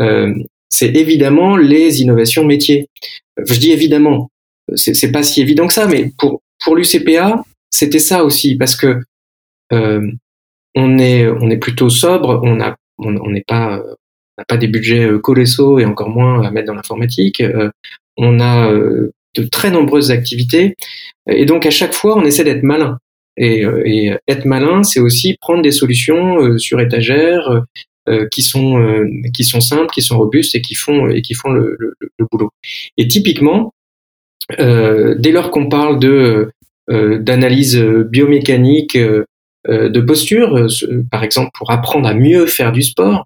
euh, 0.00 0.34
c'est 0.68 0.96
évidemment 0.96 1.56
les 1.56 2.02
innovations 2.02 2.44
métiers. 2.44 2.88
Je 3.36 3.58
dis 3.58 3.70
évidemment, 3.70 4.30
c'est 4.74 5.12
pas 5.12 5.22
si 5.22 5.40
évident 5.40 5.66
que 5.66 5.72
ça, 5.72 5.86
mais 5.86 6.10
pour 6.18 6.42
pour 6.64 6.76
l'UCPA, 6.76 7.44
c'était 7.70 7.98
ça 7.98 8.24
aussi 8.24 8.56
parce 8.56 8.76
que 8.76 9.00
euh, 9.72 10.10
on 10.74 10.98
est 10.98 11.26
on 11.26 11.50
est 11.50 11.58
plutôt 11.58 11.90
sobre, 11.90 12.40
on 12.42 12.60
a 12.60 12.76
on 12.98 13.30
n'est 13.30 13.44
pas 13.46 13.82
n'a 14.38 14.44
pas 14.44 14.56
des 14.56 14.68
budgets 14.68 15.08
colossaux 15.22 15.78
et 15.78 15.84
encore 15.84 16.08
moins 16.08 16.42
à 16.42 16.50
mettre 16.50 16.68
dans 16.68 16.74
l'informatique. 16.74 17.40
Euh, 17.40 17.70
on 18.16 18.40
a 18.40 18.70
euh, 18.70 19.12
de 19.34 19.44
très 19.44 19.70
nombreuses 19.70 20.10
activités. 20.10 20.74
Et 21.28 21.44
donc 21.44 21.66
à 21.66 21.70
chaque 21.70 21.94
fois, 21.94 22.16
on 22.16 22.24
essaie 22.24 22.44
d'être 22.44 22.62
malin. 22.62 22.98
Et, 23.36 23.64
euh, 23.64 23.82
et 23.84 24.12
être 24.28 24.44
malin, 24.44 24.82
c'est 24.82 25.00
aussi 25.00 25.36
prendre 25.40 25.62
des 25.62 25.72
solutions 25.72 26.40
euh, 26.40 26.58
sur 26.58 26.80
étagère 26.80 27.62
euh, 28.08 28.26
qui 28.30 28.42
sont 28.42 29.04
qui 29.32 29.44
sont 29.44 29.60
simples, 29.60 29.92
qui 29.92 30.02
sont 30.02 30.18
robustes 30.18 30.54
et 30.54 30.60
qui 30.60 30.74
font 30.74 31.08
et 31.08 31.22
qui 31.22 31.34
font 31.34 31.50
le, 31.50 31.76
le, 31.78 31.94
le 32.00 32.26
boulot. 32.30 32.50
Et 32.96 33.08
typiquement, 33.08 33.72
dès 34.58 35.32
lors 35.32 35.50
qu'on 35.50 35.68
parle 35.68 35.98
de 35.98 36.50
d'analyse 36.86 37.78
biomécanique 37.78 38.98
de 38.98 40.00
posture, 40.00 40.66
par 41.10 41.24
exemple 41.24 41.50
pour 41.54 41.70
apprendre 41.70 42.06
à 42.06 42.12
mieux 42.12 42.44
faire 42.44 42.72
du 42.72 42.82
sport, 42.82 43.24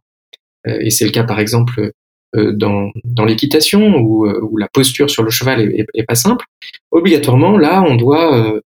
et 0.64 0.90
c'est 0.90 1.04
le 1.04 1.10
cas 1.10 1.24
par 1.24 1.40
exemple 1.40 1.90
dans, 2.34 2.90
dans 3.04 3.24
l'équitation 3.24 3.96
où, 3.96 4.28
où, 4.28 4.56
la 4.58 4.68
posture 4.68 5.08
sur 5.08 5.22
le 5.22 5.30
cheval 5.30 5.60
est, 5.60 5.86
est, 5.94 6.02
pas 6.02 6.14
simple, 6.14 6.44
obligatoirement 6.90 7.56
là 7.56 7.82
on 7.82 7.96
doit 7.96 8.60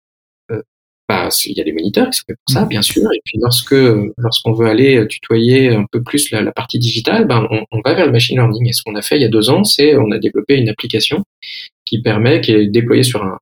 bah, 1.11 1.27
il 1.45 1.57
y 1.57 1.59
a 1.59 1.65
des 1.65 1.73
moniteurs 1.73 2.09
qui 2.09 2.19
sont 2.19 2.23
faits 2.27 2.37
pour 2.45 2.53
ça, 2.53 2.65
bien 2.65 2.81
sûr. 2.81 3.03
Et 3.13 3.19
puis 3.25 3.37
lorsque 3.41 3.75
lorsqu'on 4.17 4.53
veut 4.53 4.67
aller 4.67 5.05
tutoyer 5.09 5.69
un 5.75 5.85
peu 5.91 6.01
plus 6.01 6.31
la, 6.31 6.53
partie 6.53 6.79
digitale, 6.79 7.27
ben 7.27 7.49
on, 7.49 7.81
va 7.83 7.93
vers 7.95 8.05
le 8.05 8.13
machine 8.13 8.37
learning. 8.37 8.69
Et 8.69 8.71
ce 8.71 8.81
qu'on 8.81 8.95
a 8.95 9.01
fait 9.01 9.17
il 9.17 9.21
y 9.21 9.25
a 9.25 9.27
deux 9.27 9.49
ans, 9.49 9.65
c'est 9.65 9.97
on 9.97 10.09
a 10.11 10.19
développé 10.19 10.55
une 10.55 10.69
application 10.69 11.25
qui 11.83 12.01
permet, 12.01 12.39
qui 12.39 12.53
est 12.53 12.67
déployée 12.67 13.03
sur 13.03 13.23
un 13.23 13.39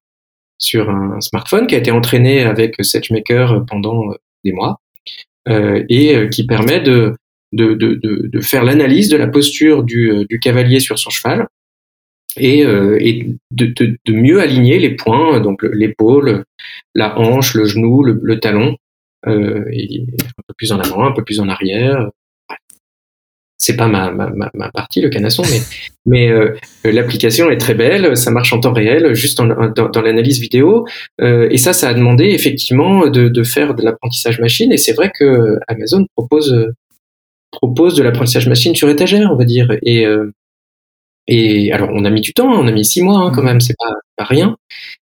sur 0.57 0.89
un 0.89 1.21
smartphone, 1.21 1.67
qui 1.67 1.75
a 1.75 1.77
été 1.77 1.91
entraîné 1.91 2.41
avec 2.41 2.75
SageMaker 2.83 3.63
pendant 3.67 4.01
des 4.43 4.51
mois 4.51 4.79
euh, 5.47 5.83
et 5.89 6.15
euh, 6.15 6.27
qui 6.27 6.47
permet 6.47 6.79
de 6.79 7.15
de, 7.51 7.73
de, 7.73 7.95
de, 7.95 8.41
faire 8.41 8.63
l'analyse 8.63 9.09
de 9.09 9.17
la 9.17 9.27
posture 9.27 9.83
du, 9.83 10.25
du 10.29 10.39
cavalier 10.39 10.79
sur 10.79 10.99
son 10.99 11.09
cheval 11.09 11.47
et, 12.37 12.65
euh, 12.65 12.97
et 12.99 13.35
de, 13.51 13.65
de, 13.65 13.97
de, 14.05 14.13
mieux 14.13 14.39
aligner 14.39 14.79
les 14.79 14.95
points, 14.95 15.39
donc 15.39 15.63
l'épaule, 15.63 16.43
la 16.95 17.17
hanche, 17.19 17.53
le 17.55 17.65
genou, 17.65 18.03
le, 18.03 18.19
le 18.21 18.39
talon, 18.39 18.77
euh, 19.27 19.65
un 19.67 20.43
peu 20.47 20.53
plus 20.57 20.71
en 20.71 20.79
avant, 20.79 21.05
un 21.05 21.11
peu 21.11 21.23
plus 21.23 21.39
en 21.39 21.49
arrière. 21.49 22.09
C'est 23.61 23.75
pas 23.75 23.87
ma, 23.87 24.09
ma, 24.11 24.31
ma, 24.53 24.71
partie, 24.71 25.01
le 25.01 25.09
canasson, 25.09 25.43
mais, 25.43 25.59
mais 26.05 26.29
euh, 26.29 26.55
l'application 26.85 27.49
est 27.49 27.57
très 27.57 27.73
belle, 27.73 28.15
ça 28.15 28.31
marche 28.31 28.53
en 28.53 28.61
temps 28.61 28.71
réel, 28.71 29.13
juste 29.15 29.39
en, 29.41 29.47
dans, 29.47 29.89
dans 29.89 30.01
l'analyse 30.01 30.39
vidéo. 30.39 30.87
Euh, 31.19 31.49
et 31.51 31.57
ça, 31.57 31.73
ça 31.73 31.89
a 31.89 31.93
demandé 31.93 32.25
effectivement 32.25 33.07
de, 33.07 33.27
de 33.27 33.43
faire 33.43 33.75
de 33.75 33.83
l'apprentissage 33.83 34.39
machine. 34.39 34.71
Et 34.71 34.77
c'est 34.77 34.93
vrai 34.93 35.11
que 35.13 35.59
Amazon 35.67 36.05
propose 36.15 36.73
propose 37.51 37.95
de 37.95 38.03
l'apprentissage 38.03 38.47
machine 38.47 38.75
sur 38.75 38.89
étagère, 38.89 39.29
on 39.31 39.35
va 39.35 39.45
dire. 39.45 39.67
Et, 39.83 40.05
euh, 40.05 40.31
et 41.27 41.71
alors, 41.71 41.89
on 41.93 42.05
a 42.05 42.09
mis 42.09 42.21
du 42.21 42.33
temps, 42.33 42.47
on 42.47 42.67
a 42.67 42.71
mis 42.71 42.85
six 42.85 43.01
mois 43.01 43.19
hein, 43.19 43.31
quand 43.33 43.41
mmh. 43.41 43.45
même, 43.45 43.61
c'est 43.61 43.75
pas, 43.77 43.93
pas 44.17 44.23
rien. 44.23 44.57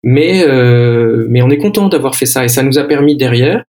Mais, 0.03 0.45
euh, 0.47 1.25
mais 1.29 1.41
on 1.41 1.49
est 1.49 1.57
content 1.57 1.89
d'avoir 1.89 2.15
fait 2.15 2.25
ça 2.25 2.45
et 2.45 2.49
ça 2.49 2.63
nous 2.63 2.77
a 2.77 2.83
permis 2.85 3.17
derrière 3.17 3.63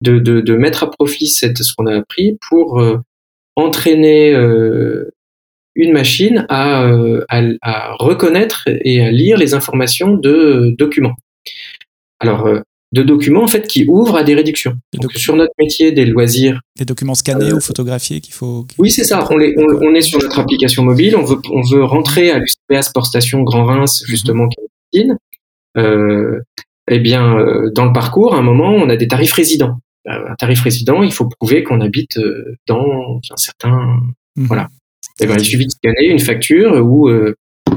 de, 0.00 0.18
de, 0.18 0.40
de 0.40 0.56
mettre 0.56 0.82
à 0.82 0.90
profit 0.90 1.28
cette, 1.28 1.58
ce 1.58 1.74
qu'on 1.74 1.86
a 1.86 1.96
appris 1.96 2.38
pour 2.48 2.80
euh, 2.80 2.98
entraîner 3.56 4.34
euh, 4.34 5.10
une 5.74 5.92
machine 5.92 6.46
à, 6.48 6.86
à, 7.28 7.42
à, 7.62 7.94
reconnaître 7.98 8.64
et 8.66 9.02
à 9.02 9.10
lire 9.10 9.38
les 9.38 9.54
informations 9.54 10.14
de 10.14 10.74
documents. 10.78 11.16
Alors, 12.20 12.48
de 12.92 13.02
documents 13.02 13.42
en 13.42 13.48
fait 13.48 13.66
qui 13.66 13.86
ouvrent 13.88 14.16
à 14.16 14.22
des 14.22 14.34
réductions. 14.34 14.76
Donc, 14.94 15.12
sur 15.12 15.34
notre 15.36 15.52
métier 15.58 15.92
des 15.92 16.06
loisirs. 16.06 16.60
Des 16.78 16.84
documents 16.84 17.14
scannés 17.14 17.52
ou 17.52 17.60
photographiés 17.60 18.20
qu'il 18.20 18.34
faut. 18.34 18.66
Oui, 18.78 18.90
c'est 18.90 19.04
ça. 19.04 19.26
On, 19.30 19.36
les, 19.36 19.54
on, 19.58 19.66
on, 19.82 19.94
est 19.94 20.00
sur 20.00 20.20
notre 20.20 20.38
application 20.38 20.84
mobile. 20.84 21.16
On 21.16 21.24
veut, 21.24 21.38
on 21.50 21.62
veut 21.62 21.84
rentrer 21.84 22.30
à 22.30 22.38
l'USPA 22.38 22.82
Sport 22.82 23.06
Station 23.06 23.42
Grand 23.42 23.64
Reims 23.64 24.02
mhm. 24.02 24.10
justement 24.10 24.48
qui 24.48 25.00
est 25.00 25.06
euh, 25.76 26.40
Eh 26.88 27.00
bien, 27.00 27.36
euh, 27.36 27.70
dans 27.74 27.86
le 27.86 27.92
parcours, 27.92 28.34
à 28.34 28.38
un 28.38 28.42
moment, 28.42 28.72
on 28.72 28.88
a 28.88 28.96
des 28.96 29.08
tarifs 29.08 29.32
résidents. 29.32 29.78
Euh, 30.06 30.30
un 30.30 30.34
tarif 30.36 30.60
résident, 30.60 31.02
il 31.02 31.12
faut 31.12 31.28
prouver 31.28 31.64
qu'on 31.64 31.80
habite 31.80 32.16
euh, 32.18 32.56
dans 32.68 33.20
un 33.30 33.36
certain. 33.36 33.76
Mhm. 34.36 34.46
Voilà. 34.46 34.68
Eh 35.20 35.26
ben, 35.26 35.36
il 35.38 35.44
suffit 35.44 35.66
de 35.66 35.70
scanner 35.70 36.08
une 36.08 36.18
facture 36.18 36.84
ou 36.84 37.08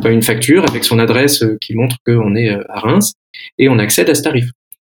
une 0.06 0.24
facture 0.24 0.68
avec 0.68 0.84
son 0.84 0.98
adresse 0.98 1.44
qui 1.62 1.76
montre 1.76 1.98
qu'on 2.04 2.36
est 2.36 2.50
à 2.50 2.80
Reims 2.80 3.14
et 3.60 3.70
on 3.70 3.78
accède 3.78 4.10
à 4.10 4.16
ce 4.16 4.24
tarif 4.24 4.50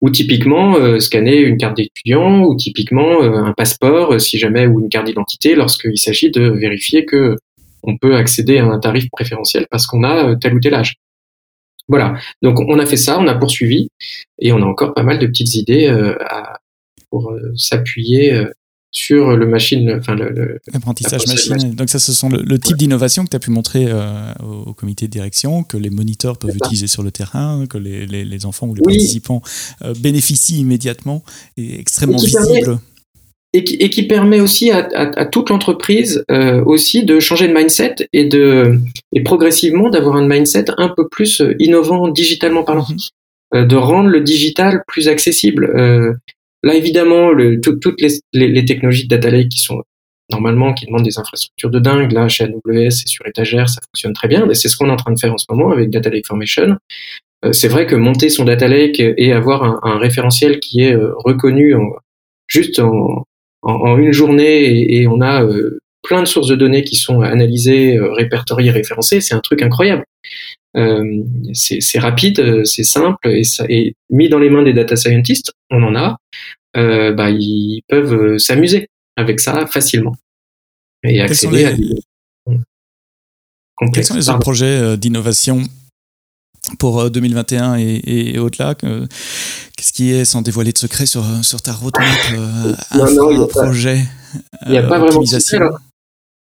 ou 0.00 0.10
typiquement 0.10 0.76
euh, 0.76 1.00
scanner 1.00 1.40
une 1.40 1.56
carte 1.56 1.76
d'étudiant, 1.76 2.42
ou 2.42 2.56
typiquement 2.56 3.22
euh, 3.22 3.44
un 3.44 3.52
passeport, 3.52 4.14
euh, 4.14 4.18
si 4.18 4.38
jamais, 4.38 4.66
ou 4.66 4.80
une 4.80 4.88
carte 4.88 5.06
d'identité, 5.06 5.54
lorsqu'il 5.54 5.98
s'agit 5.98 6.30
de 6.30 6.48
vérifier 6.48 7.04
que 7.04 7.36
on 7.82 7.96
peut 7.96 8.16
accéder 8.16 8.58
à 8.58 8.66
un 8.66 8.78
tarif 8.78 9.08
préférentiel 9.10 9.66
parce 9.70 9.86
qu'on 9.86 10.02
a 10.02 10.36
tel 10.36 10.54
ou 10.54 10.60
tel 10.60 10.74
âge. 10.74 10.96
Voilà. 11.88 12.18
Donc 12.42 12.60
on 12.60 12.78
a 12.78 12.86
fait 12.86 12.96
ça, 12.96 13.18
on 13.18 13.26
a 13.28 13.34
poursuivi, 13.34 13.88
et 14.40 14.52
on 14.52 14.60
a 14.62 14.66
encore 14.66 14.94
pas 14.94 15.04
mal 15.04 15.18
de 15.18 15.26
petites 15.26 15.54
idées 15.54 15.86
à, 15.86 16.58
pour 17.08 17.32
s'appuyer 17.56 18.44
sur 18.98 19.36
le 19.36 19.46
machine, 19.46 19.94
enfin 19.96 20.16
le, 20.16 20.58
l'apprentissage 20.72 21.26
machine. 21.28 21.74
Donc 21.74 21.88
ça, 21.88 22.00
ce 22.00 22.12
sont 22.12 22.28
le, 22.28 22.58
type 22.58 22.76
d'innovation 22.76 23.24
que 23.24 23.30
tu 23.30 23.36
as 23.36 23.40
pu 23.40 23.50
montrer 23.50 23.86
euh, 23.88 24.32
au, 24.66 24.74
comité 24.74 25.06
de 25.06 25.12
direction, 25.12 25.62
que 25.62 25.76
les 25.76 25.90
moniteurs 25.90 26.36
peuvent 26.36 26.56
utiliser 26.56 26.88
sur 26.88 27.04
le 27.04 27.12
terrain, 27.12 27.66
que 27.68 27.78
les, 27.78 28.06
les, 28.06 28.24
les 28.24 28.46
enfants 28.46 28.66
ou 28.66 28.74
les 28.74 28.82
participants 28.82 29.40
euh, 29.82 29.94
bénéficient 30.00 30.58
immédiatement 30.58 31.22
et 31.56 31.78
extrêmement 31.78 32.18
et 32.18 32.26
visible. 32.26 32.80
et, 33.52 33.62
qui, 33.62 33.76
et 33.76 33.88
qui, 33.88 34.02
permet 34.02 34.40
aussi 34.40 34.72
à, 34.72 34.88
à, 34.92 35.20
à 35.20 35.26
toute 35.26 35.50
l'entreprise 35.50 36.24
euh, 36.32 36.64
aussi 36.64 37.04
de 37.04 37.20
changer 37.20 37.46
de 37.46 37.54
mindset 37.54 38.08
et 38.12 38.24
de 38.24 38.80
et 39.12 39.22
progressivement 39.22 39.90
d'avoir 39.90 40.16
un 40.16 40.26
mindset 40.26 40.64
un 40.76 40.88
peu 40.88 41.08
plus 41.08 41.40
innovant 41.60 42.08
digitalement 42.08 42.64
parlant, 42.64 42.86
mm-hmm. 43.54 43.64
de 43.64 43.76
rendre 43.76 44.08
le 44.08 44.22
digital 44.22 44.82
plus 44.88 45.06
accessible. 45.06 45.72
Là, 46.62 46.74
évidemment, 46.74 47.30
toutes 47.62 48.00
les, 48.32 48.64
technologies 48.64 49.06
de 49.06 49.16
data 49.16 49.30
lake 49.30 49.48
qui 49.48 49.60
sont 49.60 49.82
normalement 50.30 50.74
qui 50.74 50.86
demandent 50.86 51.04
des 51.04 51.18
infrastructures 51.18 51.70
de 51.70 51.78
dingue, 51.78 52.12
là, 52.12 52.28
chez 52.28 52.44
AWS 52.44 52.90
c'est 52.90 53.08
sur 53.08 53.26
étagère, 53.26 53.68
ça 53.68 53.80
fonctionne 53.90 54.12
très 54.12 54.28
bien. 54.28 54.48
Et 54.50 54.54
c'est 54.54 54.68
ce 54.68 54.76
qu'on 54.76 54.88
est 54.88 54.92
en 54.92 54.96
train 54.96 55.12
de 55.12 55.18
faire 55.18 55.32
en 55.32 55.38
ce 55.38 55.46
moment 55.48 55.70
avec 55.70 55.90
Data 55.90 56.10
Lake 56.10 56.26
Formation. 56.26 56.76
Euh, 57.44 57.52
c'est 57.52 57.68
vrai 57.68 57.86
que 57.86 57.94
monter 57.94 58.28
son 58.30 58.44
data 58.44 58.66
lake 58.66 59.00
et 59.00 59.32
avoir 59.32 59.84
un, 59.84 59.98
référentiel 59.98 60.58
qui 60.58 60.82
est 60.82 60.94
euh, 60.94 61.12
reconnu 61.16 61.74
en, 61.74 61.92
juste 62.48 62.80
en, 62.80 63.24
une 63.96 64.12
journée 64.12 64.64
et, 64.64 65.02
et 65.02 65.06
on 65.06 65.20
a 65.20 65.44
euh, 65.44 65.78
plein 66.08 66.22
de 66.22 66.26
sources 66.26 66.48
de 66.48 66.56
données 66.56 66.84
qui 66.84 66.96
sont 66.96 67.20
analysées, 67.20 67.98
répertoriées, 68.00 68.70
référencées, 68.70 69.20
c'est 69.20 69.34
un 69.34 69.40
truc 69.40 69.60
incroyable. 69.62 70.04
Euh, 70.76 71.22
c'est 71.54 71.98
rapide, 71.98 72.64
c'est 72.64 72.84
simple 72.84 73.28
et, 73.28 73.44
ça, 73.44 73.64
et 73.68 73.94
mis 74.10 74.28
dans 74.28 74.38
les 74.38 74.50
mains 74.50 74.62
des 74.62 74.72
data 74.72 74.96
scientists, 74.96 75.52
on 75.70 75.82
en 75.82 75.94
a, 75.96 76.18
euh, 76.76 77.12
bah, 77.12 77.30
ils 77.30 77.82
peuvent 77.88 78.38
s'amuser 78.38 78.88
avec 79.16 79.40
ça 79.40 79.66
facilement 79.66 80.14
et 81.02 81.20
accéder 81.20 81.64
à 81.64 81.72
des 81.72 81.94
Quels 83.92 84.04
sont 84.04 84.14
les 84.14 84.28
autres 84.28 84.38
projets 84.38 84.96
d'innovation 84.96 85.62
pour 86.78 87.10
2021 87.10 87.76
et, 87.76 88.02
et 88.04 88.38
au-delà 88.38 88.74
Qu'est-ce 88.74 89.92
qui 89.92 90.10
est, 90.10 90.24
sans 90.24 90.42
dévoiler 90.42 90.72
de 90.72 90.78
secret, 90.78 91.06
sur, 91.06 91.24
sur 91.42 91.62
ta 91.62 91.72
roadmap 91.72 92.08
un 92.90 93.46
projet 93.46 94.00
Il 94.66 94.72
n'y 94.72 94.78
a 94.78 94.82
pas 94.82 94.98
vraiment 94.98 95.20
de 95.20 95.26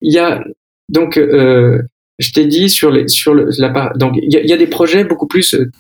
Il 0.04 0.12
y 0.12 0.18
a 0.18 0.44
donc 0.88 1.16
euh, 1.16 1.82
je 2.18 2.32
t'ai 2.32 2.46
dit 2.46 2.70
sur 2.70 2.90
les 2.90 3.08
sur 3.08 3.34
le, 3.34 3.48
la 3.58 3.92
donc 3.96 4.14
il 4.16 4.32
y 4.32 4.52
a, 4.52 4.56
des 4.56 4.66
projets 4.66 5.04
beaucoup 5.04 5.26
plus 5.26 5.54
euh, 5.54 5.70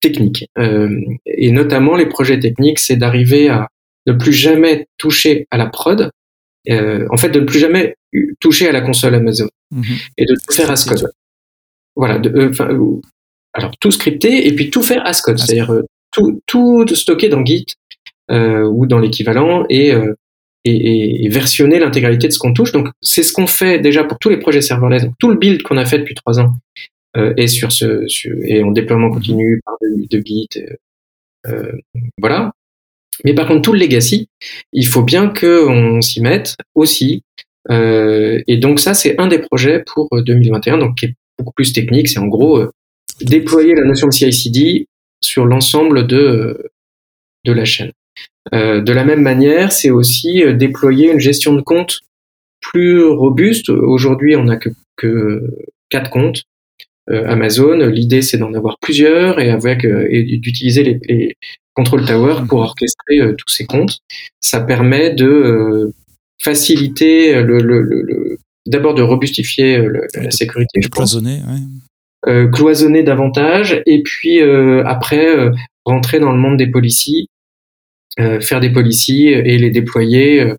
techniques 0.00 0.48
euh, 0.58 1.00
et 1.26 1.52
notamment 1.52 1.96
les 1.96 2.06
projets 2.06 2.40
techniques, 2.40 2.78
c'est 2.78 2.96
d'arriver 2.96 3.48
à 3.48 3.68
ne 4.06 4.12
plus 4.14 4.32
jamais 4.32 4.86
toucher 4.96 5.46
à 5.50 5.58
la 5.58 5.66
prod, 5.66 6.10
euh, 6.70 7.06
en 7.10 7.16
fait 7.16 7.28
de 7.30 7.40
ne 7.40 7.44
plus 7.44 7.58
jamais 7.58 7.94
toucher 8.40 8.68
à 8.68 8.72
la 8.72 8.80
console 8.80 9.14
Amazon 9.14 9.48
mm-hmm. 9.74 10.08
et 10.16 10.24
de 10.24 10.34
tout 10.34 10.54
faire 10.54 10.70
à 10.70 10.74
code. 10.74 11.10
Voilà, 11.96 12.18
de, 12.18 12.30
euh, 12.30 13.00
alors 13.52 13.72
tout 13.78 13.90
scripter 13.90 14.46
et 14.46 14.54
puis 14.54 14.70
tout 14.70 14.82
faire 14.82 15.04
as 15.06 15.20
code, 15.20 15.38
c'est-à-dire 15.38 15.72
euh, 15.72 15.82
tout 16.12 16.40
tout 16.46 16.86
stocker 16.94 17.28
dans 17.28 17.44
Git 17.44 17.66
ou 18.30 18.86
dans 18.86 19.00
l'équivalent 19.00 19.64
et 19.68 19.92
et, 20.64 21.24
et, 21.24 21.28
versionner 21.28 21.78
l'intégralité 21.78 22.28
de 22.28 22.32
ce 22.32 22.38
qu'on 22.38 22.52
touche. 22.52 22.72
Donc, 22.72 22.88
c'est 23.00 23.22
ce 23.22 23.32
qu'on 23.32 23.46
fait 23.46 23.78
déjà 23.78 24.04
pour 24.04 24.18
tous 24.18 24.28
les 24.28 24.38
projets 24.38 24.60
serverless. 24.60 25.04
Donc, 25.04 25.14
tout 25.18 25.30
le 25.30 25.36
build 25.36 25.62
qu'on 25.62 25.76
a 25.76 25.86
fait 25.86 25.98
depuis 25.98 26.14
trois 26.14 26.38
ans 26.38 26.52
euh, 27.16 27.32
est 27.36 27.46
sur 27.46 27.72
ce, 27.72 28.06
sur, 28.06 28.36
et 28.42 28.62
en 28.62 28.70
déploiement 28.70 29.10
continu 29.10 29.60
par 29.64 29.76
de, 29.80 30.06
de 30.08 30.22
Git. 30.24 30.48
Euh, 30.56 30.76
euh, 31.46 31.72
voilà. 32.18 32.52
Mais 33.24 33.34
par 33.34 33.46
contre, 33.48 33.62
tout 33.62 33.72
le 33.72 33.78
legacy, 33.78 34.28
il 34.72 34.86
faut 34.86 35.02
bien 35.02 35.28
qu'on 35.28 36.00
s'y 36.00 36.20
mette 36.20 36.56
aussi. 36.74 37.22
Euh, 37.70 38.42
et 38.46 38.56
donc, 38.56 38.80
ça, 38.80 38.94
c'est 38.94 39.18
un 39.18 39.26
des 39.26 39.38
projets 39.38 39.82
pour 39.86 40.08
2021, 40.12 40.78
donc 40.78 40.98
qui 40.98 41.06
est 41.06 41.14
beaucoup 41.38 41.52
plus 41.52 41.72
technique. 41.72 42.08
C'est 42.08 42.18
en 42.18 42.26
gros 42.26 42.58
euh, 42.58 42.70
déployer 43.20 43.74
la 43.74 43.84
notion 43.84 44.08
de 44.08 44.12
CI/CD 44.12 44.86
sur 45.20 45.44
l'ensemble 45.44 46.06
de 46.06 46.70
de 47.44 47.52
la 47.52 47.64
chaîne. 47.64 47.92
Euh, 48.54 48.80
de 48.80 48.92
la 48.92 49.04
même 49.04 49.22
manière, 49.22 49.70
c'est 49.72 49.90
aussi 49.90 50.42
euh, 50.42 50.52
déployer 50.54 51.12
une 51.12 51.20
gestion 51.20 51.54
de 51.54 51.60
compte 51.60 52.00
plus 52.60 53.04
robuste. 53.04 53.68
Aujourd'hui, 53.68 54.36
on 54.36 54.44
n'a 54.44 54.56
que, 54.56 54.70
que 54.96 55.42
quatre 55.88 56.10
comptes 56.10 56.42
euh, 57.10 57.26
Amazon. 57.26 57.76
L'idée, 57.86 58.22
c'est 58.22 58.38
d'en 58.38 58.54
avoir 58.54 58.78
plusieurs 58.80 59.40
et 59.40 59.50
avec 59.50 59.84
et 59.84 60.38
d'utiliser 60.38 60.82
les, 60.82 61.00
les 61.08 61.36
control 61.74 62.04
tower 62.04 62.42
pour 62.48 62.60
orchestrer 62.60 63.34
tous 63.36 63.48
ces 63.48 63.64
comptes. 63.64 63.98
Ça 64.40 64.60
permet 64.60 65.14
de 65.14 65.92
faciliter 66.42 67.42
le, 67.42 67.60
le, 67.60 67.82
le, 67.82 68.38
d'abord 68.66 68.94
de 68.94 69.02
robustifier 69.02 69.80
la 70.14 70.30
sécurité. 70.30 70.80
De 70.80 70.88
cloisonner, 70.88 71.38
ouais. 72.26 72.50
cloisonner 72.52 73.02
davantage, 73.02 73.82
et 73.86 74.02
puis 74.02 74.40
après 74.84 75.50
rentrer 75.84 76.18
dans 76.18 76.32
le 76.32 76.38
monde 76.38 76.58
des 76.58 76.66
policiers, 76.66 77.26
faire 78.18 78.60
des 78.60 78.70
policiers 78.70 79.32
et 79.32 79.58
les 79.58 79.70
déployer 79.70 80.54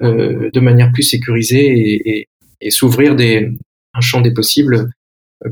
de 0.00 0.60
manière 0.60 0.92
plus 0.92 1.02
sécurisée 1.02 1.66
et, 2.04 2.28
et 2.60 2.70
s'ouvrir 2.70 3.16
des, 3.16 3.48
un 3.94 4.00
champ 4.00 4.20
des 4.20 4.32
possibles 4.32 4.90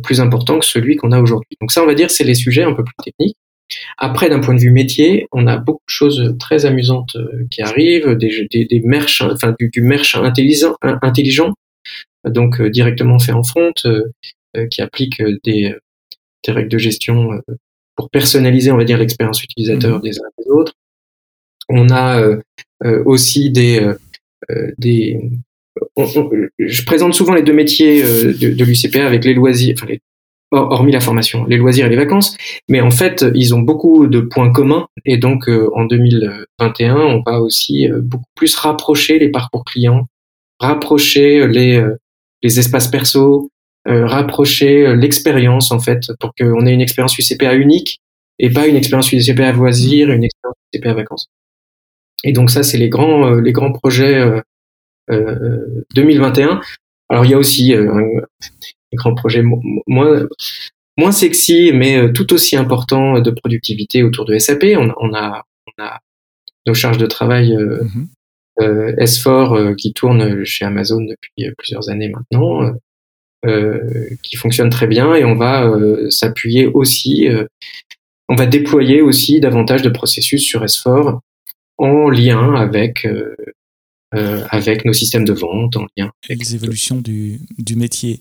plus 0.03 0.21
important 0.21 0.59
que 0.59 0.67
celui 0.67 0.97
qu'on 0.97 1.13
a 1.13 1.21
aujourd'hui. 1.21 1.57
Donc 1.61 1.71
ça, 1.71 1.83
on 1.83 1.87
va 1.87 1.95
dire, 1.95 2.11
c'est 2.11 2.25
les 2.25 2.35
sujets 2.35 2.63
un 2.63 2.73
peu 2.73 2.85
plus 2.85 2.95
techniques. 3.05 3.37
Après, 3.99 4.29
d'un 4.29 4.41
point 4.41 4.55
de 4.55 4.61
vue 4.61 4.71
métier, 4.71 5.27
on 5.33 5.47
a 5.47 5.57
beaucoup 5.57 5.83
de 5.87 5.93
choses 5.93 6.37
très 6.39 6.67
amusantes 6.67 7.17
euh, 7.17 7.47
qui 7.51 7.63
arrivent, 7.63 8.15
des, 8.15 8.47
des, 8.51 8.67
des 8.67 8.81
merch, 8.81 9.23
enfin 9.23 9.55
du, 9.59 9.71
du 9.71 9.83
merch 9.83 10.15
intelligent, 10.17 10.77
intelligent 10.83 11.55
donc 12.25 12.61
euh, 12.61 12.71
directement 12.71 13.19
fait 13.19 13.33
en 13.33 13.43
front, 13.43 13.73
euh, 13.87 14.03
qui 14.71 14.83
applique 14.83 15.23
des, 15.45 15.75
des, 16.45 16.53
règles 16.53 16.69
de 16.69 16.79
gestion 16.79 17.31
pour 17.97 18.11
personnaliser, 18.11 18.71
on 18.71 18.77
va 18.77 18.85
dire, 18.85 18.99
l'expérience 18.99 19.43
utilisateur 19.43 19.99
mmh. 19.99 20.03
des 20.03 20.19
uns 20.19 20.29
des 20.39 20.51
autres. 20.51 20.75
On 21.69 21.91
a 21.91 22.23
aussi 23.05 23.51
des, 23.51 23.91
des 24.79 25.21
je 26.59 26.85
présente 26.85 27.15
souvent 27.15 27.35
les 27.35 27.43
deux 27.43 27.53
métiers 27.53 28.03
de, 28.03 28.65
l'UCPA 28.65 29.07
avec 29.07 29.25
les 29.25 29.35
loisirs, 29.35 29.75
enfin 29.77 29.95
hormis 30.63 30.93
la 30.93 31.01
formation, 31.01 31.45
les 31.47 31.57
loisirs 31.57 31.87
et 31.87 31.91
les 31.91 31.97
vacances. 31.97 32.37
Mais 32.69 32.81
en 32.81 32.91
fait, 32.91 33.25
ils 33.35 33.55
ont 33.55 33.61
beaucoup 33.61 34.07
de 34.07 34.21
points 34.21 34.53
communs. 34.53 34.87
Et 35.05 35.17
donc, 35.17 35.49
euh, 35.49 35.71
en 35.75 35.85
2021, 35.85 36.97
on 36.97 37.23
va 37.27 37.41
aussi 37.41 37.91
euh, 37.91 38.01
beaucoup 38.03 38.25
plus 38.35 38.55
rapprocher 38.57 39.19
les 39.19 39.31
parcours 39.31 39.65
clients, 39.65 40.07
rapprocher 40.61 41.47
les, 41.49 41.77
euh, 41.77 41.97
les 42.43 42.59
espaces 42.59 42.89
perso, 42.89 43.51
rapprocher 43.87 44.97
l'expérience, 44.97 45.71
en 45.71 45.79
fait, 45.79 46.11
pour 46.19 46.33
qu'on 46.35 46.65
ait 46.65 46.73
une 46.73 46.81
expérience 46.81 47.19
UCPA 47.19 47.55
unique 47.55 48.01
et 48.39 48.49
pas 48.49 48.67
une 48.67 48.77
expérience 48.77 49.13
UCPA 49.13 49.53
loisirs, 49.53 50.11
une 50.11 50.25
expérience 50.25 50.57
UCPA 50.73 50.95
vacances. 50.95 51.29
Et 52.25 52.33
donc 52.33 52.51
ça, 52.51 52.63
c'est 52.63 52.79
les 52.79 52.89
grands, 52.89 53.31
les 53.31 53.53
grands 53.53 53.73
projets 53.73 54.21
2021. 55.09 56.61
Alors 57.09 57.25
il 57.25 57.31
y 57.31 57.35
a 57.35 57.39
aussi 57.39 57.75
grands 58.95 59.15
projets 59.15 59.43
moins 59.43 60.27
moins 60.97 61.13
sexy, 61.13 61.73
mais 61.73 61.97
euh, 61.97 62.13
tout 62.13 62.33
aussi 62.33 62.57
important 62.57 63.21
de 63.21 63.31
productivité 63.31 64.03
autour 64.03 64.25
de 64.25 64.39
SAP. 64.39 64.65
On, 64.77 64.93
on, 64.99 65.15
a, 65.15 65.43
on 65.67 65.83
a 65.83 66.01
nos 66.67 66.75
charges 66.75 66.99
de 66.99 67.07
travail 67.07 67.55
euh, 67.55 67.83
euh 68.61 68.93
S4 68.97 69.57
euh, 69.57 69.75
qui 69.75 69.93
tournent 69.93 70.45
chez 70.45 70.65
Amazon 70.65 71.01
depuis 71.01 71.53
plusieurs 71.59 71.89
années 71.91 72.09
maintenant, 72.09 72.73
qui 74.23 74.37
fonctionnent 74.37 74.71
très 74.71 74.87
bien, 74.87 75.15
et 75.15 75.25
on 75.25 75.35
va 75.35 75.71
s'appuyer 76.09 76.67
aussi, 76.67 77.29
on 78.31 78.37
va 78.37 78.47
déployer 78.47 79.03
aussi 79.03 79.39
davantage 79.39 79.83
de 79.83 79.91
processus 79.91 80.43
sur 80.43 80.65
S4 80.65 81.19
en 81.79 82.09
lien 82.09 82.55
avec 82.55 83.07
euh, 84.15 84.45
avec 84.51 84.85
nos 84.85 84.93
systèmes 84.93 85.25
de 85.25 85.33
vente 85.33 85.77
en 85.77 85.87
lien. 85.97 86.11
Avec 86.29 86.39
les 86.39 86.55
évolutions 86.55 87.01
du, 87.01 87.41
du 87.59 87.75
métier. 87.75 88.21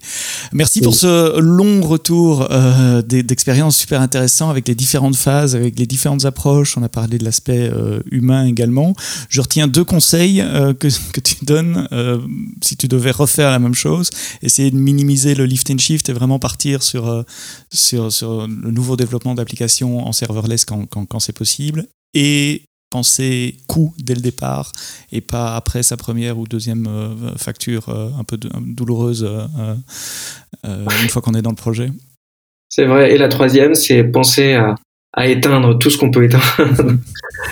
Merci 0.52 0.82
pour 0.82 0.96
ce 0.96 1.40
long 1.40 1.82
retour 1.82 2.48
euh, 2.52 3.04
d'expérience 3.04 3.78
super 3.78 4.02
intéressant 4.02 4.50
avec 4.50 4.68
les 4.68 4.74
différentes 4.74 5.16
phases, 5.16 5.56
avec 5.56 5.78
les 5.78 5.86
différentes 5.86 6.26
approches. 6.26 6.78
On 6.78 6.84
a 6.84 6.90
parlé 6.90 7.20
de 7.20 7.24
l'aspect 7.24 7.70
euh, 7.72 8.02
humain 8.12 8.46
également. 8.46 8.96
Je 9.30 9.42
retiens 9.42 9.68
deux 9.68 9.84
conseils 9.84 10.42
euh, 10.42 10.74
que, 10.74 10.88
que, 11.12 11.20
tu 11.20 11.46
donnes 11.46 11.88
euh, 11.92 12.20
si 12.64 12.76
tu 12.76 12.88
devais 12.88 13.12
refaire 13.12 13.52
la 13.52 13.60
même 13.60 13.76
chose. 13.76 14.10
Essayer 14.42 14.72
de 14.72 14.78
minimiser 14.78 15.36
le 15.36 15.46
lift 15.46 15.70
and 15.70 15.78
shift 15.78 16.10
et 16.10 16.14
vraiment 16.14 16.40
partir 16.40 16.82
sur, 16.82 17.24
sur, 17.72 18.12
sur 18.12 18.48
le 18.48 18.72
nouveau 18.72 18.96
développement 18.96 19.36
d'applications 19.36 20.08
en 20.08 20.12
serverless 20.12 20.66
quand, 20.66 20.88
quand, 20.88 21.06
quand 21.06 21.20
c'est 21.20 21.38
possible. 21.38 21.86
Et 22.16 22.64
penser 22.94 23.56
coût 23.66 23.92
dès 23.98 24.14
le 24.14 24.22
départ 24.22 24.72
et 25.12 25.20
pas 25.20 25.56
après 25.56 25.82
sa 25.82 25.98
première 25.98 26.38
ou 26.38 26.46
deuxième 26.46 26.86
euh, 26.86 27.36
facture 27.38 27.90
euh, 27.90 28.10
un 28.20 28.24
peu 28.24 28.38
douloureuse 28.38 29.28
euh, 29.28 30.86
une 31.02 31.10
fois 31.10 31.24
qu'on 31.24 31.34
est 31.34 31.42
dans 31.42 31.50
le 31.50 31.56
projet. 31.56 31.90
C'est 32.70 32.86
vrai. 32.86 33.12
Et 33.12 33.18
la 33.18 33.30
troisième, 33.30 33.74
c'est 33.74 34.04
penser 34.04 34.54
à, 34.54 34.76
à 35.12 35.26
éteindre 35.26 35.80
tout 35.80 35.90
ce 35.90 35.98
qu'on 35.98 36.12
peut 36.12 36.26
éteindre. 36.26 37.00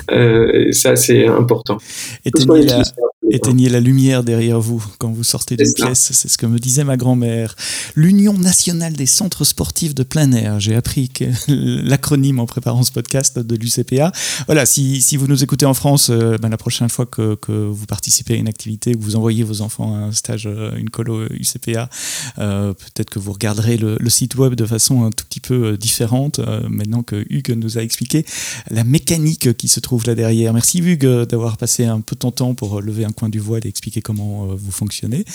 ça, 0.74 0.96
c'est 0.96 1.28
important. 1.28 1.80
Éteignez 2.24 2.62
la, 2.62 2.84
Éteignez 3.34 3.70
la 3.70 3.80
lumière 3.80 4.26
derrière 4.26 4.60
vous 4.60 4.86
quand 4.98 5.10
vous 5.10 5.24
sortez 5.24 5.56
d'une 5.56 5.74
pièce, 5.74 6.12
c'est 6.12 6.28
ce 6.28 6.38
que 6.38 6.46
me 6.46 6.60
disait 6.60 6.84
ma 6.84 6.98
grand-mère. 6.98 7.56
L'Union 7.96 8.34
nationale 8.34 8.92
des 8.92 9.06
centres 9.06 9.46
sportifs 9.46 9.96
de 9.96 10.04
plein 10.04 10.34
air, 10.34 10.60
j'ai 10.60 10.76
appris 10.76 11.10
l'acronyme 11.48 12.40
en 12.40 12.46
préparant 12.46 12.84
ce 12.84 12.92
podcast 12.92 13.40
de 13.40 13.56
l'UCPA. 13.56 14.12
Voilà, 14.48 14.66
si, 14.66 15.02
si, 15.02 15.16
vous 15.16 15.28
nous 15.28 15.44
écoutez 15.44 15.66
en 15.66 15.74
France, 15.74 16.10
euh, 16.10 16.38
ben 16.40 16.50
la 16.50 16.58
prochaine 16.58 16.90
fois 16.90 17.06
que, 17.06 17.36
que, 17.36 17.52
vous 17.52 17.86
participez 17.86 18.34
à 18.34 18.38
une 18.38 18.50
activité, 18.50 18.94
que 18.94 19.00
vous 19.00 19.16
envoyez 19.16 19.44
vos 19.44 19.62
enfants 19.62 19.96
à 19.96 20.00
un 20.00 20.12
stage, 20.12 20.46
euh, 20.46 20.76
une 20.76 20.90
colo 20.90 21.26
UCPA, 21.30 21.90
euh, 22.40 22.74
peut-être 22.74 23.10
que 23.10 23.20
vous 23.20 23.32
regarderez 23.32 23.78
le, 23.78 23.98
le, 23.98 24.10
site 24.10 24.36
web 24.36 24.56
de 24.56 24.66
façon 24.66 25.06
un 25.06 25.10
tout 25.10 25.24
petit 25.24 25.40
peu 25.40 25.78
différente, 25.78 26.40
euh, 26.40 26.68
maintenant 26.70 27.02
que 27.02 27.26
Hugues 27.30 27.56
nous 27.56 27.78
a 27.78 27.82
expliqué 27.82 28.26
la 28.70 28.84
mécanique 28.84 29.56
qui 29.56 29.70
se 29.70 29.80
trouve 29.80 30.06
là 30.06 30.16
derrière. 30.16 30.54
Merci 30.54 30.80
Hugues 30.80 31.26
d'avoir 31.26 31.56
passé 31.56 31.86
un 31.86 32.02
peu 32.02 32.16
de 32.16 32.20
ton 32.20 32.32
temps 32.32 32.54
pour 32.56 32.82
lever 32.82 33.06
un 33.06 33.12
du 33.30 33.40
voile 33.40 33.62
et 33.66 33.70
expliquer 33.70 34.02
comment 34.02 34.52
euh, 34.52 34.56
vous 34.56 34.72
fonctionnez. 34.72 35.26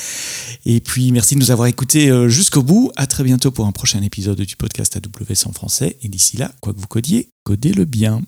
Et 0.64 0.80
puis, 0.80 1.12
merci 1.12 1.34
de 1.34 1.40
nous 1.40 1.50
avoir 1.50 1.68
écoutés 1.68 2.10
euh, 2.10 2.28
jusqu'au 2.28 2.62
bout. 2.62 2.90
À 2.96 3.06
très 3.06 3.24
bientôt 3.24 3.50
pour 3.50 3.66
un 3.66 3.72
prochain 3.72 4.02
épisode 4.02 4.40
du 4.40 4.56
podcast 4.56 4.96
AWS 4.96 5.46
en 5.46 5.52
français. 5.52 5.96
Et 6.02 6.08
d'ici 6.08 6.36
là, 6.36 6.52
quoi 6.60 6.72
que 6.72 6.78
vous 6.78 6.86
codiez, 6.86 7.30
codez-le 7.44 7.84
bien. 7.84 8.22